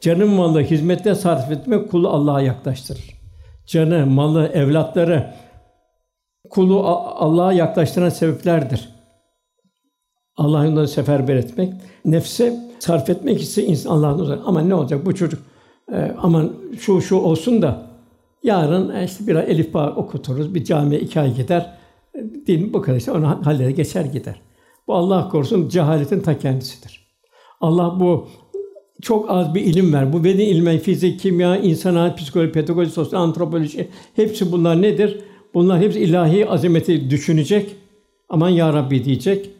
Canın 0.00 0.28
malı 0.28 0.62
hizmette 0.62 1.14
sarf 1.14 1.50
etmek 1.50 1.90
kulu 1.90 2.08
Allah'a 2.08 2.40
yaklaştırır. 2.40 3.11
Canı, 3.66 4.06
malı, 4.06 4.46
evlatları 4.46 5.34
kulu 6.50 6.86
Allah'a 6.86 7.52
yaklaştıran 7.52 8.08
sebeplerdir. 8.08 8.88
Allah'ın 10.36 10.64
yolunda 10.64 10.86
seferber 10.86 11.36
etmek, 11.36 11.72
nefse 12.04 12.60
sarf 12.78 13.10
etmek 13.10 13.42
ise 13.42 13.64
insan 13.64 13.90
Allah'ın 13.90 14.18
uzak. 14.18 14.38
Ama 14.44 14.60
ne 14.60 14.74
olacak 14.74 15.06
bu 15.06 15.14
çocuk? 15.14 15.42
E, 15.92 16.14
aman 16.18 16.52
şu 16.78 17.00
şu 17.00 17.16
olsun 17.16 17.62
da 17.62 17.86
yarın 18.42 18.94
e, 18.94 19.04
işte 19.04 19.26
biraz 19.26 19.48
elif 19.48 19.74
bağ 19.74 19.90
okuturuz, 19.90 20.54
bir 20.54 20.64
camiye 20.64 21.00
iki 21.00 21.20
ay 21.20 21.34
gider. 21.34 21.76
E, 22.14 22.46
din 22.46 22.72
bu 22.72 22.82
kadar 22.82 22.96
işte 22.96 23.12
onu 23.12 23.46
halleder 23.46 23.70
geçer 23.70 24.04
gider. 24.04 24.40
Bu 24.88 24.94
Allah 24.94 25.28
korusun 25.28 25.68
cehaletin 25.68 26.20
ta 26.20 26.38
kendisidir. 26.38 27.06
Allah 27.60 28.00
bu 28.00 28.28
çok 29.02 29.30
az 29.30 29.54
bir 29.54 29.60
ilim 29.60 29.92
ver. 29.92 30.12
Bu 30.12 30.24
beden 30.24 30.44
ilmi, 30.44 30.78
fizik, 30.78 31.20
kimya, 31.20 31.56
insan 31.56 32.16
psikoloji, 32.16 32.52
pedagoji, 32.52 32.90
sosyal 32.90 33.22
antropoloji 33.22 33.88
hepsi 34.16 34.52
bunlar 34.52 34.82
nedir? 34.82 35.20
Bunlar 35.54 35.80
hepsi 35.80 36.00
ilahi 36.00 36.48
azameti 36.48 37.10
düşünecek. 37.10 37.76
Aman 38.28 38.48
ya 38.48 38.72
Rabbi 38.72 39.04
diyecek. 39.04 39.50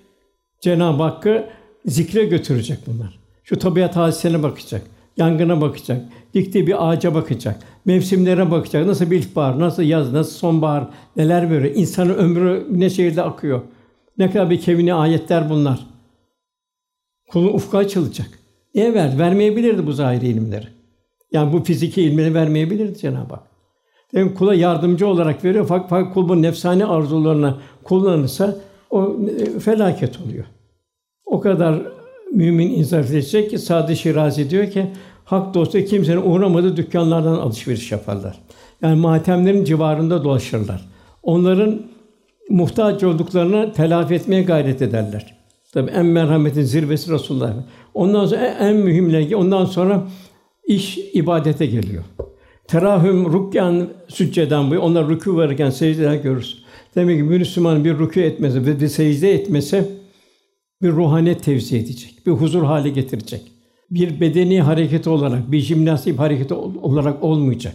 Cenab-ı 0.61 1.03
Hakk'ı 1.03 1.49
zikre 1.87 2.25
götürecek 2.25 2.79
bunlar. 2.87 3.19
Şu 3.45 3.59
tabiat 3.59 3.97
hadisesine 3.97 4.43
bakacak, 4.43 4.83
yangına 5.17 5.61
bakacak, 5.61 6.05
diktiği 6.35 6.67
bir 6.67 6.89
ağaca 6.89 7.15
bakacak, 7.15 7.63
mevsimlere 7.85 8.51
bakacak. 8.51 8.87
Nasıl 8.87 9.11
bir 9.11 9.19
ilkbahar, 9.19 9.61
nasıl 9.61 9.83
yaz, 9.83 10.13
nasıl 10.13 10.33
sonbahar, 10.33 10.89
neler 11.17 11.51
böyle. 11.51 11.75
İnsanın 11.75 12.15
ömrü 12.15 12.67
ne 12.71 12.91
şekilde 12.91 13.23
akıyor. 13.23 13.63
Ne 14.19 14.31
kadar 14.31 14.51
bir 14.51 14.61
kevini 14.61 14.95
ayetler 14.95 15.51
bunlar. 15.51 15.87
Kulun 17.31 17.53
ufku 17.53 17.79
açılacak. 17.79 18.42
Niye 18.75 18.95
verdi? 18.95 19.19
Vermeyebilirdi 19.19 19.87
bu 19.87 19.93
zahiri 19.93 20.27
ilimleri. 20.27 20.67
Yani 21.33 21.53
bu 21.53 21.65
fiziki 21.65 22.03
ilmini 22.03 22.35
vermeyebilirdi 22.35 22.99
Cenab-ı 22.99 23.35
Hak. 23.35 23.43
Hem 24.15 24.35
kula 24.35 24.55
yardımcı 24.55 25.07
olarak 25.07 25.45
veriyor. 25.45 25.67
Fakat, 25.69 25.91
fakat 25.91 26.15
kul 26.15 26.29
bu 26.29 26.43
nefsani 26.43 26.87
arzularına 26.87 27.59
kullanırsa 27.85 28.57
o 28.91 29.17
e, 29.39 29.59
felaket 29.59 30.21
oluyor. 30.21 30.45
O 31.27 31.41
kadar 31.41 31.83
mümin 32.33 32.71
insan 32.71 33.03
edecek 33.03 33.51
ki 33.51 33.59
Sadı 33.59 33.97
Şirazi 33.97 34.51
diyor 34.51 34.71
ki 34.71 34.87
hak 35.25 35.55
dostu 35.55 35.81
kimsenin 35.85 36.23
uğramadığı 36.23 36.77
dükkanlardan 36.77 37.35
alışveriş 37.35 37.93
yaparlar. 37.93 38.39
Yani 38.83 39.01
matemlerin 39.01 39.65
civarında 39.65 40.25
dolaşırlar. 40.25 40.89
Onların 41.23 41.83
muhtaç 42.51 43.03
olduklarını 43.03 43.73
telafi 43.73 44.15
etmeye 44.15 44.43
gayret 44.43 44.83
ederler. 44.83 45.42
Tabi 45.73 45.91
en 45.91 46.07
merhametin 46.07 46.63
zirvesi 46.63 47.13
Resulullah. 47.13 47.55
Ondan 47.95 48.27
sonra 48.27 48.47
en 48.47 48.77
mühimleri 48.77 49.37
ondan 49.37 49.65
sonra 49.65 50.09
iş 50.67 50.99
ibadete 50.99 51.67
geliyor. 51.67 52.05
Terahüm 52.69 53.33
rukyan 53.33 53.89
sücceden 54.09 54.71
bu. 54.71 54.75
Onlar 54.75 55.05
rükû 55.05 55.39
verirken 55.39 55.71
secdeler 55.71 56.15
görürüz. 56.15 56.65
Demek 56.95 57.19
ki 57.19 57.23
Müslüman 57.23 57.85
bir 57.85 57.95
rükû 57.95 58.21
etmesi 58.21 58.67
ve 58.67 58.81
bir 58.81 58.89
secde 58.89 59.35
etmesi 59.35 59.85
bir 60.83 60.91
ruhaniyet 60.91 61.45
tevzi 61.45 61.77
edecek, 61.77 62.27
bir 62.27 62.33
huzur 62.33 62.63
hali 62.63 62.93
getirecek. 62.93 63.43
Bir 63.91 64.21
bedeni 64.21 64.61
hareket 64.61 65.07
olarak, 65.07 65.53
bir 65.53 65.61
jimnastik 65.61 66.19
hareketi 66.19 66.55
olarak 66.55 67.23
olmayacak. 67.23 67.75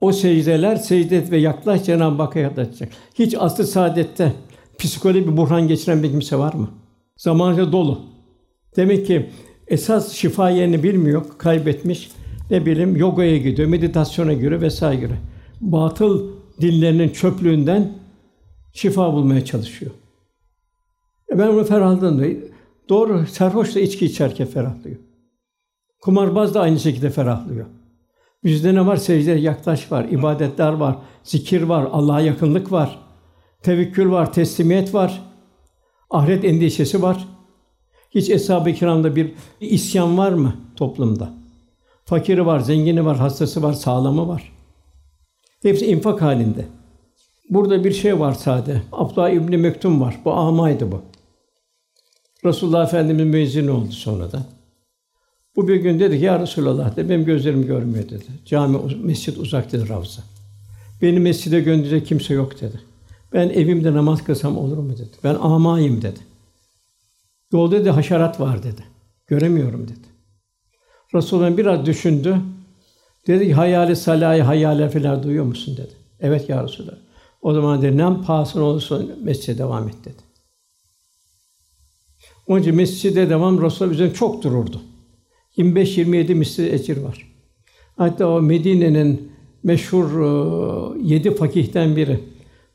O 0.00 0.12
secdeler 0.12 0.76
secde 0.76 1.30
ve 1.30 1.36
yaklaş 1.36 1.84
Cenab-ı 1.84 2.22
Hakk'a 2.22 2.38
yaklaşacak. 2.38 2.92
Hiç 3.14 3.34
asr 3.38 3.62
saadette 3.62 4.32
psikolojik 4.78 5.26
bir 5.26 5.36
buhran 5.36 5.68
geçiren 5.68 6.02
bir 6.02 6.10
kimse 6.10 6.38
var 6.38 6.54
mı? 6.54 6.68
Zamanca 7.16 7.72
dolu. 7.72 8.00
Demek 8.76 9.06
ki 9.06 9.30
esas 9.68 10.12
şifa 10.12 10.50
yerini 10.50 10.82
bilmiyor, 10.82 11.24
kaybetmiş 11.38 12.10
ne 12.50 12.66
bileyim 12.66 12.96
yogaya 12.96 13.36
gidiyor, 13.36 13.68
meditasyona 13.68 14.32
göre 14.32 14.60
vesaire 14.60 15.00
göre. 15.00 15.18
Batıl 15.60 16.30
dinlerinin 16.60 17.08
çöplüğünden 17.08 17.92
şifa 18.72 19.12
bulmaya 19.12 19.44
çalışıyor. 19.44 19.90
E 21.32 21.38
ben 21.38 21.48
onu 21.48 21.64
ferahladım 21.64 22.18
diyor. 22.18 22.42
Doğru, 22.88 23.26
sarhoş 23.26 23.74
da 23.74 23.80
içki 23.80 24.06
içerken 24.06 24.46
ferahlıyor. 24.46 24.96
Kumarbaz 26.00 26.54
da 26.54 26.60
aynı 26.60 26.78
şekilde 26.78 27.10
ferahlıyor. 27.10 27.66
Yüzde 28.42 28.74
ne 28.74 28.86
var? 28.86 28.96
Secdeye 28.96 29.38
yaklaş 29.38 29.92
var, 29.92 30.04
ibadetler 30.04 30.72
var, 30.72 30.96
zikir 31.22 31.62
var, 31.62 31.88
Allah'a 31.92 32.20
yakınlık 32.20 32.72
var, 32.72 32.98
tevekkül 33.62 34.10
var, 34.10 34.32
teslimiyet 34.32 34.94
var, 34.94 35.22
ahiret 36.10 36.44
endişesi 36.44 37.02
var. 37.02 37.28
Hiç 38.10 38.30
eshab-ı 38.30 38.72
kiramda 38.72 39.16
bir 39.16 39.32
isyan 39.60 40.18
var 40.18 40.32
mı 40.32 40.56
toplumda? 40.76 41.34
Fakiri 42.04 42.46
var, 42.46 42.60
zengini 42.60 43.04
var, 43.04 43.16
hastası 43.16 43.62
var, 43.62 43.72
sağlamı 43.72 44.28
var. 44.28 44.52
Hepsi 45.62 45.86
infak 45.86 46.22
halinde. 46.22 46.64
Burada 47.50 47.84
bir 47.84 47.92
şey 47.92 48.20
var 48.20 48.32
sade. 48.32 48.82
Abdullah 48.92 49.30
İbni 49.30 49.56
Mektum 49.56 50.00
var. 50.00 50.20
Bu 50.24 50.32
amaydı 50.32 50.92
bu. 50.92 51.02
Resulullah 52.44 52.84
Efendimiz 52.86 53.26
müezzin 53.26 53.68
oldu 53.68 53.92
sonra 53.92 54.32
da. 54.32 54.46
Bu 55.56 55.68
bir 55.68 55.76
gün 55.76 56.00
dedi 56.00 56.18
ki 56.18 56.24
ya 56.24 56.40
Resulallah 56.40 56.96
dedi, 56.96 57.08
benim 57.08 57.24
gözlerim 57.24 57.66
görmüyor 57.66 58.04
dedi. 58.04 58.24
Cami, 58.44 58.78
mescit 59.02 59.38
uzak 59.38 59.72
dedi 59.72 59.88
Ravza. 59.88 60.22
Beni 61.02 61.20
mescide 61.20 61.60
gönderecek 61.60 62.06
kimse 62.06 62.34
yok 62.34 62.60
dedi. 62.60 62.80
Ben 63.32 63.48
evimde 63.48 63.94
namaz 63.94 64.24
kılsam 64.24 64.58
olur 64.58 64.78
mu 64.78 64.92
dedi. 64.92 65.16
Ben 65.24 65.34
amayım 65.34 66.02
dedi. 66.02 66.20
Yolda 67.52 67.80
dedi 67.80 67.90
haşerat 67.90 68.40
var 68.40 68.62
dedi. 68.62 68.84
Göremiyorum 69.26 69.88
dedi. 69.88 70.06
Resulullah 71.14 71.56
biraz 71.56 71.86
düşündü. 71.86 72.36
Dedi 73.26 73.46
ki 73.46 73.54
hayali 73.54 73.96
salayı 73.96 74.42
hayale 74.42 74.88
falan 74.88 75.22
duyuyor 75.22 75.44
musun 75.44 75.76
dedi. 75.76 75.92
Evet 76.20 76.48
ya 76.48 76.64
Resulallah. 76.64 76.98
O 77.42 77.54
zaman 77.54 77.82
dedi 77.82 77.96
ne 77.96 78.22
pahasına 78.26 78.62
olursa 78.62 79.02
mescide 79.22 79.58
devam 79.58 79.88
et 79.88 80.04
dedi. 80.04 80.22
Onun 82.46 82.60
için 82.60 82.74
mescide 82.74 83.30
devam 83.30 83.62
Resulullah 83.62 83.94
üzerine 83.94 84.14
çok 84.14 84.42
dururdu. 84.42 84.82
25-27 85.56 86.34
misli 86.34 86.74
ecir 86.74 86.96
var. 86.96 87.32
Hatta 87.96 88.28
o 88.28 88.42
Medine'nin 88.42 89.32
meşhur 89.62 90.10
yedi 91.02 91.34
fakihten 91.34 91.96
biri 91.96 92.20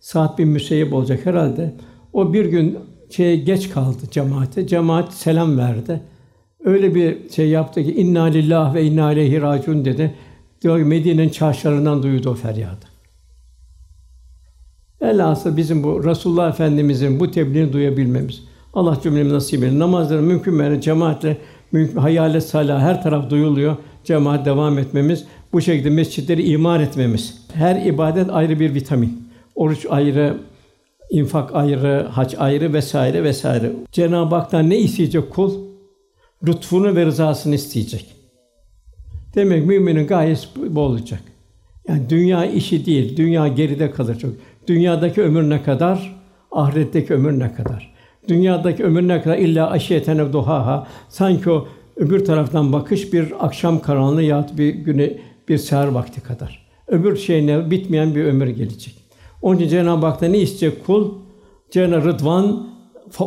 Sa'd 0.02 0.38
bin 0.38 0.48
Müseyyib 0.48 0.92
olacak 0.92 1.26
herhalde. 1.26 1.74
O 2.14 2.34
bir 2.34 2.46
gün 2.46 2.80
şeye 3.10 3.36
geç 3.36 3.70
kaldı 3.70 3.98
cemaate. 4.12 4.68
Cemaat 4.68 5.14
selam 5.14 5.58
verdi. 5.58 6.02
Öyle 6.64 6.96
bir 6.96 7.30
şey 7.30 7.50
yaptı 7.50 7.84
ki 7.84 7.96
inna 7.96 8.24
lillah 8.24 8.74
ve 8.74 8.84
inna 8.84 9.12
ileyhi 9.12 9.42
raciun 9.42 9.86
dedi. 9.86 10.16
Diyor 10.62 10.78
Medine'nin 10.78 11.30
çarşılarından 11.30 12.04
duydu 12.04 12.30
o 12.30 12.34
feryadı. 12.34 12.86
Elhasıl 15.02 15.58
bizim 15.58 15.84
bu 15.84 16.04
Resulullah 16.04 16.50
Efendimizin 16.50 17.20
bu 17.20 17.32
tebliğini 17.32 17.74
duyabilmemiz. 17.74 18.44
Allah 18.74 18.98
cümlemizi 19.04 19.36
nasip 19.36 19.64
etsin. 19.64 19.80
Namazları 19.80 20.22
mümkün 20.22 20.54
mertebe 20.54 20.82
cemaatle 20.82 21.38
mümkün 21.72 21.98
hayale 21.98 22.42
salah 22.42 22.82
her 22.82 23.04
taraf 23.04 23.30
duyuluyor. 23.30 23.76
Cemaat 24.04 24.46
devam 24.46 24.80
etmemiz, 24.80 25.26
bu 25.54 25.62
şekilde 25.62 25.90
mescitleri 25.90 26.44
imar 26.44 26.80
etmemiz. 26.80 27.48
Her 27.54 27.86
ibadet 27.86 28.30
ayrı 28.30 28.60
bir 28.60 28.74
vitamin. 28.74 29.31
Oruç 29.56 29.86
ayrı, 29.90 30.38
infak 31.10 31.56
ayrı, 31.56 32.08
hac 32.12 32.36
ayrı 32.38 32.74
vesaire 32.74 33.24
vesaire. 33.24 33.72
Cenab-ı 33.92 34.36
Hak'tan 34.36 34.70
ne 34.70 34.78
isteyecek 34.78 35.30
kul? 35.30 35.54
Lütfunu 36.48 36.96
ve 36.96 37.06
rızasını 37.06 37.56
isteyecek. 37.56 38.06
Demek 39.36 39.66
müminin 39.66 40.08
gayesi 40.08 40.48
bu 40.70 40.80
olacak. 40.80 41.22
Yani 41.88 42.10
dünya 42.10 42.46
işi 42.46 42.86
değil, 42.86 43.18
dünya 43.18 43.48
geride 43.48 43.92
kalır 43.92 44.20
çok. 44.20 44.32
Dünyadaki 44.68 45.22
ömür 45.22 45.50
ne 45.50 45.64
kadar, 45.64 46.22
ahiretteki 46.52 47.14
ömür 47.14 47.40
ne 47.40 47.54
kadar. 47.54 47.94
Dünyadaki 48.28 48.84
ömür 48.84 49.08
ne 49.08 49.22
kadar 49.22 49.38
illa 49.38 49.70
aşiyeten 49.70 50.34
duhaha 50.34 50.88
sanki 51.10 51.50
o 51.50 51.68
öbür 51.96 52.26
taraftan 52.26 52.74
bakış 52.74 53.14
bir 53.14 53.46
akşam 53.46 53.82
karanlığı 53.82 54.24
ya 54.24 54.48
bir 54.58 54.70
güne 54.70 55.18
bir 55.50 55.58
seher 55.58 55.88
vakti 55.88 56.22
kadar. 56.22 56.68
Öbür 56.88 57.18
şey 57.18 57.48
ne 57.48 57.72
bitmeyen 57.72 58.16
bir 58.16 58.26
ömür 58.26 58.48
gelecek. 58.48 59.01
Onun 59.42 59.58
için 59.58 59.68
Cenab-ı 59.68 60.06
Hak'ta 60.06 60.26
ne 60.26 60.40
isteyecek 60.40 60.86
kul? 60.86 61.12
Cenab-ı 61.72 62.06
Rıdvan, 62.06 62.68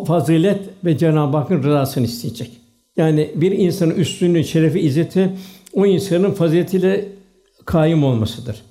fazilet 0.07 0.61
ve 0.85 0.99
Cenab-ı 0.99 1.37
Hakk'ın 1.37 1.63
rızasını 1.63 2.05
isteyecek. 2.05 2.51
Yani 2.97 3.31
bir 3.35 3.53
insanın 3.53 3.95
üstünlüğü, 3.95 4.45
şerefi, 4.45 4.81
izzeti 4.81 5.31
o 5.75 5.87
insanın 5.87 6.31
faziletiyle 6.31 7.09
kaim 7.65 8.05
olmasıdır. 8.05 8.63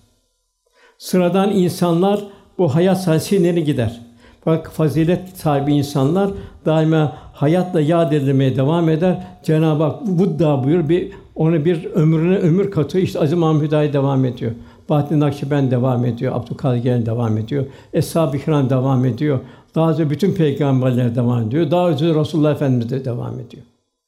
Sıradan 0.97 1.51
insanlar 1.51 2.23
bu 2.57 2.75
hayat 2.75 3.03
sahnesi 3.03 3.63
gider. 3.65 4.01
Bak 4.45 4.71
fazilet 4.71 5.37
sahibi 5.37 5.73
insanlar 5.73 6.31
daima 6.65 7.17
hayatla 7.33 7.81
yad 7.81 8.11
edilmeye 8.11 8.55
devam 8.55 8.89
eder. 8.89 9.27
Cenab-ı 9.43 9.83
Hak 9.83 10.07
Buddha 10.07 10.63
buyur 10.63 10.89
bir 10.89 11.11
onu 11.35 11.65
bir 11.65 11.85
ömrüne 11.85 12.37
ömür 12.37 12.71
katıyor. 12.71 13.03
İşte 13.03 13.19
Aziz 13.19 13.37
Mahmud 13.37 13.71
devam 13.71 14.25
ediyor. 14.25 14.51
Bahattin 14.93 15.19
Nakşibend 15.19 15.71
devam 15.71 16.05
ediyor. 16.05 16.35
Abdülkadir 16.35 16.77
Gelen 16.77 17.05
devam 17.05 17.37
ediyor. 17.37 17.65
Eshab-ı 17.93 18.39
Kiram 18.39 18.69
devam 18.69 19.05
ediyor. 19.05 19.39
Daha 19.75 19.91
önce 19.91 20.09
bütün 20.09 20.33
peygamberler 20.33 21.15
devam 21.15 21.47
ediyor. 21.47 21.71
Daha 21.71 21.89
önce 21.89 22.05
Resulullah 22.15 22.51
Efendimiz 22.51 22.89
de 22.89 23.05
devam 23.05 23.39
ediyor. 23.39 23.63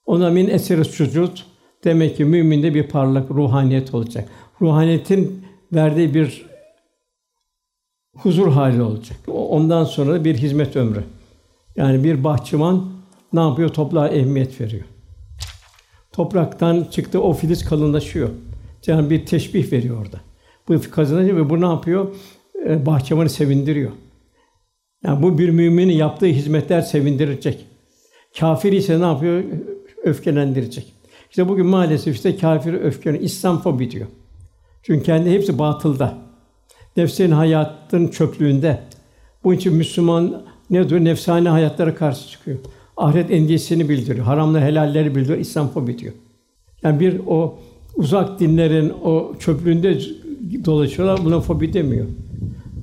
Ona 0.06 0.30
min 0.30 0.48
eseri 0.48 0.86
sucud 0.86 1.38
demek 1.84 2.18
ki 2.18 2.26
müminde 2.26 2.74
bir 2.74 2.88
parlak 2.88 3.32
ruhaniyet 3.32 3.94
olacak. 3.94 4.30
Ruhaniyetin 4.62 5.46
verdiği 5.74 6.14
bir 6.14 6.46
huzur 8.18 8.52
hali 8.52 8.82
olacak. 8.82 9.18
Ondan 9.28 9.84
sonra 9.84 10.24
bir 10.24 10.36
hizmet 10.36 10.76
ömrü. 10.76 11.04
Yani 11.76 12.04
bir 12.04 12.24
bahçıvan 12.24 12.86
ne 13.34 13.40
yapıyor? 13.40 13.70
Toprağa 13.70 14.08
ehemmiyet 14.08 14.62
veriyor. 14.62 14.84
Topraktan 16.12 16.88
çıktı 16.92 17.22
o 17.22 17.34
filiz 17.34 17.66
kalınlaşıyor. 17.66 18.30
Yani 18.88 19.10
bir 19.10 19.26
teşbih 19.26 19.72
veriyor 19.72 20.02
orada. 20.02 20.18
Bu 20.68 20.82
kazanınca 20.91 21.36
ve 21.36 21.49
bu 21.49 21.61
ne 21.61 21.66
yapıyor? 21.66 22.16
Ee, 22.66 22.86
bahçıvanı 22.86 23.30
sevindiriyor. 23.30 23.91
Yani 25.03 25.24
bu 25.24 25.38
bir 25.38 25.49
müminin 25.49 25.93
yaptığı 25.93 26.26
hizmetler 26.26 26.82
sevindirecek. 26.82 27.66
Kafir 28.39 28.72
ise 28.72 28.99
ne 29.01 29.05
yapıyor? 29.05 29.43
Öfkelendirecek. 30.03 30.93
İşte 31.30 31.49
bugün 31.49 31.66
maalesef 31.66 32.16
işte 32.16 32.38
kafir 32.38 32.74
öfkeni 32.74 33.18
İslam 33.18 33.61
fobi 33.61 33.91
diyor. 33.91 34.07
Çünkü 34.84 35.03
kendi 35.03 35.32
hepsi 35.32 35.59
batılda. 35.59 36.18
Nefsin 36.97 37.32
hayatın 37.32 38.07
çöplüğünde. 38.07 38.80
Bu 39.43 39.53
için 39.53 39.74
Müslüman 39.74 40.45
ne 40.70 40.89
diyor? 40.89 41.03
Nefsane 41.03 41.49
hayatlara 41.49 41.95
karşı 41.95 42.30
çıkıyor. 42.30 42.57
Ahiret 42.97 43.32
endişesini 43.32 43.89
bildiriyor. 43.89 44.26
Haramla 44.26 44.61
helalleri 44.61 45.16
bildiriyor. 45.16 45.39
İslam 45.39 45.68
fobi 45.68 45.99
diyor. 45.99 46.13
Yani 46.84 46.99
bir 46.99 47.22
o 47.28 47.59
uzak 47.95 48.39
dinlerin 48.39 48.93
o 49.03 49.36
çöplüğünde 49.39 49.99
dolaşıyorlar. 50.66 51.26
Buna 51.26 51.39
fobi 51.39 51.74
demiyor. 51.74 52.06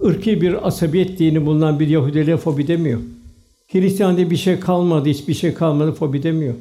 Irki 0.02 0.40
bir 0.40 0.66
asabiyet 0.66 1.18
dini 1.18 1.46
bulunan 1.46 1.80
bir 1.80 1.88
Yahudiliğe 1.88 2.36
fobi 2.36 2.66
demiyor. 2.66 3.00
Hristiyan 3.72 4.16
diye 4.16 4.30
bir 4.30 4.36
şey 4.36 4.60
kalmadı, 4.60 5.08
hiçbir 5.08 5.34
şey 5.34 5.54
kalmadı 5.54 5.92
fobi 5.92 6.22
demiyor. 6.22 6.54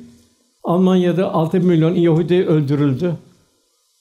Almanya'da 0.64 1.34
6 1.34 1.60
milyon 1.60 1.95
Yahudi 1.95 2.45
öldürüldü. 2.45 3.14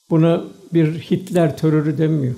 Buna 0.09 0.43
bir 0.73 0.87
Hitler 0.87 1.57
terörü 1.57 1.97
demiyor. 1.97 2.35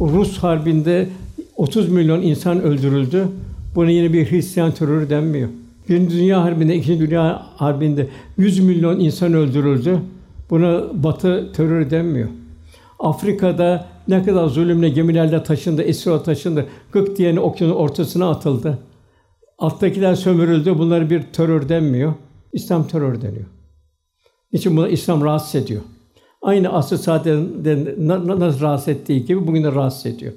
Rus 0.00 0.38
harbinde 0.38 1.08
30 1.56 1.88
milyon 1.88 2.22
insan 2.22 2.62
öldürüldü. 2.62 3.28
Buna 3.74 3.90
yine 3.90 4.12
bir 4.12 4.30
Hristiyan 4.30 4.72
terörü 4.72 5.10
denmiyor. 5.10 5.48
Birinci 5.88 6.16
Dünya 6.16 6.42
Harbi'nde, 6.42 6.76
İkinci 6.76 7.10
Dünya 7.10 7.46
Harbi'nde 7.56 8.08
100 8.38 8.58
milyon 8.58 9.00
insan 9.00 9.34
öldürüldü. 9.34 9.98
Buna 10.50 10.84
Batı 11.02 11.52
terörü 11.52 11.90
denmiyor. 11.90 12.28
Afrika'da 12.98 13.86
ne 14.08 14.22
kadar 14.22 14.46
zulümle 14.46 14.88
gemilerle 14.88 15.42
taşındı, 15.42 15.82
esir 15.82 16.18
taşındı. 16.18 16.66
Gık 16.92 17.16
diyeni 17.16 17.40
okyanun 17.40 17.74
ortasına 17.74 18.30
atıldı. 18.30 18.78
Alttakiler 19.58 20.14
sömürüldü. 20.14 20.78
Bunları 20.78 21.10
bir 21.10 21.22
terör 21.22 21.68
denmiyor. 21.68 22.14
İslam 22.52 22.88
terör 22.88 23.22
deniyor. 23.22 23.46
Niçin 24.52 24.76
buna 24.76 24.88
İslam 24.88 25.24
rahatsız 25.24 25.54
ediyor? 25.54 25.82
Aynı 26.42 26.72
asr 26.72 26.94
saadetinde 26.94 27.94
nasıl 28.38 28.60
rahatsız 28.60 28.88
ettiği 28.88 29.24
gibi 29.24 29.46
bugün 29.46 29.64
de 29.64 29.72
rahatsız 29.72 30.06
ediyor. 30.06 30.32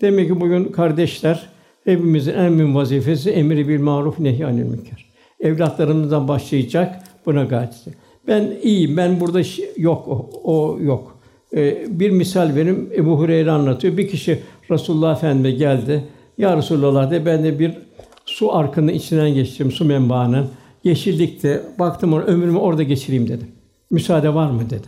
Demek 0.00 0.28
ki 0.28 0.40
bugün 0.40 0.64
kardeşler 0.64 1.48
hepimizin 1.84 2.34
en 2.34 2.52
mühim 2.52 2.74
vazifesi 2.74 3.30
emri 3.30 3.68
bil 3.68 3.80
maruf 3.80 4.18
nehy 4.18 4.44
anil 4.44 4.62
münker. 4.62 5.06
Evlatlarımızdan 5.40 6.28
başlayacak 6.28 7.04
buna 7.26 7.44
gayret 7.44 7.84
Ben 8.28 8.52
iyiyim, 8.62 8.96
ben 8.96 9.20
burada 9.20 9.40
yok, 9.76 10.08
o, 10.08 10.30
o 10.44 10.78
yok. 10.80 11.15
Ee, 11.56 11.86
bir 11.88 12.10
misal 12.10 12.54
verim, 12.54 12.90
Ebu 12.96 13.18
Hureyre 13.18 13.50
anlatıyor. 13.50 13.96
Bir 13.96 14.08
kişi 14.08 14.42
Resulullah 14.70 15.16
Efendimiz'e 15.16 15.56
geldi. 15.56 16.04
Ya 16.38 16.56
Resulullah 16.56 17.10
de 17.10 17.26
ben 17.26 17.44
de 17.44 17.58
bir 17.58 17.72
su 18.26 18.56
arkının 18.56 18.92
içinden 18.92 19.34
geçtim, 19.34 19.72
su 19.72 19.84
menbaının. 19.84 20.46
Yeşillikte, 20.84 21.62
baktım 21.78 22.12
ona, 22.12 22.22
ömrümü 22.22 22.58
orada 22.58 22.82
geçireyim 22.82 23.28
dedim. 23.28 23.48
Müsaade 23.90 24.34
var 24.34 24.50
mı 24.50 24.70
dedi. 24.70 24.86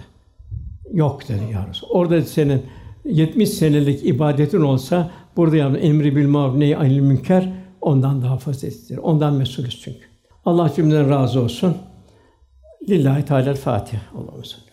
Yok 0.92 1.28
dedi 1.28 1.52
ya 1.52 1.66
Resulallah. 1.70 1.94
Orada 1.94 2.22
senin 2.22 2.62
70 3.04 3.48
senelik 3.48 4.06
ibadetin 4.06 4.60
olsa 4.60 5.10
burada 5.36 5.56
yani 5.56 5.78
emri 5.78 6.16
bil 6.16 6.28
maruf 6.28 6.56
nehy 6.56 6.76
anil 6.76 7.00
münker 7.00 7.52
ondan 7.80 8.22
daha 8.22 8.38
faziletlidir. 8.38 8.98
Ondan 8.98 9.34
mesulüz 9.34 9.80
çünkü. 9.84 10.06
Allah 10.44 10.72
cümleden 10.76 11.10
razı 11.10 11.40
olsun. 11.40 11.76
Lillahi 12.88 13.24
Teala 13.24 13.54
Fatiha. 13.54 14.02
Allah'ım 14.14 14.67